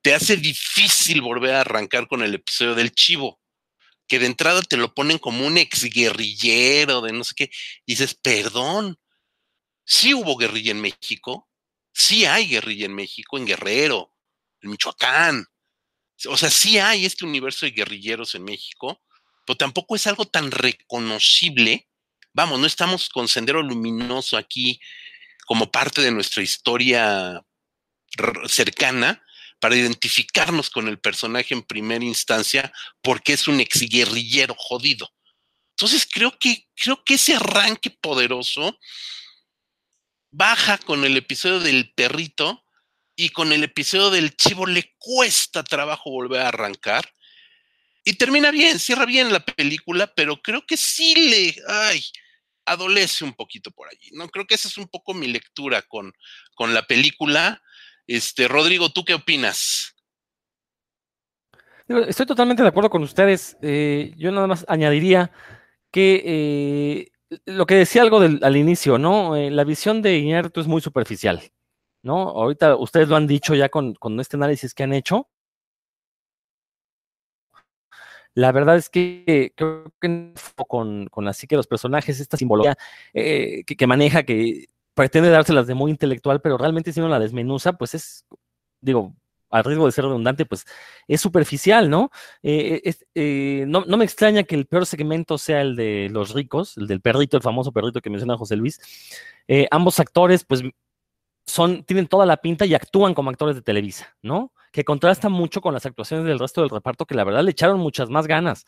te 0.00 0.14
hace 0.14 0.36
difícil 0.36 1.20
volver 1.20 1.54
a 1.54 1.60
arrancar 1.60 2.08
con 2.08 2.22
el 2.22 2.34
episodio 2.34 2.74
del 2.74 2.92
chivo, 2.92 3.41
que 4.12 4.18
de 4.18 4.26
entrada 4.26 4.60
te 4.60 4.76
lo 4.76 4.92
ponen 4.92 5.16
como 5.16 5.46
un 5.46 5.56
ex 5.56 5.84
guerrillero 5.84 7.00
de 7.00 7.14
no 7.14 7.24
sé 7.24 7.32
qué. 7.34 7.50
Y 7.86 7.92
dices, 7.92 8.14
perdón, 8.14 9.00
sí 9.86 10.12
hubo 10.12 10.36
guerrilla 10.36 10.72
en 10.72 10.82
México, 10.82 11.48
sí 11.94 12.26
hay 12.26 12.46
guerrilla 12.46 12.84
en 12.84 12.94
México, 12.94 13.38
en 13.38 13.46
Guerrero, 13.46 14.14
en 14.60 14.68
Michoacán. 14.68 15.46
O 16.28 16.36
sea, 16.36 16.50
sí 16.50 16.76
hay 16.76 17.06
este 17.06 17.24
universo 17.24 17.64
de 17.64 17.72
guerrilleros 17.72 18.34
en 18.34 18.44
México, 18.44 19.02
pero 19.46 19.56
tampoco 19.56 19.96
es 19.96 20.06
algo 20.06 20.26
tan 20.26 20.50
reconocible. 20.50 21.88
Vamos, 22.34 22.60
no 22.60 22.66
estamos 22.66 23.08
con 23.08 23.28
Sendero 23.28 23.62
Luminoso 23.62 24.36
aquí 24.36 24.78
como 25.46 25.70
parte 25.70 26.02
de 26.02 26.12
nuestra 26.12 26.42
historia 26.42 27.42
cercana 28.46 29.24
para 29.62 29.76
identificarnos 29.76 30.70
con 30.70 30.88
el 30.88 30.98
personaje 30.98 31.54
en 31.54 31.62
primera 31.62 32.04
instancia 32.04 32.72
porque 33.00 33.34
es 33.34 33.46
un 33.46 33.60
exguerrillero 33.60 34.56
jodido. 34.58 35.08
Entonces 35.76 36.04
creo 36.04 36.36
que, 36.36 36.66
creo 36.74 37.04
que 37.04 37.14
ese 37.14 37.36
arranque 37.36 37.90
poderoso 37.90 38.76
baja 40.32 40.78
con 40.78 41.04
el 41.04 41.16
episodio 41.16 41.60
del 41.60 41.92
perrito 41.94 42.64
y 43.14 43.28
con 43.28 43.52
el 43.52 43.62
episodio 43.62 44.10
del 44.10 44.34
chivo 44.34 44.66
le 44.66 44.96
cuesta 44.98 45.62
trabajo 45.62 46.10
volver 46.10 46.40
a 46.40 46.48
arrancar. 46.48 47.08
Y 48.04 48.14
termina 48.14 48.50
bien, 48.50 48.80
cierra 48.80 49.06
bien 49.06 49.32
la 49.32 49.44
película, 49.44 50.12
pero 50.12 50.42
creo 50.42 50.66
que 50.66 50.76
sí 50.76 51.14
le, 51.14 51.54
ay, 51.68 52.04
adolece 52.64 53.22
un 53.22 53.34
poquito 53.34 53.70
por 53.70 53.86
allí, 53.88 54.10
¿no? 54.14 54.28
Creo 54.28 54.44
que 54.44 54.56
esa 54.56 54.66
es 54.66 54.76
un 54.76 54.88
poco 54.88 55.14
mi 55.14 55.28
lectura 55.28 55.82
con, 55.82 56.12
con 56.56 56.74
la 56.74 56.84
película. 56.84 57.62
Este, 58.06 58.48
Rodrigo, 58.48 58.90
¿tú 58.90 59.04
qué 59.04 59.14
opinas? 59.14 59.94
Estoy 61.88 62.26
totalmente 62.26 62.62
de 62.62 62.68
acuerdo 62.68 62.90
con 62.90 63.02
ustedes. 63.02 63.56
Eh, 63.62 64.12
yo 64.16 64.32
nada 64.32 64.46
más 64.46 64.64
añadiría 64.68 65.30
que 65.90 66.22
eh, 67.30 67.38
lo 67.46 67.66
que 67.66 67.74
decía 67.74 68.02
algo 68.02 68.18
al 68.20 68.56
inicio, 68.56 68.98
¿no? 68.98 69.36
Eh, 69.36 69.50
la 69.50 69.64
visión 69.64 70.02
de 70.02 70.18
Iñárritu 70.18 70.60
es 70.60 70.66
muy 70.66 70.80
superficial, 70.80 71.42
¿no? 72.02 72.30
Ahorita 72.30 72.76
ustedes 72.76 73.08
lo 73.08 73.16
han 73.16 73.26
dicho 73.26 73.54
ya 73.54 73.68
con, 73.68 73.96
este 74.20 74.36
análisis 74.36 74.74
que 74.74 74.84
han 74.84 74.92
hecho. 74.94 75.28
La 78.34 78.50
verdad 78.50 78.76
es 78.76 78.88
que 78.88 79.52
creo 79.54 79.92
que 80.00 80.32
con, 80.66 81.06
con 81.08 81.28
así 81.28 81.46
que 81.46 81.56
los 81.56 81.66
personajes, 81.66 82.18
esta 82.18 82.38
simbología 82.38 82.76
que, 83.12 83.86
maneja, 83.86 84.22
que 84.22 84.68
pretende 84.94 85.30
dárselas 85.30 85.66
de 85.66 85.74
muy 85.74 85.90
intelectual, 85.90 86.40
pero 86.40 86.58
realmente 86.58 86.92
si 86.92 87.00
uno 87.00 87.08
la 87.08 87.18
desmenuza, 87.18 87.72
pues 87.74 87.94
es, 87.94 88.26
digo, 88.80 89.14
al 89.52 89.64
riesgo 89.64 89.86
de 89.86 89.92
ser 89.92 90.04
redundante, 90.04 90.46
pues 90.46 90.64
es 91.06 91.20
superficial, 91.20 91.88
¿no? 91.90 92.10
Eh, 92.42 92.94
eh, 93.14 93.64
no, 93.68 93.84
me 93.84 94.04
extraña 94.04 94.42
que 94.44 94.54
el 94.54 94.66
peor 94.66 94.86
segmento 94.86 95.38
sea 95.38 95.60
el 95.60 95.76
de 95.76 96.08
los 96.10 96.34
ricos, 96.34 96.76
el 96.78 96.86
del 96.86 97.00
perrito, 97.00 97.36
el 97.36 97.42
famoso 97.42 97.70
perrito 97.70 98.00
que 98.00 98.10
menciona 98.10 98.36
José 98.36 98.56
Luis. 98.56 98.80
Eh, 99.46 99.68
ambos 99.70 100.00
actores, 100.00 100.44
pues, 100.44 100.62
son, 101.46 101.84
tienen 101.84 102.06
toda 102.06 102.24
la 102.24 102.38
pinta 102.38 102.64
y 102.64 102.74
actúan 102.74 103.14
como 103.14 103.28
actores 103.28 103.54
de 103.54 103.62
Televisa, 103.62 104.16
¿no? 104.22 104.52
Que 104.72 104.84
contrasta 104.84 105.28
mucho 105.28 105.60
con 105.60 105.74
las 105.74 105.84
actuaciones 105.84 106.24
del 106.24 106.38
resto 106.38 106.62
del 106.62 106.70
reparto, 106.70 107.04
que 107.04 107.14
la 107.14 107.24
verdad 107.24 107.42
le 107.42 107.50
echaron 107.50 107.78
muchas 107.78 108.08
más 108.08 108.26
ganas. 108.26 108.64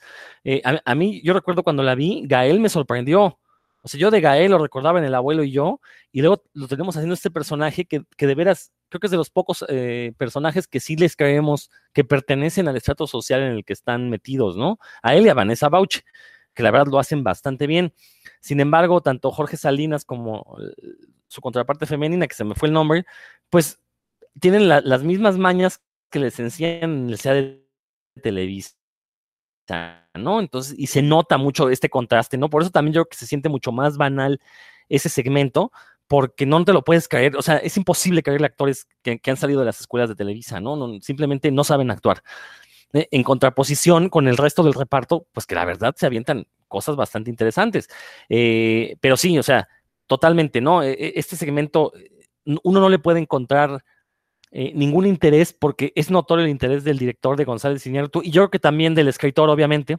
A, 0.85 0.95
mí, 0.95 1.22
yo 1.25 1.33
recuerdo 1.33 1.62
cuando 1.62 1.83
la 1.83 1.95
vi, 1.95 2.25
Gael 2.27 2.61
me 2.61 2.68
sorprendió. 2.68 3.39
O 3.85 3.89
sea, 3.89 4.01
yo 4.01 4.11
de 4.11 4.22
Gael 4.22 4.51
lo 4.51 4.59
recordaba 4.59 4.99
en 4.99 5.05
El 5.05 5.14
Abuelo 5.14 5.45
y 5.45 5.51
yo, 5.51 5.80
y 6.11 6.22
luego 6.22 6.43
lo 6.55 6.68
tenemos 6.68 6.97
haciendo 6.97 7.12
este 7.12 7.30
personaje 7.30 7.85
que, 7.85 8.03
que 8.16 8.26
de 8.26 8.35
veras 8.35 8.72
creo 8.89 9.01
que 9.01 9.09
es 9.09 9.11
de 9.11 9.16
los 9.16 9.30
pocos 9.30 9.64
eh, 9.68 10.12
personajes 10.16 10.68
que 10.68 10.80
sí 10.80 10.97
les 10.97 11.16
creemos 11.16 11.70
que 11.93 12.05
pertenecen 12.05 12.68
al 12.68 12.76
estrato 12.76 13.07
social 13.07 13.43
en 13.43 13.53
el 13.53 13.64
que 13.64 13.72
están 13.72 14.09
metidos, 14.09 14.57
¿no? 14.57 14.78
A 15.03 15.14
él 15.16 15.26
y 15.26 15.28
a 15.28 15.35
Vanessa 15.35 15.68
Bauch, 15.68 15.99
que 16.55 16.62
la 16.62 16.70
verdad 16.70 16.87
lo 16.91 16.99
hacen 16.99 17.24
bastante 17.24 17.66
bien. 17.66 17.93
Sin 18.41 18.61
embargo, 18.61 19.03
tanto 19.03 19.32
Jorge 19.32 19.57
Salinas 19.57 20.05
como 20.05 20.57
su 21.26 21.41
contraparte 21.41 21.87
femenina, 21.87 22.26
que 22.28 22.35
se 22.35 22.45
me 22.45 22.55
fue 22.55 22.68
el 22.68 22.74
nombre, 22.74 23.05
pues 23.51 23.80
tienen 24.41 24.68
las 24.68 25.03
mismas 25.03 25.39
mañas 25.39 25.82
que 26.11 26.20
les 26.20 26.39
enseñan 26.39 26.85
en 26.85 27.11
el 27.11 27.18
CEA 27.18 27.35
de 27.35 27.66
Televisa. 28.22 28.76
¿No? 30.15 30.41
Entonces, 30.41 30.75
y 30.79 30.87
se 30.87 31.03
nota 31.03 31.39
mucho 31.39 31.71
este 31.71 31.89
contraste, 31.89 32.39
¿no? 32.39 32.51
Por 32.51 32.62
eso 32.62 32.71
también 32.71 32.95
yo 32.95 33.03
creo 33.03 33.11
que 33.11 33.17
se 33.17 33.27
siente 33.27 33.49
mucho 33.49 33.73
más 33.73 33.97
banal 33.97 34.41
ese 34.89 35.09
segmento, 35.09 35.73
porque 36.07 36.47
no 36.47 36.65
te 36.65 36.73
lo 36.73 36.85
puedes 36.85 37.09
caer, 37.09 37.37
o 37.37 37.43
sea, 37.43 37.57
es 37.57 37.77
imposible 37.77 38.23
caerle 38.23 38.47
actores 38.47 38.87
que, 39.03 39.21
han 39.27 39.37
salido 39.37 39.61
de 39.61 39.67
las 39.67 39.81
escuelas 39.81 40.09
de 40.09 40.15
Televisa, 40.15 40.61
¿no? 40.61 41.01
Simplemente 41.01 41.51
no 41.51 41.65
saben 41.65 41.91
actuar. 41.91 42.23
Eh, 42.93 43.09
en 43.11 43.23
contraposición 43.25 44.09
con 44.09 44.29
el 44.29 44.37
resto 44.37 44.62
del 44.62 44.75
reparto, 44.75 45.27
pues 45.33 45.47
que 45.47 45.55
la 45.55 45.65
verdad 45.65 45.95
se 45.97 46.07
avientan 46.07 46.47
cosas 46.69 46.97
bastante 46.97 47.31
interesantes. 47.31 47.89
Eh, 48.29 48.97
pero 49.01 49.17
sí, 49.17 49.39
o 49.39 49.43
sea, 49.43 49.69
totalmente, 50.07 50.61
¿no? 50.61 50.83
E, 50.83 50.93
e, 50.93 51.12
este 51.17 51.37
segmento, 51.37 51.93
uno 52.45 52.81
no 52.81 52.89
le 52.89 52.99
puede 52.99 53.21
encontrar 53.21 53.85
eh, 54.57 54.71
ningún 54.73 55.05
interés 55.05 55.53
porque 55.53 55.93
es 55.97 56.13
notorio 56.13 56.45
el 56.45 56.51
interés 56.53 56.85
del 56.85 56.97
director 56.97 57.37
de 57.37 57.45
González 57.45 57.85
Iñárritu 57.89 58.23
y 58.23 58.31
yo 58.31 58.43
creo 58.43 58.51
que 58.51 58.61
también 58.61 58.95
del 58.95 59.09
escritor, 59.09 59.51
obviamente, 59.51 59.99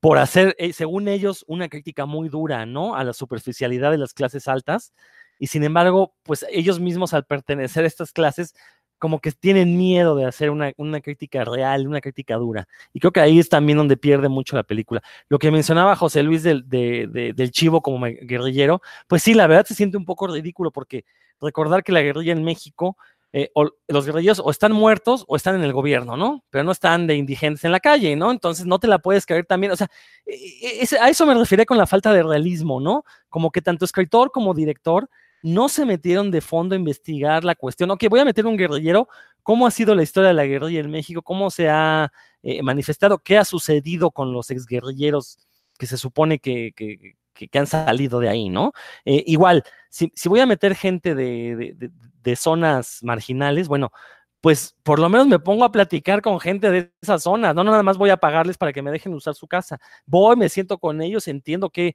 por 0.00 0.18
hacer, 0.18 0.56
eh, 0.58 0.72
según 0.72 1.06
ellos, 1.06 1.44
una 1.46 1.68
crítica 1.68 2.04
muy 2.04 2.28
dura, 2.28 2.66
¿no? 2.66 2.96
A 2.96 3.04
la 3.04 3.12
superficialidad 3.12 3.92
de 3.92 3.98
las 3.98 4.12
clases 4.12 4.48
altas. 4.48 4.92
Y 5.38 5.46
sin 5.46 5.62
embargo, 5.62 6.14
pues 6.24 6.44
ellos 6.50 6.80
mismos 6.80 7.14
al 7.14 7.26
pertenecer 7.26 7.84
a 7.84 7.86
estas 7.86 8.10
clases, 8.10 8.54
como 8.98 9.20
que 9.20 9.30
tienen 9.30 9.78
miedo 9.78 10.16
de 10.16 10.24
hacer 10.24 10.50
una, 10.50 10.72
crítica 11.00 11.44
real, 11.44 11.86
una 11.86 12.00
crítica 12.00 12.34
dura. 12.34 12.66
Y 12.92 12.98
creo 12.98 13.12
que 13.12 13.20
ahí 13.20 13.38
es 13.38 13.48
también 13.48 13.78
donde 13.78 13.96
pierde 13.96 14.28
mucho 14.28 14.56
la 14.56 14.64
película. 14.64 15.00
Lo 15.28 15.38
que 15.38 15.52
mencionaba 15.52 15.94
José 15.94 16.24
Luis 16.24 16.42
del, 16.42 16.68
del 16.68 17.50
chivo 17.52 17.82
como 17.82 18.04
guerrillero, 18.04 18.82
pues 19.06 19.22
sí, 19.22 19.34
la 19.34 19.46
verdad 19.46 19.64
se 19.64 19.74
siente 19.74 19.96
un 19.96 20.04
poco 20.04 20.26
ridículo 20.26 20.72
porque 20.72 21.04
recordar 21.40 21.84
que 21.84 21.92
la 21.92 22.02
guerrilla 22.02 22.32
en 22.32 22.42
México 22.42 22.96
eh, 23.32 23.50
los 23.88 24.06
guerrilleros 24.06 24.40
o 24.42 24.50
están 24.50 24.72
muertos 24.72 25.24
o 25.28 25.36
están 25.36 25.54
en 25.54 25.62
el 25.62 25.72
gobierno, 25.72 26.16
¿no? 26.16 26.44
Pero 26.50 26.64
no 26.64 26.72
están 26.72 27.06
de 27.06 27.14
indigentes 27.14 27.64
en 27.64 27.72
la 27.72 27.80
calle, 27.80 28.16
¿no? 28.16 28.30
Entonces 28.30 28.64
no 28.64 28.78
te 28.78 28.88
la 28.88 28.98
puedes 28.98 29.26
creer 29.26 29.44
también, 29.44 29.72
o 29.72 29.76
sea, 29.76 29.88
e, 30.24 30.82
e, 30.82 30.98
a 30.98 31.08
eso 31.08 31.26
me 31.26 31.34
refiero 31.34 31.64
con 31.66 31.76
la 31.76 31.86
falta 31.86 32.12
de 32.12 32.22
realismo, 32.22 32.80
¿no? 32.80 33.04
Como 33.28 33.50
que 33.50 33.60
tanto 33.60 33.84
escritor 33.84 34.30
como 34.30 34.54
director 34.54 35.08
no 35.42 35.68
se 35.68 35.84
metieron 35.84 36.30
de 36.30 36.40
fondo 36.40 36.74
a 36.74 36.78
investigar 36.78 37.44
la 37.44 37.54
cuestión, 37.54 37.90
ok, 37.90 38.04
voy 38.08 38.20
a 38.20 38.24
meter 38.24 38.46
un 38.46 38.56
guerrillero, 38.56 39.08
¿cómo 39.42 39.66
ha 39.66 39.70
sido 39.70 39.94
la 39.94 40.02
historia 40.02 40.28
de 40.28 40.34
la 40.34 40.46
guerrilla 40.46 40.80
en 40.80 40.90
México? 40.90 41.22
¿Cómo 41.22 41.50
se 41.50 41.68
ha 41.68 42.10
eh, 42.42 42.62
manifestado? 42.62 43.18
¿Qué 43.18 43.38
ha 43.38 43.44
sucedido 43.44 44.10
con 44.10 44.32
los 44.32 44.50
exguerrilleros 44.50 45.38
que 45.78 45.86
se 45.86 45.96
supone 45.96 46.38
que, 46.38 46.72
que, 46.74 47.58
han 47.58 47.66
salido 47.66 48.18
de 48.18 48.28
ahí, 48.28 48.48
¿no? 48.48 48.72
Eh, 49.04 49.22
igual, 49.26 49.62
si, 49.90 50.10
voy 50.26 50.40
a 50.40 50.46
meter 50.46 50.74
gente 50.74 51.14
de, 51.14 51.90
zonas 52.36 53.00
marginales, 53.02 53.68
bueno, 53.68 53.92
pues 54.40 54.76
por 54.82 54.98
lo 54.98 55.08
menos 55.08 55.26
me 55.26 55.38
pongo 55.38 55.64
a 55.64 55.72
platicar 55.72 56.22
con 56.22 56.38
gente 56.40 56.70
de 56.70 56.92
esas 57.02 57.22
zonas, 57.22 57.54
no 57.54 57.64
nada 57.64 57.82
más 57.82 57.98
voy 57.98 58.10
a 58.10 58.16
pagarles 58.16 58.56
para 58.56 58.72
que 58.72 58.82
me 58.82 58.90
dejen 58.90 59.14
usar 59.14 59.34
su 59.34 59.48
casa. 59.48 59.78
Voy, 60.06 60.36
me 60.36 60.48
siento 60.48 60.78
con 60.78 61.02
ellos, 61.02 61.28
entiendo 61.28 61.70
qué, 61.70 61.94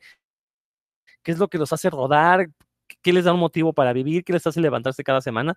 qué 1.24 1.32
es 1.32 1.40
lo 1.40 1.48
que 1.48 1.58
los 1.58 1.72
hace 1.72 1.90
rodar, 1.90 2.50
qué 3.02 3.14
les 3.14 3.26
da 3.26 3.34
un 3.34 3.40
motivo 3.40 3.74
para 3.74 3.94
vivir, 3.94 4.24
qué 4.24 4.34
les 4.34 4.46
hace 4.46 4.60
levantarse 4.62 5.04
cada 5.04 5.22
semana, 5.22 5.56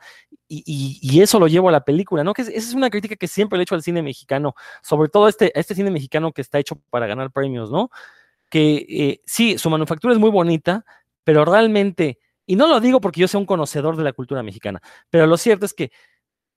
y, 0.49 0.63
y, 1.03 1.21
eso 1.21 1.39
lo 1.41 1.49
llevo 1.49 1.69
a 1.69 1.73
la 1.73 1.85
película, 1.85 2.25
¿no? 2.25 2.33
Que 2.33 2.43
esa 2.43 2.53
es 2.53 2.75
una 2.75 2.91
crítica 2.91 3.17
que 3.17 3.29
siempre 3.29 3.59
le 3.59 3.63
he 3.63 3.65
hecho 3.65 3.75
al 3.75 3.83
cine 3.83 4.03
mexicano, 4.03 4.55
sobre 4.83 5.09
todo 5.09 5.29
este, 5.29 5.59
este 5.59 5.75
cine 5.75 5.91
mexicano 5.91 6.33
que 6.33 6.43
está 6.43 6.59
hecho 6.59 6.77
para 6.91 7.07
ganar 7.07 7.31
premios, 7.33 7.71
¿no? 7.71 7.91
que 8.51 8.87
eh, 8.89 9.21
sí, 9.27 9.59
su 9.59 9.71
manufactura 9.71 10.15
es 10.15 10.21
muy 10.21 10.31
bonita, 10.31 10.85
pero 11.25 11.45
realmente, 11.45 12.19
y 12.47 12.57
no 12.57 12.67
lo 12.67 12.81
digo 12.81 13.01
porque 13.01 13.21
yo 13.21 13.29
sea 13.29 13.41
un 13.41 13.47
conocedor 13.47 13.97
de 13.97 14.05
la 14.05 14.13
cultura 14.13 14.43
mexicana, 14.43 14.81
pero 15.11 15.27
lo 15.27 15.37
cierto 15.37 15.67
es 15.67 15.75
que 15.75 15.91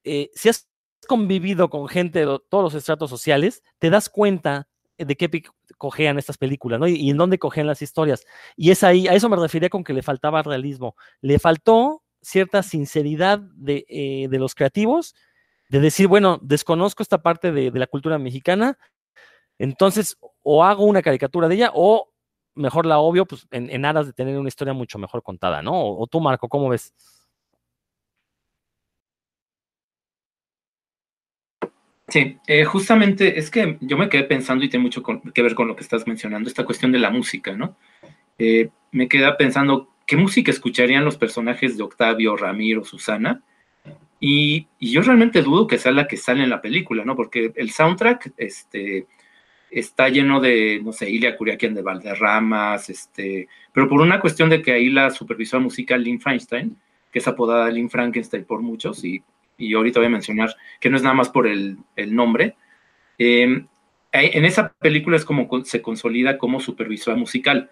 eh, 0.03 0.29
si 0.33 0.49
has 0.49 0.69
convivido 1.07 1.69
con 1.69 1.87
gente 1.87 2.19
de 2.19 2.39
todos 2.49 2.63
los 2.63 2.73
estratos 2.75 3.09
sociales, 3.09 3.63
te 3.79 3.89
das 3.89 4.09
cuenta 4.09 4.67
de 4.97 5.15
qué 5.15 5.29
cojean 5.77 6.19
estas 6.19 6.37
películas, 6.37 6.79
¿no? 6.79 6.87
Y, 6.87 7.09
en 7.09 7.17
dónde 7.17 7.39
cojean 7.39 7.67
las 7.67 7.81
historias. 7.81 8.25
Y 8.57 8.71
es 8.71 8.83
ahí, 8.83 9.07
a 9.07 9.13
eso 9.13 9.29
me 9.29 9.37
refería 9.37 9.69
con 9.69 9.83
que 9.83 9.93
le 9.93 10.03
faltaba 10.03 10.43
realismo. 10.43 10.95
Le 11.21 11.39
faltó 11.39 12.03
cierta 12.21 12.63
sinceridad 12.63 13.39
de, 13.39 13.85
eh, 13.87 14.27
los 14.31 14.55
creativos, 14.55 15.15
de 15.69 15.79
decir, 15.79 16.07
bueno, 16.07 16.37
desconozco 16.41 17.01
esta 17.01 17.21
parte 17.21 17.51
de, 17.51 17.71
de 17.71 17.79
la 17.79 17.87
cultura 17.87 18.17
mexicana, 18.19 18.77
entonces, 19.57 20.17
o 20.41 20.63
hago 20.63 20.85
una 20.85 21.01
caricatura 21.01 21.47
de 21.47 21.55
ella 21.55 21.71
o 21.73 22.11
mejor 22.59 22.85
la 22.85 22.99
obvio, 22.99 23.25
pues 23.25 23.47
en, 23.51 23.85
aras 23.85 24.07
de 24.07 24.13
tener 24.13 24.37
una 24.37 24.49
historia 24.49 24.73
mucho 24.73 24.99
mejor 24.99 25.23
contada, 25.23 25.61
¿no? 25.61 25.73
O, 25.73 26.07
tú, 26.07 26.19
Marco, 26.19 26.47
¿cómo 26.47 26.69
ves? 26.69 26.93
Sí, 32.07 32.37
eh, 32.47 32.65
justamente 32.65 33.37
es 33.37 33.51
que 33.51 33.77
yo 33.81 33.97
me 33.97 34.09
quedé 34.09 34.23
pensando 34.23 34.65
y 34.65 34.69
tiene 34.69 34.83
mucho 34.83 35.03
que 35.03 35.41
ver 35.41 35.53
con 35.53 35.67
lo 35.67 35.75
que 35.75 35.83
estás 35.83 36.07
mencionando, 36.07 36.49
esta 36.49 36.65
cuestión 36.65 36.91
de 36.91 36.99
la 36.99 37.11
música, 37.11 37.55
¿no? 37.55 37.77
Eh, 38.39 38.69
me 38.91 39.07
quedé 39.07 39.31
pensando, 39.33 39.89
¿qué 40.07 40.17
música 40.17 40.49
escucharían 40.51 41.05
los 41.05 41.17
personajes 41.17 41.77
de 41.77 41.83
Octavio, 41.83 42.35
Ramiro, 42.35 42.83
Susana? 42.83 43.43
Y, 44.19 44.67
yo 44.79 45.01
realmente 45.01 45.41
dudo 45.41 45.67
que 45.67 45.77
sea 45.77 45.91
la 45.91 46.07
que 46.07 46.17
sale 46.17 46.43
en 46.43 46.49
la 46.49 46.61
película, 46.61 47.05
¿no? 47.05 47.15
Porque 47.15 47.51
el 47.55 47.71
soundtrack 47.71 48.33
este, 48.37 49.07
está 49.71 50.09
lleno 50.09 50.39
de, 50.39 50.81
no 50.83 50.91
sé, 50.91 51.09
Ilia 51.09 51.37
Curiaquian 51.37 51.73
de 51.73 51.81
Valderramas, 51.81 52.89
este, 52.89 53.47
pero 53.73 53.87
por 53.87 54.01
una 54.01 54.19
cuestión 54.19 54.49
de 54.49 54.61
que 54.61 54.71
ahí 54.71 54.89
la 54.89 55.09
supervisora 55.11 55.61
musical 55.61 56.03
Lynn 56.03 56.21
Feinstein, 56.21 56.77
que 57.11 57.19
es 57.19 57.27
apodada 57.27 57.69
Lynn 57.69 57.89
Frankenstein 57.89 58.45
por 58.45 58.61
muchos, 58.61 59.03
y, 59.03 59.23
y 59.57 59.73
ahorita 59.73 59.99
voy 59.99 60.07
a 60.07 60.11
mencionar 60.11 60.55
que 60.79 60.89
no 60.89 60.97
es 60.97 61.03
nada 61.03 61.15
más 61.15 61.29
por 61.29 61.47
el, 61.47 61.77
el 61.95 62.15
nombre, 62.15 62.55
eh, 63.17 63.65
en 64.11 64.45
esa 64.45 64.73
película 64.73 65.17
es 65.17 65.25
como 65.25 65.47
se 65.65 65.81
consolida 65.81 66.37
como 66.37 66.59
supervisora 66.59 67.15
musical 67.15 67.69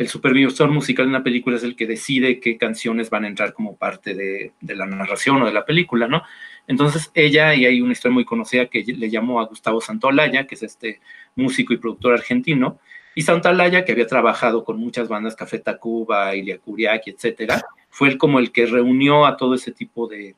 el 0.00 0.08
supervisor 0.08 0.70
musical 0.70 1.04
de 1.04 1.10
una 1.10 1.22
película 1.22 1.58
es 1.58 1.62
el 1.62 1.76
que 1.76 1.86
decide 1.86 2.40
qué 2.40 2.56
canciones 2.56 3.10
van 3.10 3.24
a 3.24 3.28
entrar 3.28 3.52
como 3.52 3.76
parte 3.76 4.14
de, 4.14 4.52
la 4.62 4.86
narración 4.86 5.42
o 5.42 5.46
de 5.46 5.52
la 5.52 5.66
película, 5.66 6.08
¿no? 6.08 6.22
Entonces 6.70 7.10
ella, 7.14 7.52
y 7.52 7.66
hay 7.66 7.80
una 7.80 7.94
historia 7.94 8.14
muy 8.14 8.24
conocida 8.24 8.66
que 8.66 8.84
le 8.84 9.10
llamó 9.10 9.40
a 9.40 9.46
Gustavo 9.46 9.80
Santolaya, 9.80 10.46
que 10.46 10.54
es 10.54 10.62
este 10.62 11.00
músico 11.34 11.72
y 11.72 11.78
productor 11.78 12.12
argentino, 12.12 12.78
y 13.16 13.22
Santolaya, 13.22 13.84
que 13.84 13.90
había 13.90 14.06
trabajado 14.06 14.62
con 14.62 14.78
muchas 14.78 15.08
bandas, 15.08 15.34
Café 15.34 15.58
Tacuba, 15.58 16.32
Ilia 16.36 16.58
Curiaki, 16.58 17.10
etcétera, 17.10 17.60
fue 17.88 18.06
él 18.06 18.18
como 18.18 18.38
el 18.38 18.52
que 18.52 18.66
reunió 18.66 19.26
a 19.26 19.36
todo 19.36 19.56
ese 19.56 19.72
tipo 19.72 20.06
de, 20.06 20.36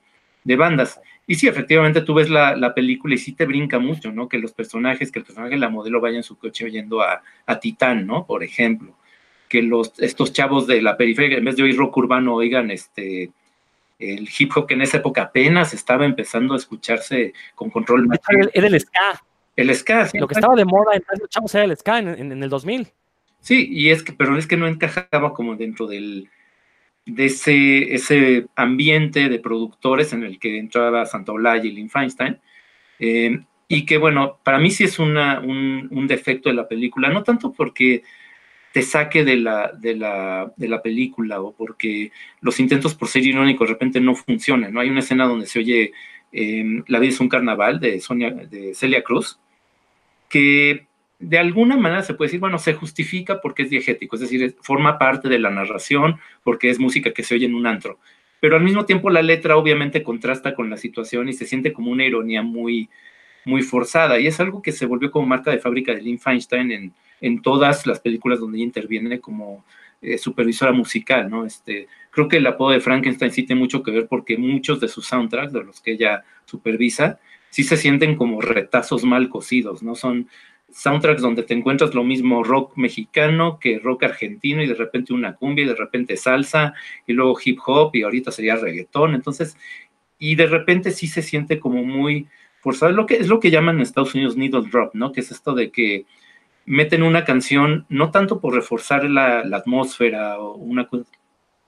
bandas. 0.57 1.03
Y 1.27 1.35
sí, 1.35 1.49
efectivamente, 1.49 2.01
tú 2.01 2.15
ves 2.15 2.31
la, 2.31 2.73
película 2.75 3.15
y 3.15 3.19
sí 3.19 3.33
te 3.33 3.45
brinca 3.45 3.79
mucho, 3.79 4.11
¿no? 4.11 4.27
Que 4.27 4.39
los 4.39 4.53
personajes, 4.53 5.13
que 5.13 5.19
el 5.19 5.27
personaje 5.27 5.59
la 5.59 5.69
modelo 5.69 6.01
vaya 6.01 6.17
en 6.17 6.23
su 6.23 6.39
coche 6.39 6.65
oyendo 6.65 7.03
a, 7.03 7.21
a 7.45 7.61
Titán, 7.61 8.07
¿no? 8.07 8.25
Por 8.25 8.43
ejemplo 8.43 8.97
que 9.51 9.61
los, 9.61 9.93
estos 9.99 10.33
chavos 10.33 10.67
de 10.67 10.81
la 10.81 10.97
periferia, 10.97 11.37
en 11.37 11.45
vez 11.45 11.57
de 11.57 11.65
oír 11.65 11.77
rock 11.77 11.99
urbano, 11.99 12.37
oigan 12.37 12.71
este, 12.71 13.33
el 14.03 14.29
hip 14.37 14.51
hop 14.57 14.67
que 14.67 14.75
en 14.75 14.83
esa 14.83 14.99
época 14.99 15.23
apenas 15.23 15.73
estaba 15.75 16.05
empezando 16.05 16.55
a 16.55 16.57
escucharse 16.57 17.33
con 17.55 17.71
control. 17.71 18.09
Era 18.53 18.67
el, 18.67 18.81
ska. 18.81 19.23
El 19.57 19.75
ska, 19.75 20.09
sí. 20.09 20.19
Lo 20.19 20.27
que 20.27 20.35
estaba 20.35 20.55
de 20.57 20.65
moda 20.65 20.95
en 20.95 21.03
chavos 21.29 21.55
era 21.55 21.65
el 21.65 21.77
ska 21.77 21.99
en, 21.99 22.43
el 22.43 22.51
2000. 22.51 22.89
Sí, 23.41 23.69
y 23.71 23.91
es 23.91 24.03
que, 24.03 24.13
pero 24.13 24.37
es 24.37 24.47
que 24.47 24.57
no 24.57 24.67
encajaba 24.67 25.33
como 25.33 25.57
dentro 25.57 25.87
del, 25.87 26.29
de 27.07 27.27
ese, 27.27 27.95
ese 27.95 28.47
ambiente 28.57 29.29
de 29.29 29.39
productores 29.39 30.13
en 30.13 30.23
el 30.23 30.39
que 30.39 30.59
entraba 30.59 31.07
Santaolalla 31.07 31.65
y 31.65 31.73
Lynn 31.73 31.91
Feinstein. 31.91 32.39
Eh, 32.99 33.41
y 33.69 33.87
que 33.87 33.99
bueno, 33.99 34.39
para 34.43 34.59
mí 34.59 34.71
sí 34.71 34.85
es 34.85 34.99
una, 34.99 35.41
un, 35.41 35.89
un 35.91 36.07
defecto 36.07 36.49
de 36.49 36.55
la 36.55 36.69
película, 36.69 37.09
no 37.09 37.23
tanto 37.23 37.53
porque 37.53 38.03
te 38.73 38.83
saque 38.83 39.25
de 39.25 39.37
la, 39.37 39.73
de 39.73 39.95
la, 39.95 40.53
de 40.57 40.69
la 40.69 40.83
película 40.83 41.41
o 41.41 41.53
porque 41.53 42.11
los 42.41 42.59
intentos 42.59 42.95
por 42.95 43.09
ser 43.09 43.25
irónicos 43.25 43.69
de 43.69 43.75
repente 43.75 44.01
no 44.01 44.15
funcionan. 44.15 44.73
¿no? 44.73 44.81
Hay 44.81 44.89
una 44.89 45.01
escena 45.01 45.27
donde 45.27 45.47
se 45.47 45.59
oye 45.59 45.93
em, 46.33 46.83
La 46.87 46.99
vida 46.99 47.13
es 47.13 47.21
un 47.21 47.29
carnaval 47.29 47.81
de, 47.81 48.01
Sonia, 48.01 48.31
de 48.31 48.75
Celia 48.75 49.03
Cruz, 49.03 49.39
que 50.29 50.87
de 51.19 51.39
alguna 51.39 51.77
manera 51.77 52.03
se 52.03 52.15
puede 52.15 52.29
decir, 52.29 52.41
bueno, 52.41 52.59
se 52.59 52.75
justifica 52.75 53.41
porque 53.41 53.63
es 53.63 53.71
diegético, 53.71 54.17
es 54.17 54.23
decir, 54.23 54.57
forma 54.61 54.99
parte 54.99 55.29
de 55.29 55.39
la 55.39 55.51
narración 55.51 56.19
porque 56.43 56.71
es 56.71 56.81
música 56.81 57.13
que 57.13 57.23
se 57.23 57.35
oye 57.35 57.47
en 57.47 57.55
un 57.55 57.67
antro. 57.67 57.99
Pero 58.41 58.57
al 58.57 58.65
mismo 58.65 58.87
tiempo 58.87 59.09
la 59.11 59.23
letra 59.23 59.57
obviamente 59.57 60.03
contrasta 60.03 60.55
con 60.55 60.69
la 60.69 60.77
situación 60.77 61.29
y 61.29 61.33
se 61.33 61.47
siente 61.47 61.73
como 61.73 61.93
una 61.93 62.05
ironía 62.05 62.43
muy, 62.43 62.89
muy 63.45 63.63
forzada. 63.63 64.19
Y 64.19 64.27
es 64.27 64.41
algo 64.41 64.63
que 64.63 64.73
se 64.73 64.87
volvió 64.87 65.11
como 65.11 65.27
marca 65.27 65.51
de 65.51 65.59
fábrica 65.59 65.95
de 65.95 66.03
Lynn 66.03 66.19
Feinstein 66.19 66.71
en, 66.71 66.93
en 67.21 67.43
todas 67.43 67.87
las 67.87 68.01
películas 68.01 68.41
donde 68.41 68.59
ella 68.59 68.67
interviene 68.67 69.21
como 69.21 69.65
eh, 70.03 70.19
supervisora 70.19 70.73
musical, 70.73 71.31
¿no? 71.31 71.47
Este, 71.47 71.87
creo 72.11 72.27
que 72.27 72.39
el 72.39 72.47
apodo 72.49 72.71
de 72.73 72.81
Frankenstein 72.81 73.31
sí 73.31 73.45
tiene 73.45 73.61
mucho 73.61 73.85
que 73.85 73.93
ver 73.93 74.09
porque 74.09 74.37
muchos 74.37 74.81
de 74.81 74.89
sus 74.89 75.07
soundtracks, 75.07 75.53
de 75.53 75.63
los 75.63 75.81
que 75.81 75.93
ella 75.93 76.25
supervisa, 76.45 77.21
sí 77.51 77.63
se 77.63 77.77
sienten 77.77 78.17
como 78.17 78.41
retazos 78.41 79.05
mal 79.05 79.29
cocidos, 79.29 79.81
¿no? 79.83 79.95
Son 79.95 80.29
soundtracks 80.73 81.23
donde 81.23 81.45
te 81.45 81.55
encuentras 81.55 81.95
lo 81.95 82.03
mismo 82.03 82.43
rock 82.43 82.77
mexicano 82.77 83.61
que 83.61 83.79
rock 83.79 84.05
argentino 84.05 84.61
y 84.63 84.67
de 84.67 84.75
repente 84.75 85.13
una 85.13 85.37
cumbia 85.37 85.67
y 85.67 85.69
de 85.69 85.77
repente 85.77 86.17
salsa 86.17 86.75
y 87.07 87.13
luego 87.13 87.39
hip 87.45 87.59
hop 87.65 87.95
y 87.95 88.03
ahorita 88.03 88.33
sería 88.33 88.57
reggaetón, 88.57 89.15
entonces, 89.15 89.57
y 90.19 90.35
de 90.35 90.47
repente 90.47 90.91
sí 90.91 91.07
se 91.07 91.23
siente 91.23 91.61
como 91.61 91.85
muy 91.85 92.27
forzado, 92.63 92.93
lo 92.93 93.07
que 93.07 93.17
es 93.17 93.29
lo 93.29 93.41
que 93.41 93.51
llaman 93.51 93.77
en 93.77 93.83
Estados 93.83 94.15
Unidos 94.15 94.37
needle 94.37 94.69
drop, 94.71 94.95
¿no? 94.95 95.13
Que 95.13 95.21
es 95.21 95.33
esto 95.33 95.53
de 95.53 95.71
que 95.71 96.07
meten 96.65 97.03
una 97.03 97.25
canción 97.25 97.87
no 97.89 98.13
tanto 98.13 98.41
por 98.41 98.55
reforzar 98.55 99.05
la, 99.05 99.41
atmósfera 99.41 100.39
o 100.39 100.55
una, 100.55 100.89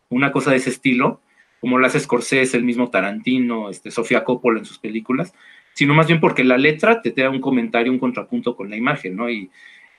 una 0.09 0.31
cosa 0.31 0.53
de 0.53 0.59
ese 0.59 0.71
estilo, 0.71 1.21
como 1.61 1.79
lo 1.79 1.87
hace 1.87 1.99
Scorsese, 1.99 2.57
el 2.57 2.65
mismo 2.65 2.91
Tarantino, 2.91 3.71
este, 3.71 3.91
Sofía 3.91 4.23
Coppola 4.23 4.61
en 4.61 4.65
sus 4.65 4.79
películas, 4.79 5.35
sino 5.73 5.95
más 5.95 6.07
bien 6.07 6.21
porque 6.21 6.45
la 6.45 6.59
letra 6.59 7.03
te 7.03 7.11
da 7.11 7.29
un 7.29 7.41
comentario, 7.41 7.91
un 7.91 7.99
contrapunto 7.99 8.55
con 8.55 8.71
la 8.71 8.77
imagen, 8.77 9.17
¿no? 9.17 9.29
Y, 9.29 9.51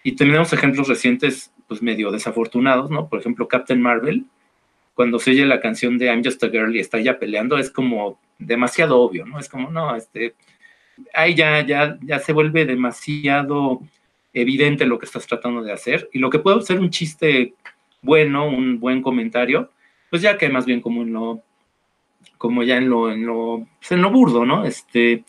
y 0.01 0.13
tenemos 0.13 0.53
ejemplos 0.53 0.87
recientes, 0.87 1.51
pues 1.67 1.81
medio 1.81 2.11
desafortunados, 2.11 2.89
¿no? 2.89 3.09
Por 3.09 3.19
ejemplo, 3.19 3.49
Captain 3.49 3.81
Marvel, 3.81 4.25
cuando 4.93 5.19
se 5.19 5.31
oye 5.31 5.45
la 5.45 5.59
canción 5.59 5.97
de 5.97 6.05
I'm 6.05 6.23
Just 6.23 6.41
a 6.43 6.49
Girl 6.49 6.73
y 6.73 6.79
está 6.79 6.99
ya 6.99 7.19
peleando, 7.19 7.57
es 7.57 7.69
como 7.69 8.17
demasiado 8.39 8.99
obvio, 9.01 9.25
¿no? 9.25 9.39
Es 9.39 9.49
como, 9.49 9.69
no, 9.69 9.95
este, 9.95 10.35
ahí 11.13 11.35
ya, 11.35 11.65
ya, 11.65 11.97
ya 12.01 12.19
se 12.19 12.33
vuelve 12.33 12.65
demasiado 12.65 13.81
evidente 14.33 14.85
lo 14.85 14.99
que 14.99 15.05
estás 15.05 15.25
tratando 15.25 15.63
de 15.63 15.71
hacer 15.71 16.09
y 16.11 16.19
lo 16.19 16.29
que 16.29 16.39
puede 16.39 16.61
ser 16.61 16.79
un 16.79 16.89
chiste 16.89 17.53
bueno, 18.01 18.47
un 18.47 18.79
buen 18.79 19.01
comentario, 19.01 19.71
pues 20.09 20.21
ya 20.21 20.37
que 20.37 20.49
más 20.49 20.65
bien 20.65 20.81
como 20.81 21.01
en 21.01 21.13
lo, 21.13 21.41
como 22.37 22.63
ya 22.63 22.77
en 22.77 22.89
lo, 22.89 23.11
en 23.11 23.25
lo, 23.25 23.67
pues 23.79 23.91
en 23.91 24.01
lo 24.01 24.11
burdo, 24.11 24.45
¿no? 24.45 24.65
Este, 24.65 25.23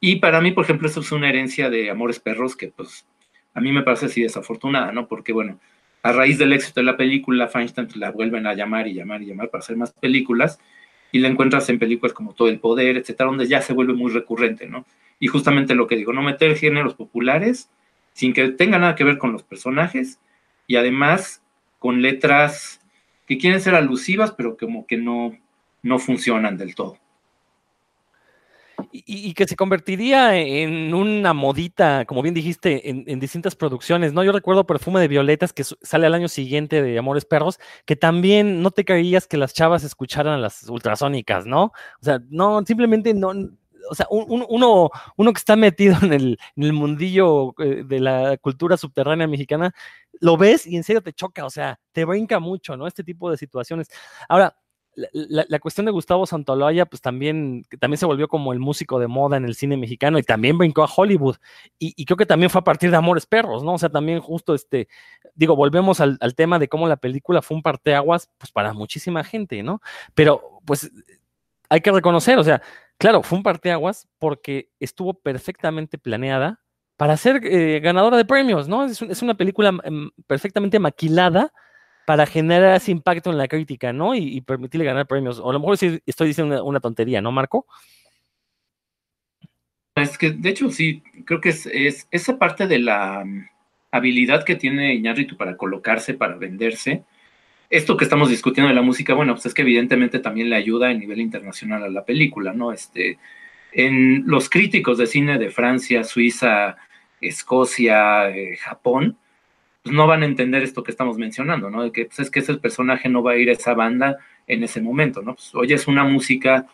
y 0.00 0.16
para 0.16 0.40
mí, 0.40 0.52
por 0.52 0.64
ejemplo, 0.64 0.88
eso 0.88 1.00
es 1.00 1.12
una 1.12 1.28
herencia 1.28 1.68
de 1.68 1.90
Amores 1.90 2.20
Perros 2.20 2.56
que 2.56 2.68
pues 2.68 3.06
a 3.52 3.60
mí 3.60 3.72
me 3.72 3.82
parece 3.82 4.06
así 4.06 4.22
desafortunada, 4.22 4.92
¿no? 4.92 5.08
Porque 5.08 5.32
bueno, 5.32 5.60
a 6.02 6.12
raíz 6.12 6.38
del 6.38 6.52
éxito 6.52 6.80
de 6.80 6.84
la 6.84 6.96
película, 6.96 7.48
Feinstein 7.48 7.88
la 7.96 8.12
vuelven 8.12 8.46
a 8.46 8.54
llamar 8.54 8.86
y 8.86 8.94
llamar 8.94 9.22
y 9.22 9.26
llamar 9.26 9.50
para 9.50 9.62
hacer 9.62 9.76
más 9.76 9.92
películas 9.92 10.58
y 11.16 11.18
la 11.18 11.28
encuentras 11.28 11.66
en 11.70 11.78
películas 11.78 12.12
como 12.12 12.34
Todo 12.34 12.48
el 12.48 12.60
Poder, 12.60 12.98
etcétera, 12.98 13.30
donde 13.30 13.48
ya 13.48 13.62
se 13.62 13.72
vuelve 13.72 13.94
muy 13.94 14.12
recurrente, 14.12 14.66
¿no? 14.66 14.84
Y 15.18 15.28
justamente 15.28 15.74
lo 15.74 15.86
que 15.86 15.96
digo, 15.96 16.12
no 16.12 16.20
meter 16.20 16.56
géneros 16.56 16.94
populares 16.94 17.70
sin 18.12 18.34
que 18.34 18.48
tenga 18.50 18.78
nada 18.78 18.94
que 18.94 19.04
ver 19.04 19.16
con 19.16 19.32
los 19.32 19.42
personajes 19.42 20.20
y 20.66 20.76
además 20.76 21.42
con 21.78 22.02
letras 22.02 22.82
que 23.26 23.38
quieren 23.38 23.62
ser 23.62 23.74
alusivas, 23.74 24.32
pero 24.32 24.58
como 24.58 24.86
que 24.86 24.98
no, 24.98 25.34
no 25.82 25.98
funcionan 25.98 26.58
del 26.58 26.74
todo. 26.74 26.98
Y, 29.06 29.34
que 29.34 29.46
se 29.46 29.56
convertiría 29.56 30.36
en 30.38 30.94
una 30.94 31.34
modita, 31.34 32.04
como 32.06 32.22
bien 32.22 32.34
dijiste, 32.34 32.88
en, 32.88 33.20
distintas 33.20 33.54
producciones, 33.54 34.12
¿no? 34.12 34.24
Yo 34.24 34.32
recuerdo 34.32 34.66
Perfume 34.66 35.00
de 35.00 35.08
Violetas, 35.08 35.52
que 35.52 35.64
sale 35.64 36.06
al 36.06 36.14
año 36.14 36.28
siguiente 36.28 36.82
de 36.82 36.98
Amores 36.98 37.24
Perros, 37.24 37.58
que 37.84 37.96
también 37.96 38.62
no 38.62 38.70
te 38.70 38.84
creías 38.84 39.26
que 39.26 39.36
las 39.36 39.52
chavas 39.54 39.84
escucharan 39.84 40.34
a 40.34 40.38
las 40.38 40.68
ultrasónicas, 40.68 41.46
¿no? 41.46 41.64
O 42.00 42.04
sea, 42.04 42.20
no, 42.30 42.62
simplemente 42.64 43.12
no, 43.14 43.32
o 43.88 43.94
sea, 43.94 44.06
uno, 44.10 44.90
uno 45.16 45.32
que 45.32 45.38
está 45.38 45.56
metido 45.56 45.96
en 46.02 46.12
el, 46.12 46.38
en 46.56 46.62
el 46.62 46.72
mundillo 46.72 47.54
eh, 47.58 47.84
de 47.84 48.00
la 48.00 48.36
cultura 48.38 48.76
subterránea 48.76 49.26
mexicana, 49.26 49.74
lo 50.20 50.36
ves 50.36 50.66
y 50.66 50.76
en 50.76 50.84
serio 50.84 51.02
te 51.02 51.12
choca, 51.12 51.44
o 51.44 51.50
sea, 51.50 51.78
te 51.92 52.04
brinca 52.04 52.40
mucho, 52.40 52.76
¿no? 52.76 52.86
Este 52.86 53.04
tipo 53.04 53.30
de 53.30 53.36
situaciones. 53.36 53.88
Ahora, 54.28 54.56
la, 55.12 55.58
cuestión 55.58 55.86
de 55.86 55.92
Gustavo 55.92 56.26
Santoloya, 56.26 56.86
pues 56.86 57.02
también, 57.02 57.64
también 57.78 57.98
se 57.98 58.06
volvió 58.06 58.28
como 58.28 58.52
el 58.52 58.58
músico 58.58 58.98
de 58.98 59.06
moda 59.06 59.36
en 59.36 59.44
el 59.44 59.54
cine 59.54 59.76
mexicano 59.76 60.18
y 60.18 60.22
también 60.22 60.58
brincó 60.58 60.82
a 60.82 60.90
Hollywood. 60.94 61.36
Y, 61.78 62.04
creo 62.04 62.16
que 62.16 62.26
también 62.26 62.50
fue 62.50 62.60
a 62.60 62.64
partir 62.64 62.90
de 62.90 62.96
Amores 62.96 63.26
Perros, 63.26 63.62
¿no? 63.62 63.74
O 63.74 63.78
sea, 63.78 63.90
también 63.90 64.20
justo 64.20 64.54
este, 64.54 64.88
digo, 65.34 65.54
volvemos 65.54 66.00
al, 66.00 66.18
tema 66.34 66.58
de 66.58 66.68
cómo 66.68 66.88
la 66.88 66.96
película 66.96 67.42
fue 67.42 67.56
un 67.56 67.62
parteaguas, 67.62 68.30
pues 68.38 68.50
para 68.50 68.72
muchísima 68.72 69.22
gente, 69.22 69.62
¿no? 69.62 69.80
Pero, 70.14 70.60
pues, 70.64 70.90
hay 71.68 71.80
que 71.80 71.92
reconocer, 71.92 72.38
o 72.38 72.44
sea, 72.44 72.62
Claro, 72.98 73.22
fue 73.22 73.36
un 73.38 73.42
parteaguas 73.42 74.08
porque 74.18 74.70
estuvo 74.80 75.14
perfectamente 75.14 75.98
planeada 75.98 76.62
para 76.96 77.16
ser 77.18 77.42
eh, 77.44 77.80
ganadora 77.80 78.16
de 78.16 78.24
premios, 78.24 78.68
¿no? 78.68 78.84
Es, 78.86 79.22
una 79.22 79.34
película 79.34 79.72
mm, 79.72 80.12
perfectamente 80.26 80.78
maquilada 80.78 81.52
para 82.06 82.24
generar 82.24 82.76
ese 82.76 82.92
impacto 82.92 83.30
en 83.30 83.36
la 83.36 83.48
crítica, 83.48 83.92
¿no? 83.92 84.14
Y, 84.14 84.40
permitirle 84.40 84.86
ganar 84.86 85.06
premios. 85.06 85.40
O 85.40 85.50
a 85.50 85.52
lo 85.52 85.58
mejor 85.58 85.74
estoy 85.74 86.28
diciendo 86.28 86.64
una, 86.64 86.78
tontería, 86.78 87.20
¿no, 87.20 87.32
Marco? 87.32 87.66
Es 89.96 90.16
que, 90.16 90.30
de 90.30 90.48
hecho, 90.48 90.70
sí, 90.70 91.02
creo 91.24 91.40
que 91.40 91.48
es, 91.48 92.06
esa 92.10 92.38
parte 92.38 92.68
de 92.68 92.78
la 92.78 93.24
mm, 93.24 93.48
habilidad 93.90 94.44
que 94.44 94.54
tiene 94.54 94.94
Iñárritu 94.94 95.36
para 95.36 95.56
colocarse, 95.56 96.14
para 96.14 96.36
venderse, 96.36 97.02
esto 97.70 97.96
que 97.96 98.04
estamos 98.04 98.30
discutiendo 98.30 98.68
de 98.68 98.76
la 98.76 98.82
música, 98.82 99.14
bueno, 99.14 99.34
pues 99.34 99.46
es 99.46 99.54
que 99.54 99.62
evidentemente 99.62 100.20
también 100.20 100.48
le 100.48 100.54
ayuda 100.54 100.90
a 100.90 100.94
nivel 100.94 101.20
internacional 101.20 101.82
a 101.82 101.88
la 101.88 102.04
película, 102.04 102.52
¿no? 102.52 102.72
Este, 102.72 103.18
en 103.72 104.22
los 104.28 104.48
críticos 104.48 104.98
de 104.98 105.08
cine 105.08 105.38
de 105.38 105.50
Francia, 105.50 106.04
Suiza, 106.04 106.76
Escocia, 107.20 108.30
eh, 108.30 108.56
Japón, 108.58 109.18
pues 109.86 109.94
no 109.94 110.08
van 110.08 110.24
a 110.24 110.26
entender 110.26 110.64
esto 110.64 110.82
que 110.82 110.90
estamos 110.90 111.16
mencionando, 111.16 111.70
¿no? 111.70 111.84
De 111.84 111.92
que 111.92 112.06
pues, 112.06 112.18
es 112.18 112.28
que 112.28 112.40
ese 112.40 112.54
personaje 112.54 113.08
no 113.08 113.22
va 113.22 113.32
a 113.32 113.36
ir 113.36 113.50
a 113.50 113.52
esa 113.52 113.72
banda 113.72 114.16
en 114.48 114.64
ese 114.64 114.80
momento, 114.80 115.22
¿no? 115.22 115.34
Pues 115.34 115.54
oyes 115.54 115.86
una 115.86 116.02
música 116.02 116.66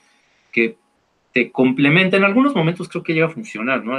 que 0.51 0.77
te 1.35 1.53
complementa, 1.53 2.17
en 2.17 2.25
algunos 2.25 2.55
momentos 2.55 2.89
creo 2.89 3.03
que 3.03 3.13
llega 3.13 3.27
a 3.27 3.29
funcionar, 3.29 3.85
¿no? 3.85 3.99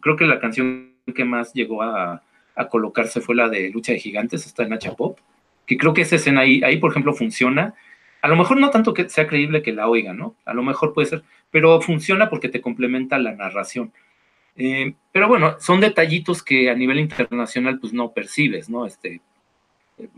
creo 0.00 0.14
que 0.14 0.26
la 0.26 0.38
canción 0.38 0.92
que 1.12 1.24
más 1.24 1.54
llegó 1.54 1.82
a, 1.82 2.22
colocarse 2.70 3.20
fue 3.20 3.34
la 3.34 3.48
de 3.48 3.68
Lucha 3.70 3.92
de 3.92 3.98
Gigantes, 3.98 4.46
está 4.46 4.62
en 4.62 4.74
H 4.74 4.92
Pop, 4.92 5.18
que 5.66 5.76
creo 5.76 5.92
que 5.92 6.02
esa 6.02 6.14
escena 6.14 6.42
ahí, 6.42 6.62
ahí, 6.62 6.76
por 6.76 6.92
ejemplo, 6.92 7.14
funciona. 7.14 7.74
A 8.22 8.28
lo 8.28 8.36
mejor 8.36 8.58
no 8.60 8.70
tanto 8.70 8.94
que 8.94 9.08
sea 9.08 9.26
creíble 9.26 9.60
que 9.60 9.72
la 9.72 9.88
oigan, 9.88 10.18
¿no? 10.18 10.36
A 10.44 10.54
lo 10.54 10.62
mejor 10.62 10.94
puede 10.94 11.08
ser, 11.08 11.24
pero 11.50 11.80
funciona 11.80 12.30
porque 12.30 12.48
te 12.48 12.60
complementa 12.60 13.18
la 13.18 13.32
narración. 13.32 13.92
Eh, 14.56 14.94
pero 15.12 15.28
bueno, 15.28 15.56
son 15.60 15.80
detallitos 15.80 16.42
que 16.42 16.70
a 16.70 16.74
nivel 16.74 16.98
internacional 16.98 17.78
pues 17.78 17.92
no 17.92 18.12
percibes, 18.12 18.68
¿no? 18.68 18.86
Este, 18.86 19.20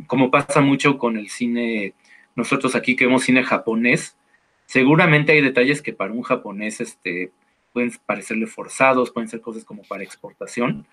como 0.07 0.31
pasa 0.31 0.61
mucho 0.61 0.99
con 0.99 1.17
el 1.17 1.29
cine, 1.29 1.95
nosotros 2.37 2.75
aquí 2.75 2.97
que 2.97 3.07
vemos 3.07 3.25
cine 3.25 3.43
japonés, 3.43 4.17
seguramente 4.67 5.33
hay 5.33 5.41
detalles 5.41 5.83
que 5.83 5.93
para 5.93 6.13
un 6.13 6.23
japonés 6.23 6.81
este, 6.81 7.33
pueden 7.73 7.93
parecerle 8.07 8.47
forzados, 8.47 9.11
pueden 9.11 9.29
ser 9.29 9.41
cosas 9.41 9.65
como 9.65 9.83
para 9.83 10.05
exportación, 10.05 10.87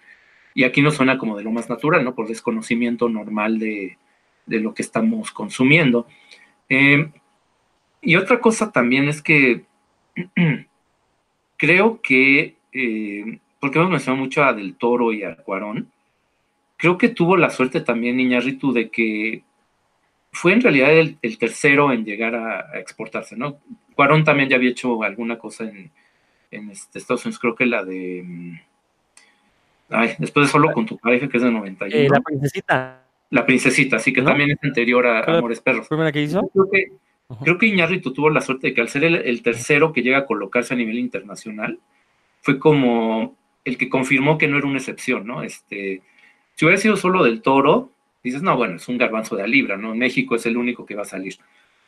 y 0.53 0.63
aquí 0.63 0.81
no 0.81 0.91
suena 0.91 1.17
como 1.17 1.37
de 1.37 1.43
lo 1.43 1.51
más 1.51 1.69
natural, 1.69 2.03
¿no? 2.03 2.15
Por 2.15 2.27
desconocimiento 2.27 3.09
normal 3.09 3.59
de, 3.59 3.97
lo 4.47 4.73
que 4.73 4.83
estamos 4.83 5.31
consumiendo. 5.31 6.07
Eh, 6.69 7.11
y 8.01 8.15
otra 8.15 8.39
cosa 8.39 8.71
también 8.71 9.09
es 9.09 9.21
que 9.21 9.65
creo 11.57 12.01
que 12.01 12.55
eh, 12.78 13.39
porque 13.61 13.80
hemos 13.80 13.89
mencionado 13.89 14.21
mucho 14.21 14.43
a 14.43 14.53
Del 14.53 14.76
Toro 14.76 15.13
y 15.13 15.23
a 15.23 15.38
Cuarón, 15.38 15.89
creo 16.76 16.97
que 16.97 17.07
tuvo 17.07 17.38
la 17.38 17.49
suerte 17.49 17.80
también 17.80 18.19
Iñárritu 18.19 18.73
de 18.73 18.89
que 18.89 19.43
fue 20.34 20.51
en 20.51 20.61
realidad 20.61 20.91
el, 20.91 21.38
tercero 21.38 21.93
en 21.93 22.03
llegar 22.03 22.36
a, 22.36 22.78
exportarse, 22.78 23.38
¿no? 23.38 23.59
Cuarón 23.95 24.26
también 24.26 24.49
ya 24.49 24.57
había 24.57 24.71
hecho 24.71 25.01
alguna 25.03 25.38
cosa 25.38 25.63
en, 25.63 26.69
este, 26.69 26.99
Estados 26.99 27.26
Unidos, 27.26 27.39
creo 27.39 27.55
que 27.55 27.65
la 27.65 27.86
de... 27.86 28.23
Mm, 28.26 28.59
ay, 29.91 30.15
después 30.19 30.47
de 30.47 30.51
Solo 30.51 30.73
con 30.73 30.86
tu 30.86 30.97
pareja, 30.97 31.30
que 31.30 31.38
es 31.38 31.43
de 31.43 31.51
91. 31.51 31.95
Eh, 31.95 32.09
la 32.09 32.19
princesita. 32.19 33.03
La 33.30 33.45
princesita, 33.45 33.99
sí, 33.99 34.11
que 34.11 34.21
también 34.21 34.51
es 34.51 34.57
anterior 34.61 35.07
a 35.07 35.38
Amores 35.38 35.61
Perros. 35.61 35.88
¿Primera 35.88 36.11
que 36.11 36.21
hizo? 36.21 36.45
Creo 36.49 36.69
que, 36.69 36.91
creo 37.41 37.57
que 37.57 37.67
Iñárritu 37.67 38.11
tuvo 38.11 38.30
la 38.30 38.41
suerte 38.41 38.67
de 38.67 38.73
que 38.73 38.82
al 38.82 38.89
ser 38.89 39.05
el 39.05 39.41
tercero 39.41 39.93
que 39.93 40.01
llega 40.01 40.19
a 40.19 40.26
colocarse 40.26 40.73
a 40.73 40.78
nivel 40.78 40.99
internacional, 40.99 41.80
fue 42.45 42.59
como 42.59 43.35
el 43.63 43.75
que 43.75 43.89
confirmó 43.89 44.37
que 44.37 44.47
no 44.47 44.59
era 44.59 44.67
una 44.67 44.77
excepción, 44.77 45.25
¿no? 45.25 45.41
Este, 45.41 46.03
si 46.53 46.63
hubiera 46.63 46.79
sido 46.79 46.95
solo 46.95 47.23
del 47.23 47.41
toro, 47.41 47.91
dices, 48.23 48.43
no, 48.43 48.55
bueno, 48.55 48.75
es 48.75 48.87
un 48.87 48.99
garbanzo 48.99 49.35
de 49.35 49.41
a 49.41 49.47
libra, 49.47 49.77
¿no? 49.77 49.95
México 49.95 50.35
es 50.35 50.45
el 50.45 50.55
único 50.55 50.85
que 50.85 50.93
va 50.93 51.01
a 51.01 51.05
salir. 51.05 51.37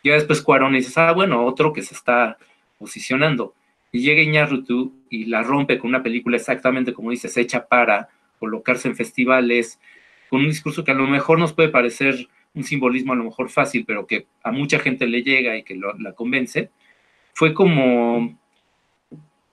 Ya 0.04 0.14
después 0.14 0.42
Cuarón 0.42 0.74
dices, 0.74 0.98
ah, 0.98 1.12
bueno, 1.12 1.46
otro 1.46 1.74
que 1.74 1.84
se 1.84 1.94
está 1.94 2.40
posicionando. 2.80 3.54
Y 3.92 4.00
llega 4.00 4.24
Iñárritu 4.24 4.96
y 5.12 5.26
la 5.26 5.44
rompe 5.44 5.78
con 5.78 5.90
una 5.90 6.02
película 6.02 6.38
exactamente 6.38 6.92
como 6.92 7.12
dices, 7.12 7.38
hecha 7.38 7.68
para 7.68 8.10
colocarse 8.40 8.88
en 8.88 8.96
festivales, 8.96 9.80
con 10.32 10.40
un 10.40 10.48
discurso 10.48 10.84
que 10.84 10.90
a 10.90 10.96
lo 10.96 11.06
mejor 11.06 11.38
nos 11.38 11.54
puede 11.54 11.70
parecer 11.70 12.28
un 12.56 12.64
simbolismo 12.64 13.14
a 13.14 13.16
lo 13.16 13.26
mejor 13.26 13.52
fácil, 13.52 13.86
pero 13.86 14.08
que 14.08 14.26
a 14.42 14.52
mucha 14.52 14.80
gente 14.80 15.06
le 15.06 15.22
llega 15.22 15.56
y 15.56 15.62
que 15.62 15.76
la 15.76 16.14
convence, 16.14 16.72
fue 17.36 17.54
como 17.54 18.40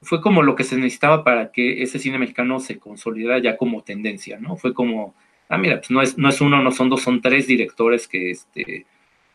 fue 0.05 0.21
como 0.21 0.43
lo 0.43 0.55
que 0.55 0.65
se 0.65 0.77
necesitaba 0.77 1.25
para 1.25 1.51
que 1.51 1.83
ese 1.83 1.99
cine 1.99 2.19
mexicano 2.19 2.61
se 2.61 2.79
consolidara 2.79 3.39
ya 3.39 3.57
como 3.57 3.83
tendencia, 3.83 4.39
¿no? 4.39 4.57
Fue 4.57 4.75
como, 4.75 5.15
ah, 5.49 5.59
mira, 5.59 5.79
pues 5.79 5.91
no 5.91 6.03
es, 6.03 6.19
no 6.19 6.29
es 6.29 6.41
uno, 6.41 6.63
no 6.63 6.71
son 6.71 6.89
dos, 6.89 7.03
son 7.03 7.21
tres 7.21 7.47
directores 7.47 8.07
que 8.07 8.31
este, 8.31 8.87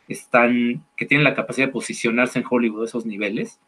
están, 0.08 0.84
que 0.96 1.06
tienen 1.06 1.24
la 1.24 1.36
capacidad 1.36 1.68
de 1.68 1.74
posicionarse 1.74 2.40
en 2.40 2.46
Hollywood 2.50 2.84
a 2.84 2.86
esos 2.86 3.06
niveles. 3.06 3.60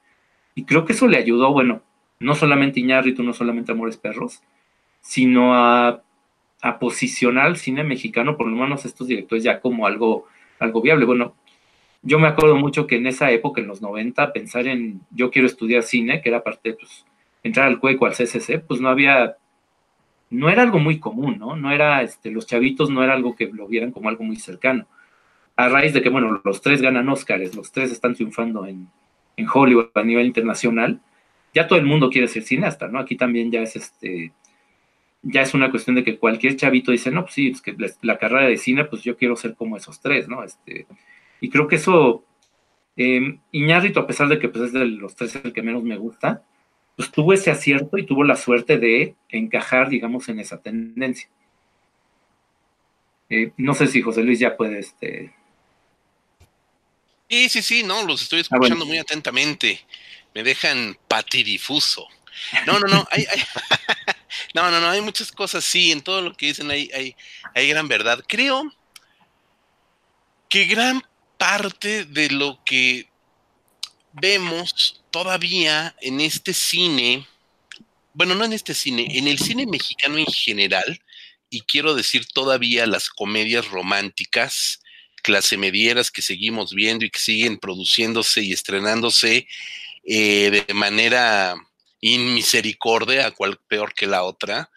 Y 0.56 0.66
creo 0.66 0.86
que 0.86 0.94
eso 0.94 1.08
le 1.08 1.18
ayudó, 1.18 1.52
bueno, 1.52 1.82
no 2.20 2.36
solamente 2.36 2.80
Iñárritu, 2.80 3.24
no 3.24 3.34
solamente 3.34 3.72
Amores 3.72 3.98
Perros, 3.98 4.42
sino 5.02 5.56
a, 5.56 6.04
a 6.62 6.80
posicionar 6.80 7.48
al 7.48 7.58
cine 7.58 7.84
mexicano, 7.84 8.38
por 8.38 8.48
lo 8.48 8.56
menos 8.56 8.86
estos 8.86 9.08
directores, 9.08 9.44
ya 9.44 9.60
como 9.60 9.88
algo, 9.88 10.28
algo 10.60 10.82
viable. 10.82 11.06
Bueno, 11.06 11.36
yo 12.04 12.20
me 12.20 12.28
acuerdo 12.28 12.56
mucho 12.56 12.88
que 12.88 12.96
en 12.96 13.08
esa 13.08 13.32
época, 13.32 13.62
en 13.62 13.68
los 13.68 13.82
90, 13.82 14.34
pensar 14.34 14.68
en 14.68 15.02
yo 15.12 15.30
quiero 15.30 15.48
estudiar 15.48 15.84
cine, 15.84 16.22
que 16.22 16.30
era 16.30 16.44
parte, 16.44 16.74
pues, 16.74 17.06
entrar 17.44 17.68
al 17.68 17.80
cueco, 17.80 18.06
al 18.06 18.14
CCC, 18.14 18.60
pues 18.60 18.82
no 18.82 18.90
había, 18.90 19.38
no 20.30 20.50
era 20.50 20.64
algo 20.64 20.80
muy 20.80 21.00
común, 21.00 21.38
¿no? 21.40 21.56
No 21.56 21.72
era, 21.72 22.02
este, 22.02 22.32
los 22.32 22.48
chavitos 22.48 22.90
no 22.90 23.04
era 23.04 23.14
algo 23.14 23.36
que 23.36 23.48
lo 23.48 23.68
vieran 23.68 23.92
como 23.92 24.10
algo 24.10 24.24
muy 24.24 24.38
cercano. 24.38 24.88
A 25.56 25.70
raíz 25.70 25.94
de 25.94 26.02
que, 26.02 26.10
bueno, 26.10 26.42
los 26.44 26.62
tres 26.62 26.82
ganan 26.82 27.10
Óscares, 27.10 27.56
los 27.56 27.72
tres 27.72 27.92
están 27.92 28.16
triunfando 28.16 28.66
en, 28.66 28.90
Hollywood 29.54 29.90
a 29.96 30.04
nivel 30.04 30.28
internacional, 30.28 31.02
ya 31.52 31.68
todo 31.68 31.80
el 31.80 31.86
mundo 31.86 32.12
quiere 32.12 32.28
ser 32.28 32.44
cineasta, 32.44 32.88
¿no? 32.88 33.00
Aquí 33.00 33.16
también 33.16 33.52
ya 33.52 33.62
es 33.62 33.76
este, 33.76 34.34
ya 35.24 35.42
es 35.42 35.56
una 35.56 35.72
cuestión 35.72 35.96
de 35.96 36.04
que 36.04 36.18
cualquier 36.20 36.56
chavito 36.56 36.92
dice, 36.92 37.10
no, 37.10 37.24
pues 37.24 37.34
sí, 37.34 37.50
es 37.50 37.60
que 37.60 37.76
la 38.04 38.20
carrera 38.20 38.48
de 38.48 38.58
cine, 38.58 38.86
pues 38.86 39.02
yo 39.02 39.18
quiero 39.18 39.36
ser 39.36 39.56
como 39.56 39.78
esos 39.78 40.00
tres, 40.00 40.28
¿no? 40.28 40.44
Este, 40.44 40.86
y 41.42 41.50
creo 41.50 41.68
que 41.68 41.76
eso, 41.76 42.24
eh, 42.96 43.40
Iñárritu, 43.52 44.00
a 44.00 44.08
pesar 44.08 44.30
de 44.30 44.40
que 44.40 44.48
pues, 44.48 44.66
es 44.66 44.74
de 44.74 44.86
los 44.86 45.16
tres 45.16 45.36
el 45.36 45.52
que 45.52 45.64
menos 45.64 45.84
me 45.84 45.98
gusta, 45.98 46.44
pues 46.96 47.12
tuvo 47.12 47.34
ese 47.34 47.50
acierto 47.50 47.98
y 47.98 48.06
tuvo 48.06 48.24
la 48.24 48.36
suerte 48.36 48.78
de 48.78 49.16
encajar, 49.30 49.90
digamos, 49.90 50.30
en 50.30 50.40
esa 50.40 50.62
tendencia. 50.62 51.28
Eh, 53.30 53.52
no 53.58 53.74
sé 53.74 53.88
si 53.88 54.02
José 54.02 54.24
Luis 54.24 54.40
ya 54.40 54.56
puede, 54.56 54.80
este... 54.80 55.34
Sí, 57.28 57.50
sí, 57.50 57.62
sí, 57.62 57.84
no, 57.84 58.06
los 58.06 58.22
estoy 58.22 58.40
ah, 58.40 58.42
escuchando 58.42 58.86
muy 58.86 59.00
atentamente. 59.00 59.80
Me 60.36 60.44
dejan 60.44 60.98
patidifuso. 61.08 62.08
No, 62.68 62.78
no, 62.78 62.88
no, 62.88 63.08
hay, 63.10 63.26
no, 64.54 64.70
no, 64.70 64.80
no, 64.80 64.90
hay 64.90 65.02
muchas 65.02 65.32
cosas, 65.32 65.64
sí, 65.64 65.92
en 65.92 66.02
todo 66.02 66.22
lo 66.22 66.34
que 66.34 66.48
dicen 66.48 66.70
hay, 66.70 66.92
hay, 66.94 67.16
hay 67.56 67.68
gran 67.70 67.88
verdad. 67.88 68.24
Creo 68.28 68.72
que 70.50 70.66
gran 70.66 71.02
parte 71.42 72.06
de 72.06 72.30
lo 72.30 72.60
que 72.64 73.10
vemos 74.14 75.02
todavía 75.10 75.96
en 76.00 76.22
este 76.22 76.54
cine, 76.54 77.28
bueno, 78.14 78.36
no 78.36 78.46
en 78.46 78.54
este 78.54 78.76
cine, 78.76 79.08
en 79.10 79.28
el 79.28 79.40
cine 79.40 79.66
mexicano 79.66 80.20
en 80.20 80.28
general, 80.28 81.02
y 81.50 81.62
quiero 81.62 81.96
decir 81.96 82.28
todavía 82.28 82.86
las 82.86 83.10
comedias 83.10 83.70
románticas, 83.70 84.84
clase 85.24 85.58
medieras 85.58 86.12
que 86.12 86.22
seguimos 86.22 86.76
viendo 86.76 87.06
y 87.06 87.10
que 87.10 87.20
siguen 87.20 87.58
produciéndose 87.58 88.44
y 88.44 88.52
estrenándose 88.52 89.48
eh, 90.04 90.64
de 90.68 90.74
manera 90.76 91.56
inmisericordia, 92.02 93.32
cual 93.32 93.58
peor 93.68 93.96
que 93.96 94.06
la 94.06 94.22
otra, 94.22 94.70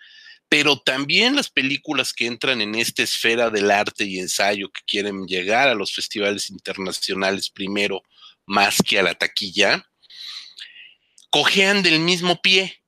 pero 0.49 0.79
también 0.79 1.37
las 1.37 1.51
películas 1.51 2.13
que 2.13 2.27
entran 2.27 2.61
en 2.61 2.75
esta 2.75 3.03
esfera 3.03 3.51
del 3.51 3.71
arte 3.71 4.05
y 4.05 4.19
ensayo 4.19 4.71
que 4.71 4.83
quieren 4.87 5.27
llegar 5.27 5.69
a 5.69 5.75
los 5.75 5.93
festivales 5.93 6.51
internacionales 6.51 7.51
primero 7.51 8.03
más 8.47 8.79
que 8.83 8.99
a 8.99 9.03
la 9.03 9.15
taquilla, 9.15 9.89
cojean 11.31 11.83
del 11.83 12.01
mismo 12.01 12.41
pie 12.41 12.83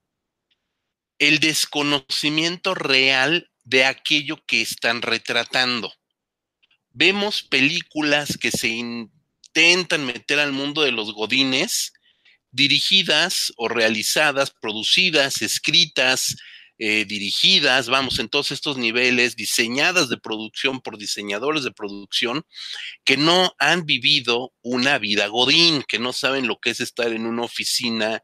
el 1.18 1.40
desconocimiento 1.40 2.74
real 2.74 3.50
de 3.64 3.84
aquello 3.84 4.44
que 4.46 4.60
están 4.60 5.02
retratando. 5.02 5.92
Vemos 6.90 7.42
películas 7.42 8.38
que 8.38 8.50
se 8.50 8.68
intentan 8.68 10.06
meter 10.06 10.38
al 10.38 10.52
mundo 10.52 10.82
de 10.82 10.92
los 10.92 11.12
godines, 11.12 11.92
dirigidas 12.52 13.52
o 13.56 13.68
realizadas, 13.68 14.50
producidas, 14.50 15.42
escritas, 15.42 16.36
eh, 16.78 17.04
dirigidas, 17.06 17.88
vamos, 17.88 18.18
en 18.18 18.28
todos 18.28 18.50
estos 18.50 18.76
niveles, 18.76 19.34
diseñadas 19.34 20.08
de 20.08 20.18
producción 20.18 20.80
por 20.80 20.98
diseñadores 20.98 21.64
de 21.64 21.72
producción 21.72 22.44
que 23.04 23.16
no 23.16 23.54
han 23.58 23.86
vivido 23.86 24.52
una 24.62 24.98
vida 24.98 25.26
godín, 25.28 25.82
que 25.88 25.98
no 25.98 26.12
saben 26.12 26.46
lo 26.46 26.58
que 26.58 26.70
es 26.70 26.80
estar 26.80 27.12
en 27.12 27.26
una 27.26 27.42
oficina, 27.42 28.22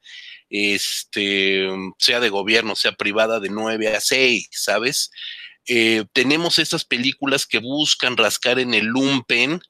este, 0.50 1.66
sea 1.98 2.20
de 2.20 2.28
gobierno, 2.28 2.76
sea 2.76 2.92
privada, 2.92 3.40
de 3.40 3.48
9 3.48 3.96
a 3.96 4.00
6, 4.00 4.48
¿sabes? 4.50 5.11
Eh, 5.66 6.05
tenemos 6.12 6.59
esas 6.59 6.84
películas 6.84 7.46
que 7.46 7.59
buscan 7.59 8.16
rascar 8.16 8.59
en 8.59 8.74
el 8.74 8.86
lumpen 8.86 9.61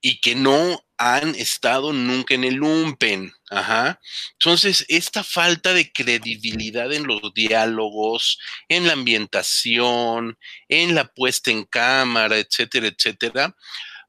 y 0.00 0.20
que 0.20 0.34
no 0.34 0.82
han 0.96 1.34
estado 1.34 1.92
nunca 1.92 2.34
en 2.34 2.44
el 2.44 2.54
lumpen. 2.54 3.32
Ajá. 3.50 4.00
Entonces, 4.32 4.84
esta 4.88 5.24
falta 5.24 5.72
de 5.72 5.90
credibilidad 5.92 6.92
en 6.92 7.06
los 7.06 7.32
diálogos, 7.34 8.38
en 8.68 8.86
la 8.86 8.92
ambientación, 8.92 10.38
en 10.68 10.94
la 10.94 11.06
puesta 11.06 11.50
en 11.50 11.64
cámara, 11.64 12.38
etcétera, 12.38 12.88
etcétera, 12.88 13.56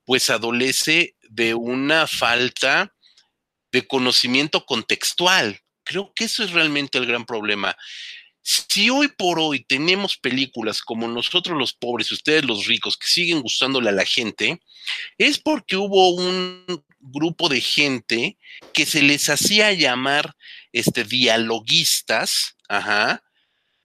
pues 0.06 0.30
adolece 0.30 1.16
de 1.22 1.54
una 1.54 2.08
falta 2.08 2.94
de 3.72 3.88
conocimiento 3.88 4.66
contextual. 4.66 5.60
Creo 5.84 6.12
que 6.14 6.26
eso 6.26 6.44
es 6.44 6.52
realmente 6.52 6.98
el 6.98 7.06
gran 7.06 7.26
problema. 7.26 7.76
Si 8.44 8.90
hoy 8.90 9.08
por 9.08 9.40
hoy 9.40 9.64
tenemos 9.64 10.18
películas 10.18 10.82
como 10.82 11.08
nosotros 11.08 11.58
los 11.58 11.74
pobres 11.74 12.10
y 12.10 12.16
ustedes 12.16 12.44
los 12.44 12.66
ricos 12.66 12.98
que 12.98 13.08
siguen 13.08 13.42
gustándole 13.42 13.90
a 13.90 13.94
la 13.94 14.06
gente, 14.06 14.62
es 15.18 15.40
porque 15.40 15.78
hubo 15.78 16.10
un 16.12 16.66
grupo 17.00 17.50
de 17.50 17.62
gente 17.62 18.38
que 18.74 18.86
se 18.86 19.04
les 19.04 19.30
hacía 19.30 19.74
llamar 19.74 20.36
este, 20.72 21.04
dialoguistas, 21.04 22.56
ajá, 22.68 23.24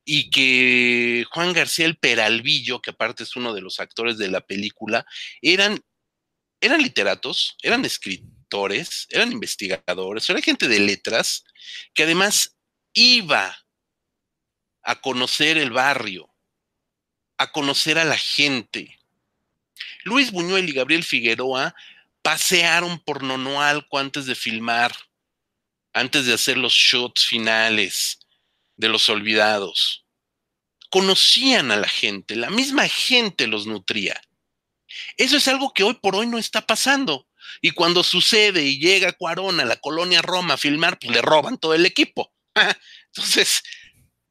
y 0.04 0.30
que 0.30 1.24
Juan 1.32 1.52
García 1.52 1.84
el 1.84 1.98
Peralvillo, 1.98 2.80
que 2.80 2.90
aparte 2.90 3.24
es 3.24 3.36
uno 3.36 3.52
de 3.52 3.60
los 3.60 3.80
actores 3.80 4.16
de 4.16 4.28
la 4.28 4.40
película, 4.40 5.04
eran, 5.42 5.80
eran 6.60 6.80
literatos, 6.80 7.56
eran 7.62 7.84
escritores, 7.84 9.06
eran 9.10 9.32
investigadores, 9.32 10.30
era 10.30 10.40
gente 10.40 10.68
de 10.68 10.78
letras, 10.78 11.44
que 11.92 12.04
además 12.04 12.56
iba 12.94 13.65
a 14.86 14.94
conocer 14.94 15.58
el 15.58 15.72
barrio, 15.72 16.32
a 17.38 17.50
conocer 17.50 17.98
a 17.98 18.04
la 18.04 18.16
gente. 18.16 18.98
Luis 20.04 20.30
Buñuel 20.30 20.68
y 20.68 20.72
Gabriel 20.72 21.02
Figueroa 21.02 21.74
pasearon 22.22 23.00
por 23.00 23.24
Nonoalco 23.24 23.98
antes 23.98 24.26
de 24.26 24.36
filmar, 24.36 24.94
antes 25.92 26.26
de 26.26 26.34
hacer 26.34 26.56
los 26.56 26.72
shots 26.72 27.26
finales 27.26 28.20
de 28.76 28.88
los 28.88 29.08
olvidados. 29.08 30.04
Conocían 30.88 31.72
a 31.72 31.76
la 31.76 31.88
gente, 31.88 32.36
la 32.36 32.50
misma 32.50 32.88
gente 32.88 33.48
los 33.48 33.66
nutría. 33.66 34.20
Eso 35.16 35.36
es 35.36 35.48
algo 35.48 35.74
que 35.74 35.82
hoy 35.82 35.94
por 35.94 36.14
hoy 36.14 36.28
no 36.28 36.38
está 36.38 36.64
pasando. 36.64 37.26
Y 37.60 37.72
cuando 37.72 38.04
sucede 38.04 38.62
y 38.62 38.78
llega 38.78 39.12
Cuarón 39.12 39.58
a 39.58 39.64
la 39.64 39.76
colonia 39.76 40.22
Roma 40.22 40.54
a 40.54 40.58
filmar, 40.58 41.00
pues 41.00 41.12
le 41.12 41.22
roban 41.22 41.58
todo 41.58 41.74
el 41.74 41.86
equipo. 41.86 42.32
Entonces, 43.06 43.62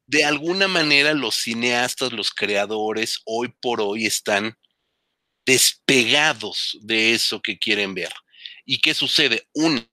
de 0.08 0.24
alguna 0.24 0.68
manera 0.68 1.14
los 1.14 1.36
cineastas, 1.36 2.14
los 2.14 2.32
creadores, 2.32 3.22
hoy 3.26 3.54
por 3.62 3.82
hoy 3.82 4.06
están 4.06 4.58
despegados 5.46 6.78
de 6.82 7.14
eso 7.14 7.42
que 7.42 7.58
quieren 7.58 7.94
ver. 7.94 8.14
¿Y 8.66 8.80
qué 8.80 8.94
sucede? 8.94 9.48
Una, 9.54 9.88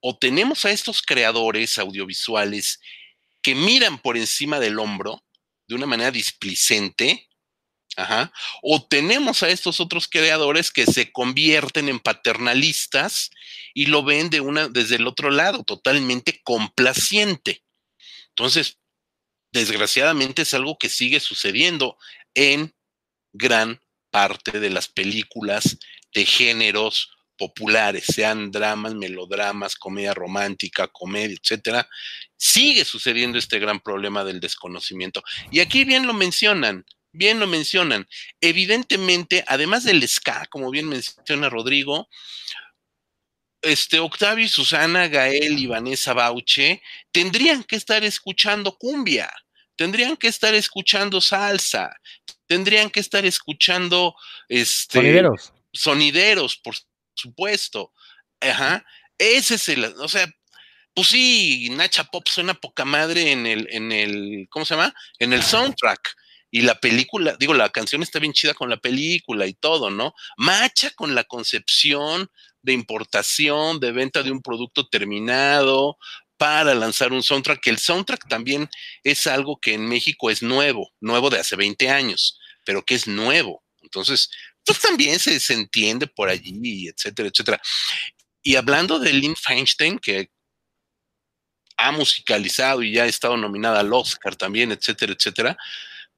o 0.00 0.16
tenemos 0.18 0.64
a 0.64 0.70
estos 0.70 1.02
creadores 1.02 1.78
audiovisuales 1.78 2.80
que 3.42 3.54
miran 3.54 3.98
por 3.98 4.16
encima 4.16 4.60
del 4.60 4.78
hombro 4.78 5.24
de 5.68 5.74
una 5.74 5.86
manera 5.86 6.10
displicente, 6.10 7.28
o 8.62 8.86
tenemos 8.86 9.42
a 9.42 9.48
estos 9.48 9.80
otros 9.80 10.06
creadores 10.06 10.70
que 10.70 10.84
se 10.84 11.12
convierten 11.12 11.88
en 11.88 11.98
paternalistas 11.98 13.30
y 13.72 13.86
lo 13.86 14.04
ven 14.04 14.28
de 14.28 14.40
una, 14.40 14.68
desde 14.68 14.96
el 14.96 15.06
otro 15.06 15.30
lado, 15.30 15.64
totalmente 15.64 16.40
complaciente. 16.44 17.64
Entonces, 18.30 18.78
desgraciadamente 19.52 20.42
es 20.42 20.54
algo 20.54 20.76
que 20.78 20.88
sigue 20.88 21.20
sucediendo 21.20 21.96
en 22.34 22.74
gran 23.32 23.80
parte 24.10 24.60
de 24.60 24.70
las 24.70 24.88
películas 24.88 25.78
de 26.14 26.24
géneros 26.24 27.10
populares, 27.36 28.04
sean 28.06 28.50
dramas, 28.50 28.94
melodramas, 28.94 29.76
comedia 29.76 30.14
romántica, 30.14 30.88
comedia, 30.88 31.36
etcétera, 31.40 31.88
sigue 32.36 32.84
sucediendo 32.84 33.38
este 33.38 33.58
gran 33.58 33.80
problema 33.80 34.24
del 34.24 34.40
desconocimiento. 34.40 35.22
Y 35.50 35.60
aquí 35.60 35.84
bien 35.84 36.06
lo 36.06 36.14
mencionan, 36.14 36.84
bien 37.12 37.38
lo 37.38 37.46
mencionan. 37.46 38.06
Evidentemente, 38.40 39.44
además 39.46 39.84
del 39.84 40.06
ska, 40.08 40.46
como 40.50 40.70
bien 40.70 40.88
menciona 40.88 41.50
Rodrigo, 41.50 42.08
este, 43.62 43.98
Octavio 43.98 44.44
y 44.44 44.48
Susana, 44.48 45.08
Gael 45.08 45.58
y 45.58 45.66
Vanessa 45.66 46.12
Bauche 46.12 46.82
tendrían 47.12 47.64
que 47.64 47.76
estar 47.76 48.04
escuchando 48.04 48.76
cumbia, 48.76 49.30
tendrían 49.76 50.16
que 50.16 50.28
estar 50.28 50.54
escuchando 50.54 51.20
salsa, 51.20 51.94
tendrían 52.46 52.90
que 52.90 53.00
estar 53.00 53.24
escuchando 53.24 54.14
este, 54.48 54.98
sonideros. 54.98 55.52
sonideros, 55.72 56.56
por 56.56 56.74
supuesto. 57.14 57.92
Ajá. 58.40 58.84
Ese 59.18 59.54
es 59.54 59.68
el, 59.68 59.84
o 59.84 60.08
sea, 60.08 60.28
pues 60.94 61.08
sí, 61.08 61.68
Nacha 61.72 62.04
Pop 62.04 62.26
suena 62.26 62.54
poca 62.54 62.84
madre 62.84 63.32
en 63.32 63.46
el, 63.46 63.68
en 63.70 63.92
el, 63.92 64.46
¿cómo 64.50 64.64
se 64.64 64.74
llama? 64.74 64.94
En 65.18 65.32
el 65.32 65.42
soundtrack. 65.42 66.16
Y 66.50 66.62
la 66.62 66.80
película, 66.80 67.36
digo, 67.38 67.52
la 67.52 67.68
canción 67.68 68.02
está 68.02 68.18
bien 68.18 68.32
chida 68.32 68.54
con 68.54 68.70
la 68.70 68.78
película 68.78 69.46
y 69.46 69.52
todo, 69.52 69.90
¿no? 69.90 70.14
Macha 70.38 70.90
con 70.92 71.14
la 71.14 71.24
concepción 71.24 72.30
de 72.66 72.72
importación, 72.72 73.78
de 73.78 73.92
venta 73.92 74.22
de 74.24 74.32
un 74.32 74.42
producto 74.42 74.88
terminado 74.88 75.96
para 76.36 76.74
lanzar 76.74 77.12
un 77.12 77.22
soundtrack, 77.22 77.60
que 77.62 77.70
el 77.70 77.78
soundtrack 77.78 78.28
también 78.28 78.68
es 79.04 79.26
algo 79.26 79.58
que 79.58 79.72
en 79.72 79.88
México 79.88 80.28
es 80.30 80.42
nuevo, 80.42 80.90
nuevo 81.00 81.30
de 81.30 81.38
hace 81.38 81.56
20 81.56 81.88
años, 81.88 82.38
pero 82.64 82.84
que 82.84 82.96
es 82.96 83.06
nuevo. 83.06 83.62
Entonces, 83.80 84.28
pues 84.64 84.80
también 84.80 85.18
se, 85.20 85.38
se 85.38 85.54
entiende 85.54 86.08
por 86.08 86.28
allí, 86.28 86.88
etcétera, 86.88 87.28
etcétera. 87.28 87.62
Y 88.42 88.56
hablando 88.56 88.98
de 88.98 89.12
Lynn 89.12 89.36
Feinstein, 89.36 89.98
que 89.98 90.28
ha 91.76 91.92
musicalizado 91.92 92.82
y 92.82 92.92
ya 92.92 93.04
ha 93.04 93.06
estado 93.06 93.36
nominada 93.36 93.80
al 93.80 93.92
Oscar 93.92 94.34
también, 94.34 94.72
etcétera, 94.72 95.12
etcétera, 95.12 95.56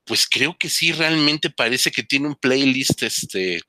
pues 0.05 0.27
creo 0.27 0.57
que 0.59 0.71
sí, 0.71 0.93
realmente 0.93 1.51
parece 1.51 1.91
que 1.91 2.03
tiene 2.03 2.29
un 2.29 2.37
playlist 2.37 3.03
este, 3.03 3.61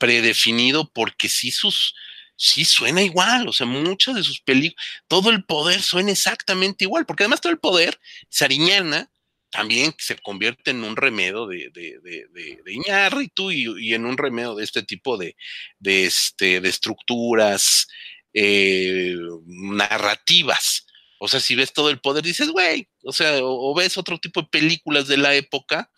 predefinido 0.00 0.90
porque 0.92 1.28
sí 1.28 1.50
sus, 1.50 1.94
sí 2.40 2.64
suena 2.64 3.02
igual, 3.02 3.48
o 3.48 3.52
sea, 3.52 3.66
muchas 3.66 4.14
de 4.14 4.22
sus 4.22 4.40
películas, 4.40 4.82
todo 5.06 5.28
el 5.30 5.44
poder 5.44 5.82
suena 5.82 6.10
exactamente 6.10 6.84
igual, 6.84 7.04
porque 7.04 7.24
además 7.24 7.42
todo 7.42 7.52
el 7.52 7.58
poder, 7.58 8.00
Sariñana, 8.30 9.10
también 9.50 9.94
se 9.98 10.16
convierte 10.16 10.70
en 10.70 10.82
un 10.82 10.96
remedio 10.96 11.46
de, 11.46 11.70
de, 11.74 11.98
de, 12.02 12.26
de, 12.64 12.72
Iñárritu 12.72 13.50
y, 13.50 13.92
en 13.92 14.06
un 14.06 14.16
remedio 14.16 14.54
de 14.54 14.64
este 14.64 14.82
tipo 14.82 15.18
de, 15.18 15.36
de, 15.78 16.06
este, 16.06 16.60
de 16.60 16.68
estructuras 16.68 17.88
eh, 18.32 19.16
narrativas. 19.46 20.86
O 21.22 21.28
sea, 21.28 21.38
si 21.38 21.54
ves 21.54 21.74
todo 21.74 21.90
el 21.90 22.00
poder, 22.00 22.24
dices, 22.24 22.48
güey, 22.48 22.88
o 23.04 23.12
sea, 23.12 23.40
o, 23.42 23.74
ves 23.74 23.98
otro 23.98 24.18
tipo 24.18 24.40
de 24.40 24.48
películas 24.48 25.06
de 25.06 25.18
la 25.18 25.34
época, 25.34 25.90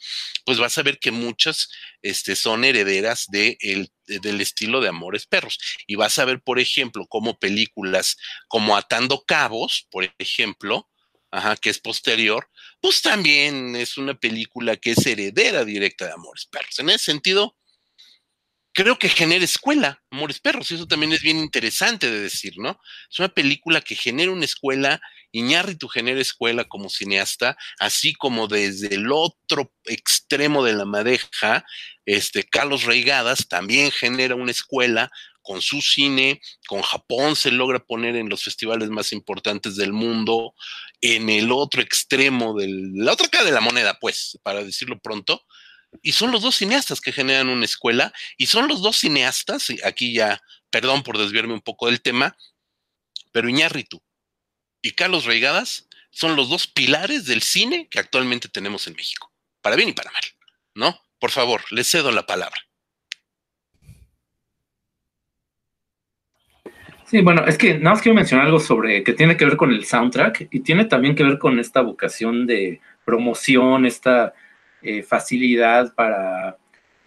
pues 0.45 0.59
vas 0.59 0.77
a 0.77 0.83
ver 0.83 0.99
que 0.99 1.13
muchas 1.13 1.69
este, 2.03 2.35
son 2.35 2.65
herederas 2.65 3.27
de 3.29 3.57
el, 3.61 3.89
del 4.07 4.41
estilo 4.41 4.81
de 4.81 4.89
Amores 4.89 5.27
Perros. 5.27 5.61
Y 5.87 5.95
vas 5.95 6.19
a 6.19 6.25
ver, 6.25 6.43
por 6.43 6.59
ejemplo, 6.59 7.07
como 7.07 7.39
películas 7.39 8.17
como 8.49 8.77
Atando 8.77 9.23
Cabos, 9.25 9.87
por 9.93 10.13
ejemplo, 10.19 10.91
ajá, 11.31 11.57
que 11.57 11.71
es 11.71 11.79
posterior, 11.79 12.51
pues 12.81 13.01
también 13.01 13.77
es 13.77 13.99
una 13.99 14.15
película 14.15 14.77
que 14.77 14.91
es 14.91 15.07
heredera 15.07 15.65
directa 15.65 16.07
de 16.07 16.13
Amores 16.15 16.47
Perros. 16.47 16.81
En 16.81 16.91
ese 16.91 17.05
sentido, 17.05 17.57
creo 18.75 18.99
que 18.99 19.09
genera 19.09 19.45
escuela, 19.45 20.03
Amores 20.11 20.41
Perros, 20.41 20.71
y 20.71 20.75
eso 20.75 20.87
también 20.87 21.13
es 21.13 21.23
bien 21.23 21.39
interesante 21.39 22.11
de 22.11 22.21
decir, 22.21 22.55
¿no? 22.57 22.79
Es 23.11 23.19
una 23.19 23.29
película 23.29 23.81
que 23.81 23.95
genera 23.95 24.31
una 24.33 24.45
escuela, 24.45 25.01
Iñárritu 25.33 25.89
genera 25.89 26.21
escuela 26.21 26.65
como 26.65 26.91
cineasta, 26.91 27.57
así 27.79 28.15
como 28.15 28.49
desde 28.49 28.95
el 28.95 29.11
otro 29.13 29.73
extremo 29.85 30.65
de 30.65 30.75
la 30.75 30.85
madeja, 30.85 31.65
este, 32.07 32.45
Carlos 32.45 32.85
Reigadas 32.85 33.49
también 33.49 33.91
genera 33.91 34.35
una 34.35 34.51
escuela 34.51 35.11
con 35.43 35.61
su 35.61 35.81
cine, 35.83 36.41
con 36.69 36.83
Japón 36.83 37.37
se 37.37 37.51
logra 37.51 37.81
poner 37.81 38.17
en 38.17 38.29
los 38.29 38.45
festivales 38.45 38.91
más 38.91 39.13
importantes 39.13 39.77
del 39.77 39.93
mundo, 39.93 40.55
en 41.01 41.29
el 41.29 41.51
otro 41.51 41.83
extremo, 41.83 42.55
de 42.55 42.69
la 42.95 43.13
otra 43.13 43.29
cara 43.29 43.45
de 43.45 43.53
la 43.53 43.61
moneda, 43.61 43.99
pues, 44.01 44.39
para 44.43 44.63
decirlo 44.65 45.01
pronto, 45.01 45.43
y 46.01 46.13
son 46.13 46.31
los 46.31 46.43
dos 46.43 46.57
cineastas 46.57 47.01
que 47.01 47.13
generan 47.13 47.49
una 47.49 47.65
escuela, 47.65 48.13
y 48.37 48.47
son 48.47 48.69
los 48.69 48.83
dos 48.83 48.99
cineastas, 48.99 49.69
aquí 49.85 50.15
ya, 50.15 50.41
perdón 50.71 51.03
por 51.03 51.19
desviarme 51.19 51.55
un 51.55 51.61
poco 51.61 51.87
del 51.87 52.01
tema, 52.01 52.37
pero 53.33 53.49
Iñárritu 53.49 54.01
y 54.81 54.93
Carlos 54.93 55.25
Reigadas 55.25 55.89
son 56.11 56.37
los 56.37 56.49
dos 56.49 56.67
pilares 56.67 57.25
del 57.27 57.43
cine 57.43 57.89
que 57.91 57.99
actualmente 57.99 58.49
tenemos 58.49 58.87
en 58.87 58.95
México, 58.95 59.33
para 59.61 59.77
bien 59.77 59.91
y 59.91 59.93
para 59.93 60.11
mal, 60.11 60.23
¿no? 60.75 61.01
Por 61.19 61.31
favor, 61.31 61.63
les 61.71 61.91
cedo 61.91 62.11
la 62.11 62.27
palabra. 62.27 62.61
Sí, 67.07 67.21
bueno, 67.21 67.45
es 67.47 67.59
que 67.59 67.75
nada 67.75 67.91
más 67.91 68.03
quiero 68.03 68.17
mencionar 68.17 68.47
algo 68.47 68.59
sobre 68.59 69.05
que 69.05 69.13
tiene 69.13 69.37
que 69.37 69.45
ver 69.45 69.59
con 69.59 69.71
el 69.71 69.85
soundtrack 69.85 70.49
y 70.51 70.61
tiene 70.61 70.87
también 70.87 71.15
que 71.15 71.23
ver 71.23 71.39
con 71.39 71.59
esta 71.59 71.83
vocación 71.83 72.47
de 72.47 72.81
promoción, 73.05 73.85
esta 73.85 74.33
eh, 74.83 75.03
facilidad 75.03 75.95
para 75.95 76.57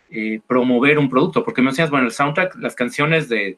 eh, 0.10 0.40
promover 0.48 0.98
un 0.98 1.10
producto, 1.10 1.44
porque 1.44 1.62
me 1.62 1.72
decías, 1.72 1.90
bueno, 1.90 2.06
el 2.06 2.12
soundtrack, 2.12 2.56
las 2.58 2.76
canciones 2.76 3.28
de 3.28 3.58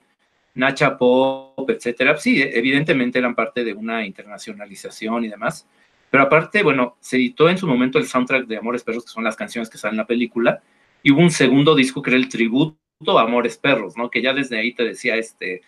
Nacha 0.55 0.97
Pop, 0.97 1.70
etcétera, 1.70 2.18
sí, 2.18 2.41
evidentemente 2.41 3.20
eran 3.20 3.36
parte 3.36 3.63
de 3.63 3.74
una 3.74 4.05
internacionalización 4.05 5.26
y 5.26 5.28
demás, 5.28 5.68
pero 6.09 6.24
aparte, 6.24 6.63
bueno, 6.63 6.97
se 6.99 7.18
editó 7.18 7.49
en 7.49 7.57
su 7.57 7.68
momento 7.68 7.99
el 7.99 8.07
soundtrack 8.07 8.47
de 8.47 8.57
Amores 8.57 8.84
Perros, 8.84 9.05
que 9.05 9.11
son 9.11 9.24
las 9.24 9.36
canciones 9.36 9.70
que 9.70 9.78
salen 9.78 9.95
en 9.95 9.97
la 9.97 10.07
película, 10.07 10.61
y 11.03 11.11
hubo 11.11 11.22
un 11.22 11.32
segundo 11.32 11.76
disco 11.76 12.01
que 12.01 12.09
era 12.09 12.18
el 12.18 12.30
tributo 12.30 12.78
a 13.18 13.22
Amores 13.22 13.57
Perros, 13.57 13.95
¿no? 13.97 14.09
Que 14.09 14.22
ya 14.22 14.34
desde 14.34 14.57
ahí 14.57 14.74
te 14.74 14.84
decía, 14.84 15.15
este, 15.15 15.61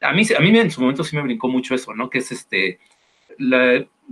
a 0.00 0.12
mí, 0.12 0.22
a 0.36 0.40
mí 0.40 0.58
en 0.58 0.70
su 0.70 0.80
momento 0.80 1.04
sí 1.04 1.16
me 1.16 1.22
brincó 1.22 1.48
mucho 1.48 1.74
eso, 1.74 1.94
¿no? 1.94 2.10
Que 2.10 2.18
es 2.18 2.32
este, 2.32 2.80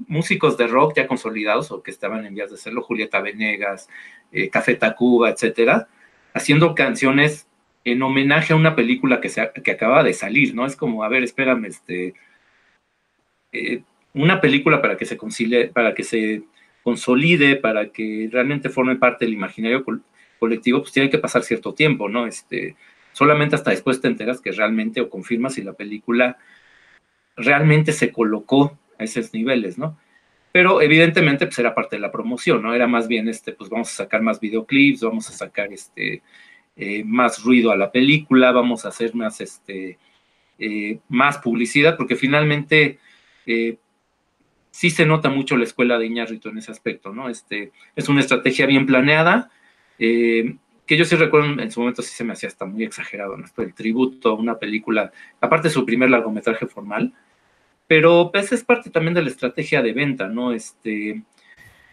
músicos 0.09 0.57
de 0.57 0.67
rock 0.67 0.95
ya 0.97 1.07
consolidados 1.07 1.71
o 1.71 1.83
que 1.83 1.91
estaban 1.91 2.27
en 2.27 2.35
vías 2.35 2.51
de 2.51 2.57
serlo, 2.57 2.83
Julieta 2.83 3.21
Venegas, 3.21 3.89
eh, 4.33 4.51
Café 4.51 4.75
Tacuba, 4.75 5.31
etcétera, 5.31 5.89
haciendo 6.35 6.75
canciones 6.75 7.49
en 7.85 8.03
homenaje 8.03 8.53
a 8.53 8.57
una 8.57 8.75
película 8.77 9.21
que, 9.21 9.29
se, 9.29 9.51
que 9.63 9.71
acaba 9.71 10.03
de 10.03 10.13
salir, 10.13 10.55
¿no? 10.55 10.67
Es 10.67 10.77
como, 10.77 11.05
a 11.05 11.09
ver, 11.09 11.23
espérame, 11.23 11.67
este, 11.67 12.15
eh, 13.53 13.83
una 14.13 14.41
película 14.41 14.83
para 14.83 14.97
que 14.97 15.05
se 15.05 15.17
concilie, 15.17 15.69
para 15.69 15.95
que 15.95 16.03
se 16.03 16.43
consolide, 16.83 17.57
para 17.57 17.91
que 17.91 18.29
realmente 18.31 18.71
forme 18.71 18.97
parte 18.97 19.25
del 19.25 19.35
imaginario 19.35 19.85
colectivo, 20.39 20.81
pues 20.81 20.93
tiene 20.93 21.11
que 21.11 21.19
pasar 21.19 21.43
cierto 21.43 21.75
tiempo, 21.75 22.09
¿no? 22.09 22.27
Este, 22.27 22.77
solamente 23.13 23.57
hasta 23.57 23.71
después 23.71 24.01
te 24.01 24.09
enteras 24.09 24.41
que 24.41 24.53
realmente 24.53 25.01
o 25.01 25.09
confirmas 25.09 25.55
si 25.55 25.63
la 25.63 25.73
película 25.73 26.39
realmente 27.37 27.93
se 27.93 28.13
colocó 28.13 28.79
a 28.99 29.05
esos 29.05 29.33
niveles, 29.33 29.79
¿no? 29.79 29.99
Pero 30.53 30.81
evidentemente 30.81 31.47
pues 31.47 31.59
era 31.59 31.75
parte 31.75 31.97
de 31.97 32.01
la 32.01 32.11
promoción, 32.11 32.63
¿no? 32.63 32.75
Era 32.75 32.87
más 32.87 33.09
bien 33.09 33.29
este, 33.29 33.53
pues 33.53 33.69
vamos 33.69 33.91
a 33.91 34.05
sacar 34.05 34.23
más 34.23 34.41
videoclips, 34.41 35.03
vamos 35.03 35.29
a 35.29 35.33
sacar 35.33 35.73
este, 35.73 36.23
eh, 36.79 37.05
más 37.05 37.43
ruido 37.43 37.71
a 37.73 37.77
la 37.77 37.91
película, 37.91 38.53
vamos 38.53 38.85
a 38.85 38.89
hacer 38.89 39.15
más, 39.15 39.41
este, 39.41 39.99
eh, 40.59 40.99
más 41.09 41.39
publicidad, 41.39 41.97
porque 41.97 42.17
finalmente 42.17 42.99
eh, 43.47 43.79
sí 44.71 44.91
se 44.91 45.07
nota 45.07 45.31
mucho 45.31 45.57
la 45.57 45.65
escuela 45.65 45.99
de 45.99 46.07
Iñárritu 46.07 46.51
en 46.51 46.59
ese 46.59 46.73
aspecto, 46.73 47.15
¿no? 47.15 47.31
Este, 47.31 47.73
es 47.95 48.09
una 48.09 48.21
estrategia 48.21 48.67
bien 48.67 48.85
planeada, 48.87 49.51
que 49.99 50.97
yo 50.97 51.05
sí 51.07 51.17
recuerdo 51.17 51.61
en 51.61 51.71
su 51.71 51.81
momento 51.81 52.03
sí 52.03 52.15
se 52.15 52.25
me 52.25 52.35
hacía 52.35 52.51
hasta 52.51 52.67
muy 52.67 52.85
exagerado, 52.85 53.37
¿no? 53.39 53.47
El 53.57 53.73
tributo 53.73 54.31
a 54.31 54.35
una 54.35 54.59
película, 54.59 55.13
aparte 55.41 55.69
de 55.69 55.75
su 55.75 55.87
primer 55.87 56.11
largometraje 56.11 56.67
formal, 56.67 57.15
pero 57.87 58.31
pues 58.33 58.53
es 58.53 58.65
parte 58.65 58.91
también 58.91 59.15
de 59.15 59.23
la 59.23 59.29
estrategia 59.29 59.83
de 59.83 59.93
venta, 59.93 60.29
¿no? 60.29 60.53
Este, 60.53 61.23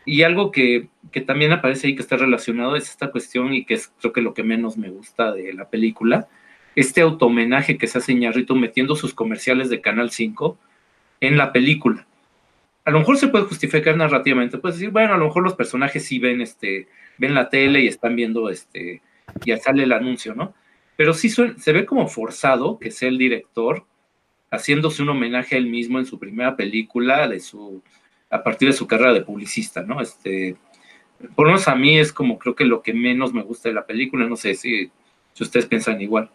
y 0.05 0.23
algo 0.23 0.51
que, 0.51 0.89
también 1.25 1.51
aparece 1.51 1.87
ahí 1.87 1.95
que 1.95 2.01
está 2.01 2.17
relacionado 2.17 2.75
es 2.75 2.89
esta 2.89 3.11
cuestión 3.11 3.53
y 3.53 3.65
que 3.65 3.75
es 3.75 3.93
creo 3.99 4.13
que 4.13 4.21
lo 4.21 4.33
que 4.33 4.43
menos 4.43 4.77
me 4.77 4.89
gusta 4.89 5.31
de 5.31 5.53
la 5.53 5.69
película, 5.69 6.27
este 6.75 7.01
automenaje 7.01 7.77
que 7.77 7.87
se 7.87 7.99
hace 7.99 8.15
Ñarrito 8.15 8.55
metiendo 8.55 8.95
sus 8.95 9.13
comerciales 9.13 9.69
de 9.69 9.81
Canal 9.81 10.09
5 10.09 10.57
en 11.21 11.37
la 11.37 11.51
película. 11.51 12.07
A 12.85 12.91
lo 12.91 12.99
mejor 12.99 13.17
se 13.17 13.27
puede 13.27 13.45
justificar 13.45 13.95
narrativamente, 13.95 14.57
puedes 14.57 14.77
decir, 14.77 14.91
bueno, 14.91 15.13
a 15.13 15.17
lo 15.17 15.25
mejor 15.25 15.43
los 15.43 15.53
personajes 15.53 16.05
sí 16.05 16.19
ven, 16.19 16.41
este, 16.41 16.87
ven 17.17 17.33
la 17.33 17.49
tele 17.49 17.81
y 17.81 17.87
están 17.87 18.15
viendo, 18.15 18.49
este, 18.49 19.01
y 19.45 19.55
sale 19.57 19.83
el 19.83 19.93
anuncio, 19.93 20.35
¿no? 20.35 20.53
Pero 20.97 21.13
sí 21.13 21.29
se 21.29 21.73
ve 21.73 21.85
como 21.85 22.07
forzado 22.07 22.77
que 22.77 22.91
sea 22.91 23.07
el 23.09 23.17
director 23.17 23.85
haciéndose 24.53 25.01
un 25.01 25.09
homenaje 25.09 25.55
a 25.55 25.57
él 25.57 25.65
mismo 25.65 25.97
en 25.97 26.05
su 26.05 26.19
primera 26.19 26.55
película 26.55 27.27
de 27.27 27.39
su 27.39 27.81
a 28.29 28.43
partir 28.43 28.69
de 28.69 28.73
su 28.73 28.87
carrera 28.87 29.13
de 29.13 29.21
publicista, 29.21 29.81
¿no? 29.83 30.01
Este, 30.01 30.55
por 31.35 31.45
lo 31.45 31.53
menos 31.53 31.67
a 31.67 31.75
mí 31.75 31.97
es 31.97 32.13
como 32.13 32.37
creo 32.39 32.55
que 32.55 32.65
lo 32.65 32.81
que 32.81 32.93
menos 32.93 33.33
me 33.33 33.43
gusta 33.43 33.69
de 33.69 33.75
la 33.75 33.85
película, 33.85 34.27
no 34.27 34.35
sé 34.35 34.55
si, 34.55 34.91
si 35.33 35.43
ustedes 35.43 35.65
piensan 35.65 36.01
igual. 36.01 36.29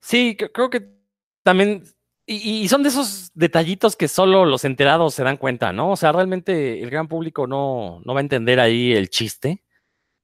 Sí, 0.00 0.36
creo 0.36 0.70
que 0.70 0.86
también, 1.42 1.82
y, 2.26 2.68
son 2.68 2.82
de 2.82 2.90
esos 2.90 3.30
detallitos 3.34 3.96
que 3.96 4.08
solo 4.08 4.44
los 4.44 4.64
enterados 4.64 5.14
se 5.14 5.24
dan 5.24 5.36
cuenta, 5.36 5.72
¿no? 5.72 5.90
O 5.92 5.96
sea, 5.96 6.12
realmente 6.12 6.82
el 6.82 6.90
gran 6.90 7.08
público 7.08 7.46
no, 7.46 8.00
no 8.04 8.14
va 8.14 8.20
a 8.20 8.22
entender 8.22 8.60
ahí 8.60 8.92
el 8.92 9.10
chiste. 9.10 9.64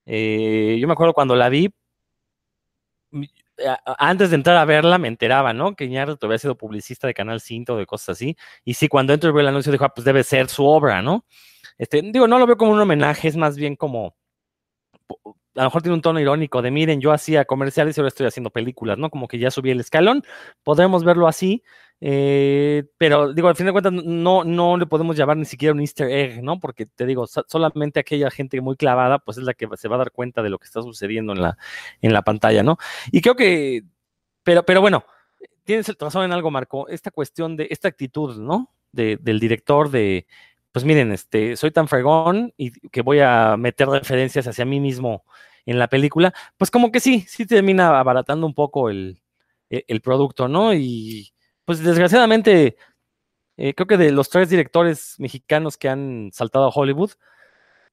Eh, 0.07 0.79
yo 0.81 0.87
me 0.87 0.93
acuerdo 0.93 1.15
cuando 1.15 1.37
la 1.37 1.49
vi, 1.49 1.71
antes 3.99 4.31
de 4.31 4.37
entrar 4.37 4.57
a 4.57 4.65
verla 4.65 4.99
me 4.99 5.09
enteraba, 5.09 5.53
¿no? 5.53 5.75
Que 5.75 5.85
Iñárritu 5.85 6.27
había 6.27 6.39
sido 6.39 6.57
publicista 6.57 7.07
de 7.07 7.15
Canal 7.15 7.41
5, 7.41 7.77
de 7.77 7.87
cosas 7.87 8.11
así. 8.11 8.37
Y 8.65 8.75
sí, 8.75 8.89
cuando 8.89 9.13
entro 9.13 9.31
y 9.31 9.33
veo 9.33 9.41
el 9.41 9.49
anuncio, 9.49 9.73
dijo, 9.73 9.85
ah, 9.85 9.95
pues 9.95 10.05
debe 10.05 10.25
ser 10.25 10.49
su 10.49 10.65
obra, 10.67 11.03
¿no? 11.03 11.25
Este, 11.79 12.03
digo, 12.03 12.29
no 12.29 12.39
lo 12.39 12.47
veo 12.47 12.57
como 12.57 12.73
un 12.73 12.81
homenaje, 12.81 13.29
es 13.29 13.37
más 13.37 13.57
bien 13.57 13.77
como, 13.77 14.17
a 15.55 15.61
lo 15.61 15.65
mejor 15.65 15.83
tiene 15.83 15.95
un 15.95 16.03
tono 16.03 16.21
irónico 16.21 16.63
de, 16.63 16.71
miren, 16.71 17.01
yo 17.01 17.13
hacía 17.13 17.45
comerciales 17.45 17.97
y 17.97 18.01
ahora 18.01 18.09
estoy 18.09 18.27
haciendo 18.27 18.51
películas, 18.51 18.99
¿no? 18.99 19.11
Como 19.11 19.29
que 19.29 19.39
ya 19.39 19.51
subí 19.51 19.71
el 19.71 19.81
escalón, 19.81 20.23
podremos 20.63 21.05
verlo 21.05 21.29
así, 21.29 21.63
eh, 22.05 22.83
pero 22.99 23.33
digo, 23.33 23.47
al 23.47 23.55
fin 23.55 23.67
de 23.67 23.73
cuentas, 23.73 23.93
no, 23.93 24.43
no 24.43 24.77
le 24.77 24.87
podemos 24.87 25.17
llamar 25.17 25.37
ni 25.37 25.45
siquiera 25.45 25.73
un 25.73 25.81
easter 25.81 26.11
egg, 26.11 26.43
¿no? 26.43 26.59
Porque 26.59 26.85
te 26.85 27.07
digo, 27.07 27.29
solamente 27.29 28.01
aquella 28.01 28.29
gente 28.29 28.61
muy 28.61 28.75
clavada, 28.75 29.21
pues 29.21 29.39
es 29.39 29.45
la 29.45 29.55
que 29.55 29.69
se 29.77 29.87
va 29.87 29.95
a 29.95 29.99
dar 29.99 30.11
cuenta 30.11 30.43
de 30.43 30.51
lo 30.51 30.59
que 30.59 30.65
está 30.65 30.83
sucediendo 30.83 31.33
en 31.33 31.43
la, 31.43 31.57
en 32.01 32.13
la 32.13 32.23
pantalla, 32.23 32.65
¿no? 32.65 32.77
Y 33.13 33.21
creo 33.21 33.37
que, 33.37 33.85
pero, 34.43 34.65
pero 34.65 34.81
bueno, 34.81 35.05
tienes 35.63 35.87
razón 35.97 36.25
en 36.25 36.33
algo, 36.33 36.51
Marco, 36.51 36.89
esta 36.89 37.13
cuestión 37.13 37.57
de 37.57 37.69
esta 37.71 37.87
actitud, 37.87 38.37
¿no? 38.37 38.73
del 38.93 39.41
director 39.41 39.91
de, 39.91 40.27
pues 40.71 40.85
miren, 40.85 41.13
este, 41.13 41.57
soy 41.57 41.71
tan 41.71 41.89
fregón 41.89 42.53
y 42.59 42.73
que 42.91 43.01
voy 43.03 43.21
a 43.21 43.57
meter 43.57 43.89
referencias 43.89 44.47
hacia 44.47 44.67
mí 44.67 44.81
mismo 44.81 45.25
en 45.65 45.79
la 45.79 45.89
película, 45.89 46.35
pues 46.59 46.71
como 46.71 46.93
que 46.93 47.01
sí, 47.01 47.25
sí 47.29 47.47
termina 47.47 47.99
abaratando 47.99 48.47
un 48.47 48.55
poco 48.55 48.91
el, 48.91 49.23
e, 49.71 49.85
el 49.89 50.03
producto, 50.03 50.49
¿no? 50.49 50.75
Y 50.75 51.33
pues 51.65 51.83
desgraciadamente, 51.83 52.77
eh, 53.57 53.75
creo 53.75 53.87
que 53.87 53.97
de 53.97 54.13
los 54.13 54.31
tres 54.31 54.51
directores 54.51 55.17
mexicanos 55.19 55.77
que 55.77 55.89
han 55.89 56.31
saltado 56.33 56.67
a 56.67 56.73
Hollywood, 56.75 57.13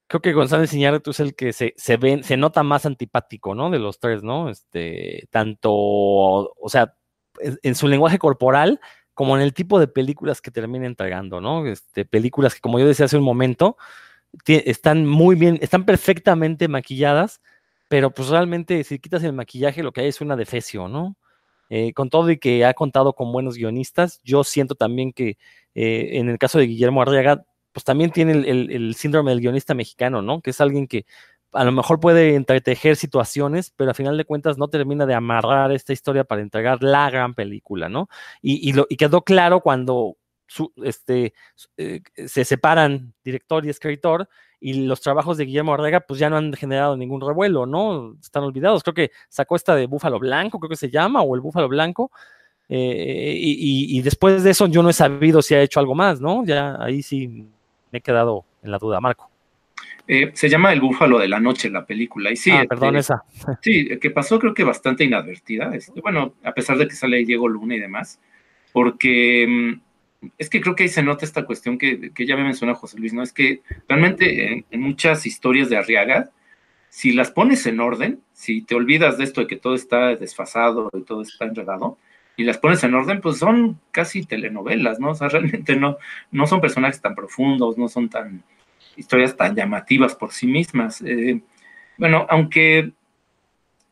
creo 0.08 0.22
que 0.22 0.34
González 0.34 0.74
Iñárritu 0.74 1.12
es 1.12 1.20
el 1.20 1.36
que 1.36 1.54
se, 1.54 1.74
se, 1.78 1.98
se 2.24 2.38
nota 2.38 2.64
más 2.64 2.86
antipático, 2.86 3.56
¿no? 3.56 3.70
De 3.70 3.80
los 3.80 4.00
tres, 4.00 4.24
¿no? 4.24 4.50
Este, 4.50 5.28
tanto, 5.32 5.72
o 5.72 6.70
sea, 6.70 6.96
en, 7.40 7.76
su 7.76 7.88
lenguaje 7.88 8.18
corporal, 8.20 8.82
como 9.14 9.36
en 9.38 9.44
el 9.44 9.54
tipo 9.54 9.80
de 9.80 9.88
películas 9.88 10.42
que 10.42 10.52
termina 10.52 10.88
entregando, 10.88 11.42
¿no? 11.42 11.66
Este, 11.68 12.06
películas 12.06 12.56
que, 12.56 12.62
como 12.62 12.80
yo 12.80 12.88
decía 12.88 13.06
hace 13.06 13.18
un 13.18 13.24
momento, 13.24 13.78
están 14.48 15.06
muy 15.06 15.36
bien, 15.36 15.60
están 15.62 15.86
perfectamente 15.86 16.68
maquilladas, 16.68 17.42
pero 17.88 18.12
pues 18.12 18.30
realmente 18.30 18.84
si 18.84 19.00
quitas 19.00 19.24
el 19.24 19.34
maquillaje 19.34 19.84
lo 19.84 19.92
que 19.92 20.02
hay 20.02 20.08
es 20.08 20.22
una 20.22 20.36
defecio, 20.36 20.88
¿no? 20.88 21.18
Eh, 21.70 21.94
con 21.94 22.10
todo 22.10 22.32
y 22.32 22.40
que 22.40 22.66
ha 22.66 22.74
contado 22.74 23.14
con 23.14 23.32
buenos 23.32 23.56
guionistas, 23.56 24.20
yo 24.24 24.44
siento 24.44 24.76
también 24.76 25.14
que 25.14 25.38
eh, 25.76 26.10
en 26.14 26.30
el 26.30 26.40
caso 26.40 26.58
de 26.58 26.66
Guillermo 26.66 27.02
Arriaga, 27.02 27.46
pues 27.72 27.84
también 27.84 28.12
tiene 28.12 28.32
el, 28.32 28.96
síndrome 28.96 29.32
del 29.32 29.42
guionista 29.42 29.76
mexicano, 29.76 30.22
¿no? 30.24 30.42
Que 30.42 30.50
es 30.50 30.62
alguien 30.62 30.88
que 30.88 31.06
a 31.52 31.64
lo 31.64 31.72
mejor 31.72 32.00
puede 32.00 32.36
entretejer 32.36 32.96
situaciones, 32.96 33.72
pero 33.76 33.92
a 33.92 33.94
final 33.94 34.18
de 34.18 34.26
cuentas 34.26 34.58
no 34.58 34.68
termina 34.68 35.06
de 35.06 35.14
amarrar 35.14 35.72
esta 35.72 35.94
historia 35.94 36.24
para 36.24 36.42
entregar 36.42 36.82
la 36.84 37.10
gran 37.10 37.36
película, 37.36 37.90
¿no? 37.90 38.10
Y, 38.42 38.74
lo, 38.74 38.88
y 38.90 38.98
quedó 38.98 39.24
claro 39.24 39.62
cuando 39.62 40.18
este, 40.84 41.34
eh, 41.78 42.02
se 42.28 42.46
separan 42.46 43.14
director 43.24 43.66
y 43.66 43.70
escritor 43.70 44.28
y 44.62 44.86
los 44.86 45.02
trabajos 45.02 45.38
de 45.38 45.46
Guillermo 45.46 45.72
Ortega 45.72 46.02
pues 46.02 46.20
ya 46.20 46.30
no 46.30 46.38
han 46.38 46.54
generado 46.54 46.98
ningún 46.98 47.22
revuelo, 47.22 47.66
¿no? 47.66 48.16
Están 48.22 48.44
olvidados. 48.44 48.84
Creo 48.84 48.94
que 48.94 49.12
sacó 49.30 49.56
esta 49.56 49.76
de 49.76 49.88
Búfalo 49.88 50.20
Blanco, 50.20 50.60
creo 50.60 50.70
que 50.70 50.76
se 50.76 50.90
llama, 50.90 51.22
o 51.22 51.36
el 51.36 51.42
Búfalo 51.42 51.70
Blanco. 51.70 52.12
Eh, 52.72 53.34
y, 53.36 54.00
después 54.02 54.44
de 54.44 54.52
eso 54.52 54.68
yo 54.68 54.84
no 54.84 54.92
he 54.92 54.94
sabido 54.94 55.42
si 55.42 55.56
ha 55.56 55.62
hecho 55.62 55.80
algo 55.80 55.96
más, 55.96 56.22
¿no? 56.22 56.46
Ya 56.46 56.78
ahí 56.80 57.02
sí 57.02 57.28
me 57.92 57.98
he 57.98 58.02
quedado 58.02 58.46
en 58.62 58.72
la 58.72 58.78
duda, 58.78 59.00
Marco. 59.00 59.30
Eh, 60.08 60.32
se 60.34 60.50
llama 60.50 60.74
El 60.74 60.82
Búfalo 60.82 61.20
de 61.20 61.28
la 61.28 61.40
Noche, 61.40 61.70
la 61.70 61.86
película. 61.86 62.32
Y 62.32 62.36
sí, 62.36 62.52
ah, 62.52 62.66
perdón, 62.68 62.96
este, 62.96 63.14
esa. 63.14 63.58
Sí, 63.62 63.90
que 64.00 64.10
pasó 64.12 64.40
creo 64.40 64.54
que 64.54 64.64
bastante 64.64 65.04
inadvertida. 65.04 65.74
Este, 65.74 66.02
bueno, 66.02 66.34
a 66.44 66.52
pesar 66.52 66.78
de 66.78 66.88
que 66.88 66.96
sale 66.96 67.24
Diego 67.26 67.48
Luna 67.48 67.76
y 67.76 67.80
demás, 67.80 68.20
porque 68.74 69.46
mm, 69.48 69.89
es 70.38 70.50
que 70.50 70.62
creo 70.62 70.76
que 70.76 70.84
ahí 70.84 70.90
se 70.90 71.04
nota 71.04 71.26
esta 71.26 71.46
cuestión 71.46 71.78
que, 71.78 72.12
ya 72.18 72.36
me 72.36 72.44
menciona 72.44 72.76
José 72.76 73.00
Luis, 73.00 73.14
¿no? 73.14 73.24
Es 73.24 73.34
que 73.34 73.62
realmente 73.88 74.66
en, 74.70 74.82
muchas 74.82 75.26
historias 75.26 75.70
de 75.70 75.78
Arriaga, 75.78 76.32
si 76.90 77.14
las 77.14 77.32
pones 77.32 77.66
en 77.66 77.80
orden, 77.80 78.22
si 78.34 78.62
te 78.62 78.76
olvidas 78.76 79.18
de 79.18 79.24
esto 79.24 79.42
de 79.42 79.48
que 79.48 79.56
todo 79.56 79.76
está 79.76 80.16
desfasado 80.16 80.90
y 80.94 81.04
todo 81.04 81.22
está 81.22 81.46
enredado, 81.46 81.98
y 82.36 82.44
las 82.44 82.58
pones 82.58 82.84
en 82.84 82.96
orden, 82.96 83.22
pues 83.22 83.38
son 83.38 83.80
casi 83.92 84.26
telenovelas, 84.26 85.00
¿no? 85.00 85.12
O 85.12 85.16
sea, 85.16 85.28
realmente 85.30 85.76
no, 85.76 85.98
no 86.32 86.48
son 86.48 86.62
personajes 86.62 87.02
tan 87.02 87.16
profundos, 87.16 87.78
no 87.78 87.88
son 87.88 88.10
tan 88.10 88.44
historias 88.96 89.38
tan 89.38 89.56
llamativas 89.56 90.16
por 90.16 90.34
sí 90.34 90.48
mismas. 90.48 91.02
Eh, 91.02 91.42
bueno, 91.98 92.26
aunque, 92.30 92.92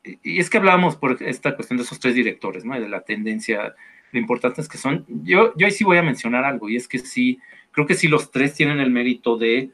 y 0.03 0.39
es 0.39 0.49
que 0.49 0.57
hablábamos 0.57 0.97
por 0.97 1.21
esta 1.23 1.55
cuestión 1.55 1.77
de 1.77 1.83
esos 1.83 1.99
tres 1.99 2.15
directores, 2.15 2.65
¿no? 2.65 2.77
Y 2.77 2.81
de 2.81 2.89
la 2.89 3.01
tendencia 3.01 3.75
lo 4.11 4.19
importante 4.19 4.61
es 4.61 4.67
que 4.67 4.77
son, 4.77 5.05
yo, 5.07 5.53
yo 5.55 5.65
ahí 5.65 5.71
sí 5.71 5.83
voy 5.83 5.97
a 5.97 6.03
mencionar 6.03 6.45
algo, 6.45 6.69
y 6.69 6.75
es 6.75 6.87
que 6.87 6.99
sí, 6.99 7.39
creo 7.71 7.85
que 7.85 7.95
sí 7.95 8.07
los 8.07 8.31
tres 8.31 8.53
tienen 8.53 8.79
el 8.79 8.91
mérito 8.91 9.37
de 9.37 9.71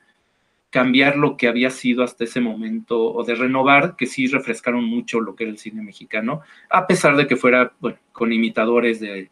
cambiar 0.70 1.18
lo 1.18 1.38
que 1.38 1.48
había 1.48 1.70
sido 1.70 2.04
hasta 2.04 2.24
ese 2.24 2.42
momento, 2.42 3.14
o 3.14 3.24
de 3.24 3.36
renovar, 3.36 3.96
que 3.96 4.08
sí 4.08 4.28
refrescaron 4.28 4.84
mucho 4.84 5.20
lo 5.20 5.36
que 5.36 5.44
era 5.44 5.52
el 5.52 5.60
cine 5.60 5.84
mexicano, 5.84 6.42
a 6.70 6.88
pesar 6.88 7.16
de 7.16 7.28
que 7.28 7.36
fuera, 7.36 7.74
bueno, 7.80 7.98
con 8.12 8.34
imitadores 8.34 9.00
de, 9.00 9.30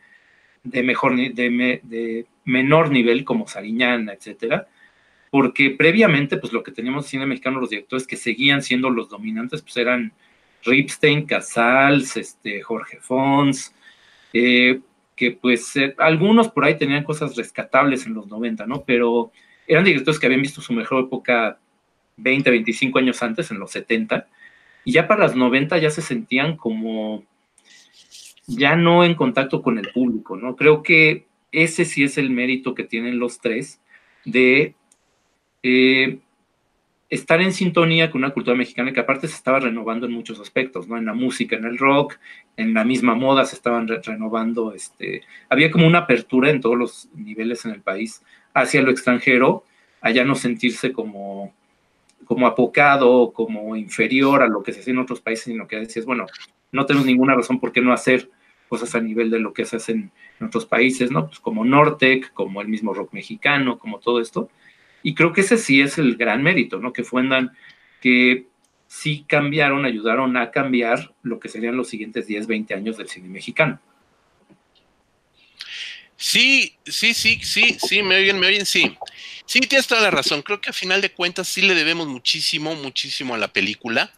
de 0.63 0.83
mejor, 0.83 1.15
de, 1.15 1.81
de 1.83 2.25
menor 2.45 2.91
nivel, 2.91 3.25
como 3.25 3.47
Sariñana, 3.47 4.13
etcétera, 4.13 4.67
porque 5.31 5.71
previamente, 5.71 6.37
pues 6.37 6.53
lo 6.53 6.61
que 6.61 6.71
teníamos 6.71 7.05
en 7.05 7.09
cine 7.09 7.25
mexicano, 7.25 7.59
los 7.59 7.69
directores 7.69 8.05
que 8.05 8.17
seguían 8.17 8.61
siendo 8.61 8.89
los 8.89 9.09
dominantes, 9.09 9.61
pues 9.61 9.77
eran 9.77 10.11
Ripstein, 10.63 11.25
Casals, 11.25 12.17
este, 12.17 12.61
Jorge 12.61 12.97
Fons, 12.99 13.73
eh, 14.33 14.79
que 15.21 15.29
pues 15.29 15.75
eh, 15.75 15.93
algunos 15.99 16.49
por 16.49 16.65
ahí 16.65 16.79
tenían 16.79 17.03
cosas 17.03 17.35
rescatables 17.35 18.07
en 18.07 18.15
los 18.15 18.25
90, 18.25 18.65
¿no? 18.65 18.83
Pero 18.87 19.31
eran 19.67 19.83
directores 19.83 20.19
que 20.19 20.25
habían 20.25 20.41
visto 20.41 20.61
su 20.61 20.73
mejor 20.73 21.05
época 21.05 21.59
20, 22.17 22.49
25 22.49 22.97
años 22.97 23.21
antes, 23.21 23.51
en 23.51 23.59
los 23.59 23.69
70, 23.69 24.27
y 24.83 24.93
ya 24.93 25.07
para 25.07 25.25
las 25.25 25.35
90 25.35 25.77
ya 25.77 25.91
se 25.91 26.01
sentían 26.01 26.57
como 26.57 27.23
ya 28.47 28.75
no 28.75 29.05
en 29.05 29.13
contacto 29.13 29.61
con 29.61 29.77
el 29.77 29.89
público, 29.89 30.37
¿no? 30.37 30.55
Creo 30.55 30.81
que 30.81 31.27
ese 31.51 31.85
sí 31.85 32.03
es 32.03 32.17
el 32.17 32.31
mérito 32.31 32.73
que 32.73 32.83
tienen 32.83 33.19
los 33.19 33.39
tres 33.41 33.79
de 34.25 34.73
eh, 35.61 36.17
estar 37.11 37.41
en 37.41 37.53
sintonía 37.53 38.09
con 38.09 38.23
una 38.23 38.31
cultura 38.31 38.55
mexicana 38.55 38.93
que 38.93 39.01
aparte 39.01 39.27
se 39.27 39.35
estaba 39.35 39.59
renovando 39.59 40.07
en 40.07 40.13
muchos 40.13 40.39
aspectos, 40.39 40.87
¿no? 40.87 40.97
En 40.97 41.05
la 41.05 41.13
música, 41.13 41.57
en 41.57 41.65
el 41.65 41.77
rock, 41.77 42.17
en 42.57 42.73
la 42.73 42.83
misma 42.83 43.13
moda 43.13 43.45
se 43.45 43.55
estaban 43.55 43.87
renovando, 43.87 44.73
este, 44.73 45.21
había 45.49 45.69
como 45.69 45.85
una 45.85 45.99
apertura 45.99 46.49
en 46.49 46.61
todos 46.61 46.77
los 46.77 47.09
niveles 47.13 47.65
en 47.65 47.71
el 47.71 47.81
país 47.81 48.23
hacia 48.53 48.81
lo 48.81 48.91
extranjero, 48.91 49.65
allá 49.99 50.23
no 50.23 50.35
sentirse 50.35 50.91
como 50.91 51.53
como 52.25 52.47
apocado, 52.47 53.33
como 53.33 53.75
inferior 53.75 54.41
a 54.41 54.47
lo 54.47 54.63
que 54.63 54.71
se 54.71 54.79
hace 54.79 54.91
en 54.91 54.99
otros 54.99 55.19
países, 55.19 55.45
sino 55.45 55.67
que 55.67 55.77
decías, 55.77 56.05
bueno, 56.05 56.27
no 56.71 56.85
tenemos 56.85 57.05
ninguna 57.05 57.35
razón 57.35 57.59
por 57.59 57.73
qué 57.73 57.81
no 57.81 57.91
hacer 57.91 58.29
cosas 58.69 58.95
a 58.95 59.01
nivel 59.01 59.29
de 59.29 59.39
lo 59.39 59.51
que 59.51 59.65
se 59.65 59.75
hace 59.75 59.91
en, 59.91 60.11
otros 60.39 60.65
países, 60.65 61.11
¿no? 61.11 61.27
Pues 61.27 61.41
como 61.41 61.65
Nortec, 61.65 62.31
como 62.31 62.61
el 62.61 62.69
mismo 62.69 62.93
rock 62.93 63.11
mexicano, 63.11 63.77
como 63.77 63.99
todo 63.99 64.21
esto. 64.21 64.49
Y 65.03 65.15
creo 65.15 65.33
que 65.33 65.41
ese 65.41 65.57
sí 65.57 65.81
es 65.81 65.97
el 65.97 66.15
gran 66.15 66.43
mérito, 66.43 66.79
¿no? 66.79 66.93
Que 66.93 67.03
fuendan, 67.03 67.51
que 68.01 68.47
sí 68.87 69.25
cambiaron, 69.27 69.85
ayudaron 69.85 70.35
a 70.37 70.51
cambiar 70.51 71.13
lo 71.23 71.39
que 71.39 71.49
serían 71.49 71.77
los 71.77 71.89
siguientes 71.89 72.27
10, 72.27 72.47
20 72.47 72.73
años 72.73 72.97
del 72.97 73.07
cine 73.07 73.29
mexicano. 73.29 73.79
Sí, 76.17 76.75
sí, 76.85 77.15
sí, 77.15 77.39
sí, 77.41 77.77
sí, 77.79 78.03
me 78.03 78.17
oyen, 78.17 78.39
me 78.39 78.45
oyen, 78.47 78.65
sí. 78.65 78.95
Sí, 79.45 79.59
tienes 79.61 79.87
toda 79.87 80.01
la 80.01 80.11
razón. 80.11 80.43
Creo 80.43 80.61
que 80.61 80.69
a 80.69 80.73
final 80.73 81.01
de 81.01 81.11
cuentas 81.11 81.47
sí 81.47 81.61
le 81.61 81.73
debemos 81.73 82.07
muchísimo, 82.07 82.75
muchísimo 82.75 83.33
a 83.33 83.39
la 83.39 83.47
película. 83.47 84.13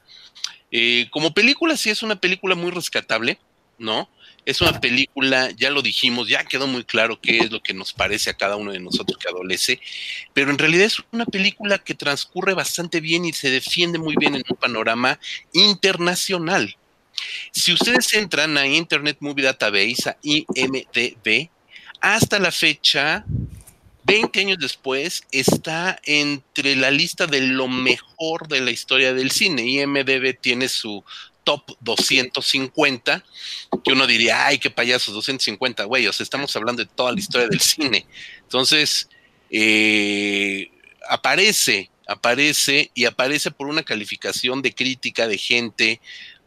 Eh, 0.70 1.08
como 1.12 1.34
película 1.34 1.78
sí 1.78 1.92
es 1.92 2.04
una 2.04 2.16
película 2.16 2.56
muy 2.56 2.72
rescatable, 2.72 3.40
¿no? 3.84 4.10
Es 4.46 4.60
una 4.60 4.82
película, 4.82 5.52
ya 5.52 5.70
lo 5.70 5.82
dijimos, 5.82 6.28
ya 6.28 6.44
quedó 6.44 6.68
muy 6.68 6.84
claro 6.84 7.20
qué 7.22 7.38
es 7.38 7.52
lo 7.52 7.62
que 7.62 7.74
nos 7.74 7.94
parece 7.94 8.30
a 8.30 8.34
cada 8.34 8.58
uno 8.58 8.72
de 8.72 8.80
nosotros 8.80 9.18
que 9.18 9.30
adolece, 9.30 9.80
pero 10.34 10.52
en 10.52 10.58
realidad 10.58 10.86
es 10.86 10.98
una 11.12 11.26
película 11.26 11.78
que 11.78 11.94
transcurre 11.94 12.54
bastante 12.54 13.00
bien 13.00 13.24
y 13.26 13.32
se 13.32 13.50
defiende 13.50 14.00
muy 14.00 14.16
bien 14.18 14.36
en 14.36 14.44
un 14.50 14.58
panorama 14.58 15.20
internacional. 15.54 16.76
Si 17.52 17.72
ustedes 17.72 18.14
entran 18.16 18.58
a 18.58 18.68
Internet 18.68 19.18
Movie 19.20 19.46
Database, 19.46 20.10
a 20.10 20.18
IMDB, 20.22 21.50
hasta 22.02 22.40
la 22.40 22.52
fecha, 22.52 23.24
20 24.04 24.40
años 24.42 24.58
después, 24.60 25.24
está 25.32 26.00
entre 26.04 26.76
la 26.76 26.92
lista 26.92 27.28
de 27.28 27.42
lo 27.42 27.70
mejor 27.70 28.48
de 28.50 28.60
la 28.60 28.72
historia 28.72 29.14
del 29.14 29.32
cine. 29.32 29.64
IMDB 29.64 30.38
tiene 30.40 30.68
su 30.68 31.04
top 31.44 31.72
250, 31.82 33.24
que 33.84 33.92
uno 33.92 34.08
diría, 34.08 34.48
ay, 34.48 34.58
qué 34.60 34.70
payasos, 34.70 35.14
250, 35.14 35.84
güey, 35.86 36.08
o 36.08 36.14
sea, 36.14 36.24
estamos 36.24 36.56
hablando 36.56 36.84
de 36.84 36.90
toda 36.94 37.12
la 37.12 37.20
historia 37.20 37.48
del 37.48 37.60
cine. 37.60 38.06
Entonces, 38.42 39.10
eh, 39.50 40.72
aparece, 41.08 41.90
aparece 42.08 42.92
y 42.94 43.06
aparece 43.06 43.52
por 43.52 43.68
una 43.68 43.84
calificación 43.84 44.62
de 44.62 44.74
crítica 44.74 45.28
de 45.28 45.38
gente, 45.38 46.02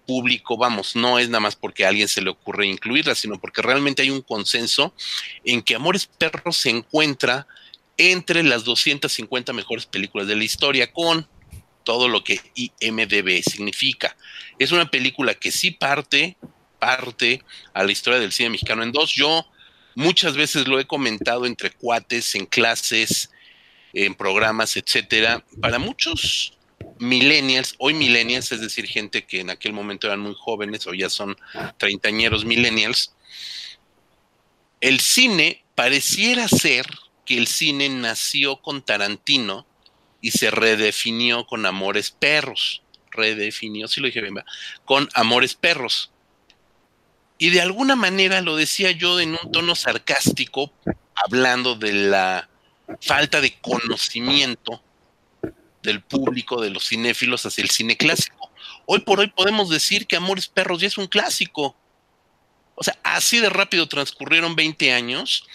público, 0.07 0.57
vamos, 0.57 0.97
no 0.97 1.19
es 1.19 1.29
nada 1.29 1.41
más 1.41 1.57
porque 1.57 1.85
a 1.85 1.89
alguien 1.89 2.09
se 2.09 2.23
le 2.23 2.31
ocurre 2.31 2.67
incluirla, 2.67 3.15
sino 3.15 3.39
porque 3.39 3.61
realmente 3.61 4.03
hay 4.03 4.11
un 4.11 4.23
consenso 4.23 4.95
en 5.45 5.63
que 5.63 5.75
Amores 5.75 6.07
Perros 6.07 6.57
se 6.57 6.71
encuentra 6.71 7.47
entre 7.99 8.43
las 8.43 8.65
250 8.65 9.53
mejores 9.53 9.87
películas 9.87 10.29
de 10.29 10.37
la 10.37 10.45
historia 10.45 10.93
con 10.93 11.29
todo 11.85 12.09
lo 12.09 12.25
que 12.25 12.41
IMDB 12.55 13.43
significa. 13.43 14.17
Es 14.59 14.73
una 14.73 14.91
película 14.91 15.35
que 15.35 15.51
sí 15.51 15.71
parte, 15.71 16.37
parte 16.79 17.43
a 17.75 17.85
la 17.85 17.93
historia 17.93 18.21
del 18.21 18.33
cine 18.33 18.51
mexicano 18.51 18.83
en 18.83 18.93
dos. 18.93 19.13
Yo 19.13 19.47
muchas 19.95 20.37
veces 20.37 20.67
lo 20.69 20.79
he 20.79 20.87
comentado 20.87 21.47
entre 21.47 21.71
cuates, 21.71 22.35
en 22.35 22.47
clases, 22.47 23.31
en 23.93 24.15
programas, 24.15 24.77
etcétera. 24.77 25.45
Para 25.61 25.79
muchos 25.79 26.57
millennials, 26.99 27.75
hoy 27.79 27.95
millennials, 27.95 28.53
es 28.53 28.61
decir, 28.61 28.87
gente 28.87 29.27
que 29.27 29.41
en 29.41 29.51
aquel 29.51 29.73
momento 29.73 30.07
eran 30.07 30.21
muy 30.21 30.35
jóvenes 30.35 30.87
o 30.87 30.95
ya 30.95 31.11
son 31.11 31.37
treintañeros 31.79 32.45
millennials, 32.45 33.15
el 34.81 35.01
cine 35.01 35.65
pareciera 35.75 36.49
ser 36.49 36.87
que 37.25 37.37
el 37.37 37.47
cine 37.47 37.89
nació 37.89 38.61
con 38.63 38.83
Tarantino 38.83 39.67
y 40.21 40.31
se 40.31 40.51
redefinió 40.51 41.47
con 41.47 41.67
Amores 41.67 42.11
Perros. 42.11 42.83
Redefinió, 43.17 43.89
si 43.89 44.01
lo 44.01 44.07
dije 44.07 44.21
bien, 44.21 44.37
con 44.85 45.09
Amores 45.15 45.55
Perros. 45.55 46.11
Y 47.39 47.51
de 47.51 47.61
alguna 47.61 47.97
manera 47.97 48.41
lo 48.41 48.57
decía 48.57 48.93
yo 48.93 49.21
en 49.21 49.31
un 49.31 49.53
tono 49.53 49.75
sarcástico, 49.75 50.73
hablando 51.15 51.75
de 51.75 51.93
la 51.93 52.49
falta 53.01 53.41
de 53.41 53.59
conocimiento 53.61 54.83
del 55.83 56.03
público, 56.03 56.61
de 56.61 56.71
los 56.71 56.89
cinéfilos 56.89 57.45
hacia 57.47 57.63
el 57.63 57.71
cine 57.71 57.97
clásico. 57.97 58.51
Hoy 58.87 59.01
por 59.01 59.21
hoy 59.21 59.29
podemos 59.29 59.69
decir 59.69 60.07
que 60.07 60.17
Amores 60.17 60.49
Perros 60.49 60.81
ya 60.81 60.87
es 60.87 60.99
un 60.99 61.07
clásico. 61.07 61.77
O 62.75 62.85
sea, 62.85 62.99
así 63.03 63.41
de 63.41 63.49
rápido 63.49 63.89
transcurrieron 63.89 64.55
20 64.55 64.93
años 64.93 65.47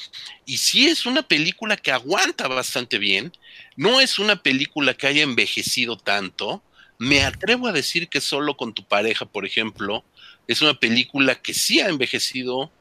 y 0.45 0.57
sí 0.57 0.87
es 0.87 1.05
una 1.05 1.21
película 1.21 1.77
que 1.77 1.91
aguanta 1.91 2.47
bastante 2.47 2.97
bien. 2.97 3.31
No 3.75 4.01
es 4.01 4.17
una 4.17 4.41
película 4.41 4.95
que 4.95 5.07
haya 5.07 5.21
envejecido 5.21 5.97
tanto. 5.97 6.63
Me 7.01 7.23
atrevo 7.23 7.65
a 7.65 7.71
decir 7.71 8.09
que 8.09 8.21
solo 8.21 8.55
con 8.55 8.75
tu 8.75 8.83
pareja, 8.83 9.25
por 9.25 9.43
ejemplo, 9.43 10.05
es 10.47 10.61
una 10.61 10.75
película 10.75 11.33
que 11.33 11.55
sí 11.55 11.79
ha 11.79 11.89
envejecido, 11.89 12.71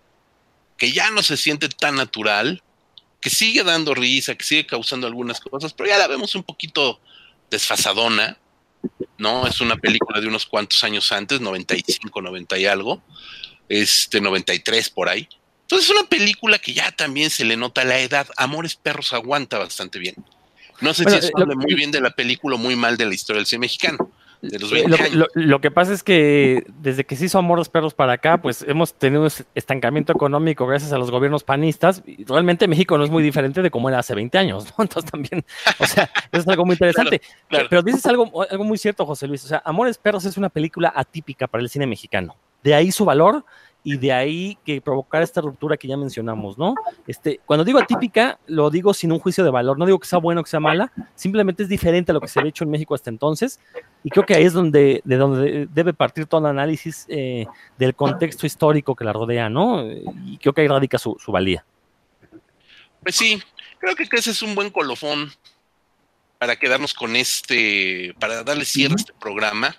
que 0.77 0.93
ya 0.93 1.09
no 1.09 1.23
se 1.23 1.39
siente 1.39 1.71
tan 1.71 1.95
natural, 1.95 2.63
que 3.19 3.31
sigue 3.31 3.65
dando 3.65 3.95
risa, 3.95 4.35
que 4.35 4.45
sigue 4.45 4.67
causando 4.67 5.07
algunas 5.07 5.41
cosas, 5.41 5.73
pero 5.73 5.89
ya 5.89 5.97
la 5.97 6.07
vemos 6.07 6.35
un 6.35 6.43
poquito 6.43 7.01
desfasadona, 7.51 8.37
¿no? 9.17 9.47
Es 9.47 9.63
una 9.63 9.77
película 9.77 10.21
de 10.21 10.27
unos 10.27 10.45
cuantos 10.45 10.85
años 10.85 11.11
antes, 11.13 11.41
95, 11.41 12.21
90 12.21 12.59
y 12.59 12.67
algo, 12.67 13.03
este 13.71 14.21
93 14.21 14.91
por 14.91 15.09
ahí. 15.09 15.27
Entonces 15.63 15.89
es 15.89 15.97
una 15.97 16.07
película 16.07 16.59
que 16.59 16.75
ya 16.75 16.93
también 16.93 17.31
se 17.31 17.47
le 17.47 17.57
nota 17.57 17.85
la 17.85 17.99
edad. 17.99 18.29
Amores 18.37 18.77
Perros 18.77 19.15
aguanta 19.15 19.57
bastante 19.57 19.99
bien. 19.99 20.17
No 20.81 20.95
sé 20.95 21.09
si 21.09 21.17
eso 21.17 21.31
habla 21.37 21.55
muy 21.55 21.75
bien 21.75 21.91
de 21.91 22.01
la 22.01 22.11
película 22.11 22.57
o 22.57 22.59
muy 22.59 22.77
mal 22.77 22.97
de 22.97 23.07
la 23.07 23.15
historia 23.15 23.39
del 23.39 23.47
cine 23.47 23.61
mexicano. 23.61 24.11
Lo, 25.35 25.61
que 25.61 25.71
pasa 25.71 25.93
es 25.93 26.03
que 26.03 26.65
desde 26.79 27.05
que 27.05 27.15
se 27.15 27.27
hizo 27.27 27.39
Amor 27.39 27.69
Perros 27.69 27.93
para 27.93 28.15
acá, 28.15 28.41
pues 28.41 28.65
hemos 28.67 28.95
tenido 28.95 29.23
un 29.23 29.31
estancamiento 29.55 30.13
económico 30.13 30.67
gracias 30.67 30.93
a 30.93 30.99
los 30.99 31.11
gobiernos 31.11 31.45
panistas. 31.45 32.03
Y 32.07 32.25
realmente 32.25 32.67
México 32.67 32.97
no 32.97 33.05
es 33.05 33.11
muy 33.11 33.23
diferente 33.23 33.61
de 33.61 33.71
cómo 33.71 33.91
era 33.91 33.99
hace 33.99 34.15
20 34.15 34.39
años, 34.39 34.65
¿no? 34.65 34.75
Entonces 34.85 35.11
también, 35.11 35.45
o 35.79 35.87
sea, 35.87 36.11
eso 36.33 36.41
es 36.41 36.49
algo 36.49 36.65
muy 36.65 36.75
interesante. 36.75 37.21
Pero 37.69 37.83
dices 37.83 38.07
algo, 38.07 38.43
algo 38.51 38.65
muy 38.65 38.79
cierto, 38.79 39.05
José 39.05 39.27
Luis. 39.27 39.45
O 39.45 39.49
sea, 39.49 39.63
Amores 39.65 39.99
Perros 39.99 40.25
es 40.25 40.39
una 40.39 40.49
película 40.49 40.93
atípica 40.95 41.47
para 41.47 41.63
el 41.63 41.69
cine 41.69 41.87
mexicano. 41.87 42.37
De 42.63 42.75
ahí 42.75 42.93
su 42.93 43.05
valor 43.05 43.45
y 43.83 43.97
de 43.97 44.13
ahí 44.13 44.59
que 44.65 44.81
provocar 44.81 45.23
esta 45.23 45.41
ruptura 45.41 45.77
que 45.77 45.89
ya 45.89 45.97
mencionamos, 45.97 46.59
¿no? 46.59 46.75
Este, 47.07 47.41
cuando 47.47 47.65
digo 47.65 47.79
atípica, 47.79 48.39
lo 48.47 48.71
digo 48.71 48.93
sin 48.93 49.13
un 49.13 49.19
juicio 49.19 49.43
de 49.43 49.51
valor, 49.51 49.79
no 49.79 49.87
digo 49.87 49.99
que 49.99 50.07
sea 50.07 50.19
bueno 50.19 50.41
o 50.41 50.45
que 50.45 50.51
sea 50.51 50.61
mala, 50.61 50.93
simplemente 51.15 51.63
es 51.63 51.69
diferente 51.69 52.13
a 52.13 52.15
lo 52.15 52.21
que 52.21 52.29
se 52.29 52.39
había 52.39 52.51
hecho 52.51 52.65
en 52.65 52.71
México 52.71 52.95
hasta 52.95 53.11
entonces, 53.11 53.61
y 54.05 54.11
creo 54.11 54.27
que 54.27 54.35
ahí 54.35 54.45
es 54.45 54.53
donde, 54.53 55.01
de 55.05 55.17
donde 55.17 55.69
debe 55.73 55.95
partir 55.95 56.27
todo 56.27 56.41
el 56.41 56.47
análisis 56.47 57.07
eh, 57.09 57.47
del 57.79 57.95
contexto 57.95 58.47
histórico 58.47 58.95
que 58.95 59.05
la 59.05 59.13
rodea, 59.13 59.49
¿no? 59.49 59.85
Y 59.87 60.39
creo 60.39 60.53
que 60.53 60.61
ahí 60.61 60.69
radica 60.69 60.99
su, 60.99 61.17
valía. 61.29 61.65
Pues 63.03 63.15
sí, 63.15 63.43
creo 63.79 63.97
que 63.97 64.07
ese 64.13 64.31
es 64.31 64.43
un 64.43 64.55
buen 64.55 64.71
colofón 64.71 65.33
para 66.39 66.57
quedarnos 66.57 66.95
con 66.95 67.17
este, 67.17 68.15
para 68.19 68.43
darle 68.43 68.65
cierre 68.65 68.95
a 68.95 68.97
este 68.97 69.13
programa. 69.13 69.77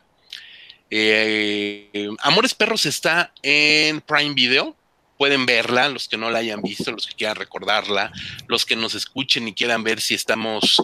Eh, 0.93 2.09
Amores 2.19 2.53
Perros 2.53 2.85
está 2.85 3.34
en 3.41 4.01
Prime 4.01 4.34
Video. 4.34 4.76
Pueden 5.18 5.45
verla, 5.45 5.88
los 5.88 6.09
que 6.09 6.18
no 6.18 6.30
la 6.31 6.39
hayan 6.39 6.61
visto, 6.61 6.91
los 6.91 7.07
que 7.07 7.15
quieran 7.15 7.35
recordarla, 7.35 8.11
los 8.47 8.65
que 8.65 8.76
nos 8.76 8.95
escuchen 8.95 9.47
y 9.47 9.53
quieran 9.53 9.84
ver 9.84 10.01
si 10.01 10.15
estamos 10.15 10.84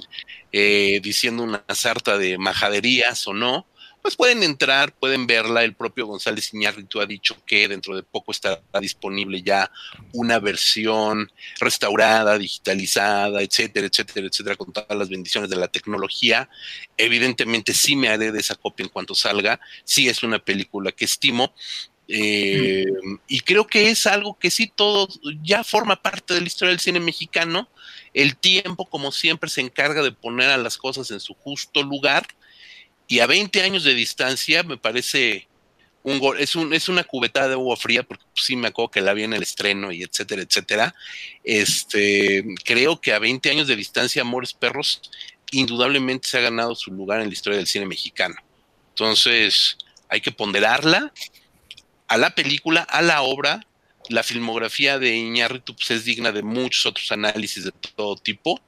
eh, 0.52 1.00
diciendo 1.02 1.44
una 1.44 1.64
sarta 1.70 2.18
de 2.18 2.38
majaderías 2.38 3.28
o 3.28 3.34
no 3.34 3.66
pues 4.08 4.16
pueden 4.16 4.42
entrar, 4.42 4.94
pueden 4.94 5.28
verla. 5.28 5.66
El 5.66 5.76
propio 5.76 6.08
González 6.08 6.54
Iñárritu 6.54 7.02
ha 7.02 7.06
dicho 7.06 7.36
que 7.46 7.68
dentro 7.68 7.94
de 7.94 8.04
poco 8.04 8.32
estará 8.32 8.62
disponible 8.80 9.42
ya 9.42 9.70
una 10.14 10.40
versión 10.40 11.30
restaurada, 11.60 12.38
digitalizada, 12.38 13.42
etcétera, 13.42 13.88
etcétera, 13.88 14.28
etcétera, 14.28 14.56
con 14.56 14.72
todas 14.72 14.98
las 14.98 15.10
bendiciones 15.10 15.50
de 15.50 15.58
la 15.58 15.68
tecnología. 15.68 16.50
Evidentemente 16.96 17.74
sí 17.74 17.98
me 17.98 18.08
haré 18.08 18.32
de 18.32 18.40
esa 18.40 18.56
copia 18.56 18.86
en 18.86 18.90
cuanto 18.90 19.14
salga. 19.14 19.60
Sí 19.84 20.08
es 20.08 20.24
una 20.24 20.40
película 20.40 20.94
que 20.94 21.04
estimo. 21.04 21.54
Eh, 22.08 22.86
y 23.28 23.42
creo 23.42 23.68
que 23.68 23.90
es 23.90 24.08
algo 24.08 24.40
que 24.40 24.52
sí 24.52 24.72
todo 24.74 25.10
ya 25.44 25.66
forma 25.66 26.02
parte 26.02 26.34
de 26.34 26.40
la 26.40 26.48
historia 26.48 26.70
del 26.70 26.80
cine 26.80 27.02
mexicano. 27.02 27.68
El 28.14 28.38
tiempo, 28.38 28.86
como 28.86 29.12
siempre, 29.12 29.50
se 29.50 29.60
encarga 29.60 30.02
de 30.02 30.14
poner 30.14 30.50
a 30.50 30.58
las 30.58 30.78
cosas 30.78 31.12
en 31.12 31.20
su 31.20 31.34
justo 31.34 31.84
lugar. 31.84 32.26
Y 33.08 33.20
a 33.20 33.28
20 33.28 33.62
años 33.62 33.84
de 33.84 33.96
distancia 33.96 34.64
me 34.64 34.78
parece 34.78 35.48
un 36.04 36.20
gol, 36.20 36.40
es, 36.40 36.56
un, 36.56 36.74
es 36.74 36.88
una 36.88 37.04
cubetada 37.04 37.50
de 37.50 37.54
agua 37.54 37.76
fría, 37.76 38.04
porque 38.04 38.24
sí 38.34 38.56
me 38.56 38.70
acuerdo 38.70 38.92
que 38.92 39.02
la 39.02 39.14
vi 39.14 39.24
en 39.24 39.34
el 39.34 39.44
estreno 39.44 39.92
y 39.92 40.04
etcétera, 40.04 40.42
etcétera. 40.42 40.96
Este, 41.44 42.44
creo 42.64 43.02
que 43.02 43.14
a 43.14 43.20
20 43.20 43.50
años 43.50 43.68
de 43.68 43.76
distancia, 43.76 44.22
Amores 44.22 44.54
Perros 44.54 45.02
indudablemente 45.52 46.28
se 46.28 46.38
ha 46.38 46.42
ganado 46.42 46.76
su 46.76 46.92
lugar 46.92 47.22
en 47.22 47.28
la 47.28 47.34
historia 47.34 47.58
del 47.58 47.68
cine 47.68 47.86
mexicano. 47.86 48.36
Entonces, 48.90 49.78
hay 50.10 50.22
que 50.22 50.32
ponderarla 50.32 51.12
a 52.08 52.18
la 52.18 52.32
película, 52.32 52.82
a 52.82 53.02
la 53.02 53.22
obra. 53.22 53.66
La 54.10 54.24
filmografía 54.24 55.00
de 55.00 55.16
Iñárritu 55.16 55.76
pues, 55.76 55.92
es 55.92 56.06
digna 56.06 56.32
de 56.32 56.42
muchos 56.42 56.86
otros 56.86 57.12
análisis 57.12 57.66
de 57.66 57.72
todo 57.72 58.16
tipo. 58.16 58.62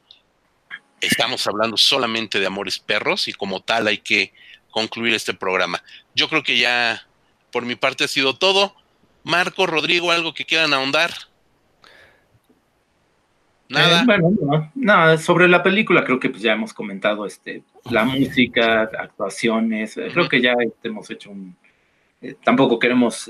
Estamos 1.02 1.46
hablando 1.48 1.78
solamente 1.78 2.40
de 2.40 2.46
Amores 2.46 2.80
Perros 2.80 3.28
y 3.28 3.34
como 3.34 3.62
tal 3.62 3.88
hay 3.88 4.00
que 4.00 4.34
concluir 4.72 5.14
este 5.14 5.34
programa. 5.34 5.82
Yo 6.16 6.30
creo 6.30 6.44
que 6.44 6.58
ya 6.58 7.08
por 7.52 7.66
mi 7.66 7.76
parte 7.76 8.04
ha 8.04 8.08
sido 8.08 8.36
todo. 8.36 8.76
Marco, 9.24 9.66
Rodrigo, 9.66 10.12
algo 10.12 10.34
que 10.34 10.46
quieran 10.46 10.74
ahondar. 10.74 11.12
Nada. 13.70 14.02
Eh, 14.02 14.04
bueno, 14.06 14.72
no, 14.74 15.18
sobre 15.20 15.48
la 15.48 15.62
película 15.62 16.04
creo 16.04 16.20
que 16.20 16.30
pues 16.30 16.42
ya 16.42 16.54
hemos 16.54 16.74
comentado 16.74 17.26
este, 17.26 17.64
la 17.92 18.04
música, 18.04 18.82
actuaciones, 18.82 19.96
eh, 19.96 20.10
creo 20.12 20.28
que 20.28 20.42
ya 20.42 20.54
este, 20.60 20.88
hemos 20.88 21.10
hecho 21.12 21.30
un... 21.30 21.56
Eh, 22.22 22.36
tampoco 22.44 22.80
queremos 22.80 23.30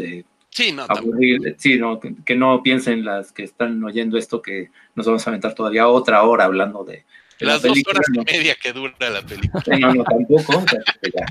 sí, 0.50 0.72
no, 0.72 0.86
aburrir, 0.88 1.56
sí, 1.58 1.78
no, 1.78 2.00
que, 2.00 2.36
no 2.36 2.64
piensen 2.64 3.04
las 3.04 3.34
que 3.34 3.44
están 3.44 3.84
oyendo 3.84 4.18
esto 4.18 4.42
que 4.42 4.72
nos 4.96 5.06
vamos 5.06 5.28
a 5.28 5.30
aventar 5.30 5.54
todavía 5.54 5.88
otra 5.88 6.24
hora 6.24 6.46
hablando 6.46 6.86
de... 6.86 7.04
las 7.40 7.62
dos 7.62 7.78
horas 7.88 8.06
y 8.14 8.20
media 8.20 8.56
que 8.56 8.74
dura 8.74 9.10
la 9.10 9.22
película. 9.22 9.64
No, 9.80 9.94
no, 9.94 10.04
tampoco, 10.04 10.64
ya, 11.14 11.26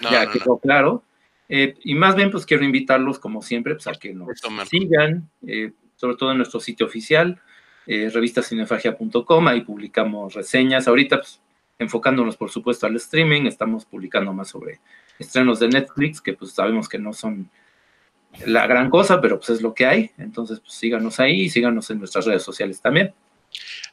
ya 0.10 0.30
quedó 0.30 0.58
claro. 0.58 1.02
y 1.48 1.94
más 1.94 2.14
bien, 2.16 2.30
pues 2.30 2.46
quiero 2.46 2.64
invitarlos, 2.64 3.18
como 3.18 3.42
siempre, 3.42 3.74
pues 3.74 3.86
a 3.86 3.92
que 3.92 4.14
nos 4.14 4.28
sigan, 4.68 5.28
sobre 5.96 6.16
todo 6.16 6.32
en 6.32 6.38
nuestro 6.38 6.60
sitio 6.60 6.86
oficial, 6.86 7.40
eh, 7.86 8.10
revistacinefagia.com, 8.12 9.48
ahí 9.48 9.62
publicamos 9.62 10.34
reseñas. 10.34 10.86
Ahorita, 10.86 11.18
pues, 11.18 11.40
enfocándonos, 11.78 12.36
por 12.36 12.50
supuesto, 12.50 12.86
al 12.86 12.96
streaming, 12.96 13.46
estamos 13.46 13.84
publicando 13.84 14.32
más 14.32 14.48
sobre 14.48 14.80
estrenos 15.18 15.58
de 15.58 15.68
Netflix, 15.68 16.20
que 16.20 16.32
pues 16.34 16.52
sabemos 16.52 16.88
que 16.88 16.98
no 16.98 17.12
son 17.12 17.50
la 18.46 18.66
gran 18.66 18.88
cosa, 18.88 19.20
pero 19.20 19.38
pues 19.38 19.50
es 19.50 19.62
lo 19.62 19.74
que 19.74 19.86
hay. 19.86 20.10
Entonces, 20.18 20.60
pues 20.60 20.74
síganos 20.74 21.18
ahí 21.20 21.42
y 21.42 21.50
síganos 21.50 21.90
en 21.90 21.98
nuestras 21.98 22.24
redes 22.24 22.42
sociales 22.42 22.80
también. 22.80 23.12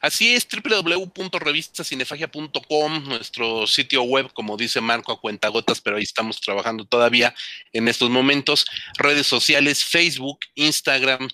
Así 0.00 0.34
es, 0.34 0.48
www.revistacinefagia.com, 0.48 3.04
nuestro 3.04 3.66
sitio 3.66 4.02
web, 4.02 4.32
como 4.32 4.56
dice 4.56 4.80
Marco, 4.80 5.12
a 5.12 5.20
cuentagotas, 5.20 5.82
pero 5.82 5.98
ahí 5.98 6.04
estamos 6.04 6.40
trabajando 6.40 6.86
todavía 6.86 7.34
en 7.74 7.86
estos 7.86 8.08
momentos. 8.08 8.64
Redes 8.96 9.26
sociales, 9.26 9.84
Facebook, 9.84 10.38
Instagram, 10.54 11.28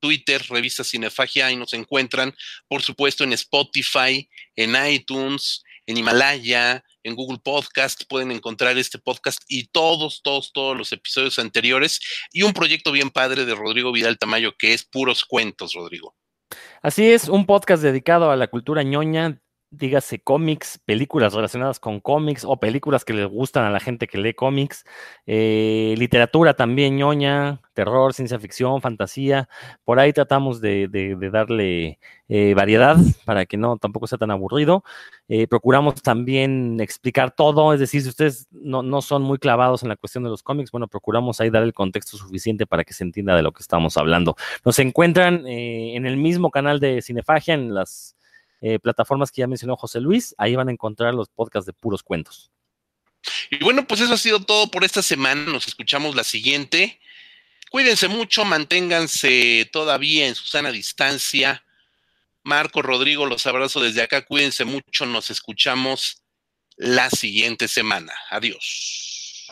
Twitter, 0.00 0.44
revista 0.50 0.84
Cinefagia, 0.84 1.46
ahí 1.46 1.56
nos 1.56 1.72
encuentran, 1.72 2.36
por 2.68 2.82
supuesto 2.82 3.24
en 3.24 3.32
Spotify, 3.32 4.28
en 4.54 4.76
iTunes, 4.86 5.64
en 5.86 5.96
Himalaya, 5.96 6.84
en 7.04 7.14
Google 7.14 7.38
Podcast, 7.42 8.02
pueden 8.06 8.32
encontrar 8.32 8.76
este 8.76 8.98
podcast 8.98 9.40
y 9.48 9.68
todos, 9.68 10.20
todos, 10.22 10.52
todos 10.52 10.76
los 10.76 10.92
episodios 10.92 11.38
anteriores 11.38 12.00
y 12.32 12.42
un 12.42 12.52
proyecto 12.52 12.92
bien 12.92 13.08
padre 13.08 13.46
de 13.46 13.54
Rodrigo 13.54 13.92
Vidal 13.92 14.18
Tamayo 14.18 14.54
que 14.58 14.74
es 14.74 14.84
puros 14.84 15.24
cuentos, 15.24 15.72
Rodrigo. 15.72 16.14
Así 16.84 17.10
es, 17.10 17.30
un 17.30 17.46
podcast 17.46 17.82
dedicado 17.82 18.30
a 18.30 18.36
la 18.36 18.48
cultura 18.48 18.82
ñoña, 18.82 19.40
dígase 19.76 20.20
cómics, 20.20 20.78
películas 20.84 21.34
relacionadas 21.34 21.80
con 21.80 22.00
cómics 22.00 22.44
o 22.44 22.58
películas 22.58 23.04
que 23.04 23.12
les 23.12 23.26
gustan 23.26 23.64
a 23.64 23.70
la 23.70 23.80
gente 23.80 24.06
que 24.06 24.18
lee 24.18 24.34
cómics, 24.34 24.84
eh, 25.26 25.94
literatura 25.98 26.54
también 26.54 26.96
ñoña, 26.96 27.60
terror, 27.72 28.14
ciencia 28.14 28.38
ficción, 28.38 28.80
fantasía. 28.80 29.48
Por 29.84 29.98
ahí 29.98 30.12
tratamos 30.12 30.60
de, 30.60 30.88
darle 31.32 31.98
eh, 32.28 32.54
variedad 32.54 32.96
para 33.24 33.46
que 33.46 33.56
no 33.56 33.76
tampoco 33.76 34.06
sea 34.06 34.18
tan 34.18 34.30
aburrido. 34.30 34.84
Eh, 35.28 35.46
procuramos 35.46 36.02
también 36.02 36.80
explicar 36.80 37.34
todo, 37.34 37.72
es 37.72 37.80
decir, 37.80 38.02
si 38.02 38.08
ustedes 38.08 38.46
no, 38.50 38.82
no, 38.82 39.02
son 39.02 39.22
muy 39.22 39.38
clavados 39.38 39.82
en 39.82 39.88
la 39.88 39.96
cuestión 39.96 40.24
de 40.24 40.30
los 40.30 40.42
cómics, 40.42 40.70
bueno, 40.70 40.88
procuramos 40.88 41.40
ahí 41.40 41.50
dar 41.50 41.62
el 41.62 41.74
contexto 41.74 42.16
suficiente 42.16 42.66
para 42.66 42.84
que 42.84 42.94
se 42.94 43.04
entienda 43.04 43.36
de 43.36 43.42
lo 43.42 43.52
que 43.52 43.62
estamos 43.62 43.96
hablando. 43.96 44.36
Nos 44.64 44.78
encuentran 44.78 45.46
en 45.46 46.06
el 46.06 46.16
mismo 46.16 46.50
canal 46.50 46.80
de 46.80 47.02
Cinefagia, 47.02 47.54
en 47.54 47.74
las 47.74 48.16
eh, 48.66 48.78
plataformas 48.78 49.30
que 49.30 49.40
ya 49.40 49.46
mencionó 49.46 49.76
José 49.76 50.00
Luis. 50.00 50.34
Ahí 50.38 50.56
van 50.56 50.70
a 50.70 50.72
encontrar 50.72 51.12
los 51.12 51.28
podcasts 51.28 51.66
de 51.66 51.74
puros 51.74 52.02
cuentos. 52.02 52.50
Y 53.50 53.58
bueno, 53.58 53.86
pues 53.86 54.00
eso 54.00 54.14
ha 54.14 54.16
sido 54.16 54.40
todo 54.40 54.70
por 54.70 54.84
esta 54.84 55.02
semana. 55.02 55.44
Nos 55.52 55.68
escuchamos 55.68 56.16
la 56.16 56.24
siguiente. 56.24 56.98
Cuídense 57.70 58.08
mucho, 58.08 58.46
manténganse 58.46 59.68
todavía 59.70 60.26
en 60.26 60.34
su 60.34 60.46
sana 60.46 60.72
distancia. 60.72 61.62
Marco, 62.42 62.80
Rodrigo, 62.80 63.26
los 63.26 63.46
abrazo 63.46 63.80
desde 63.80 64.00
acá. 64.00 64.24
Cuídense 64.24 64.64
mucho. 64.64 65.04
Nos 65.04 65.28
escuchamos 65.28 66.22
la 66.78 67.10
siguiente 67.10 67.68
semana. 67.68 68.14
Adiós. 68.30 69.46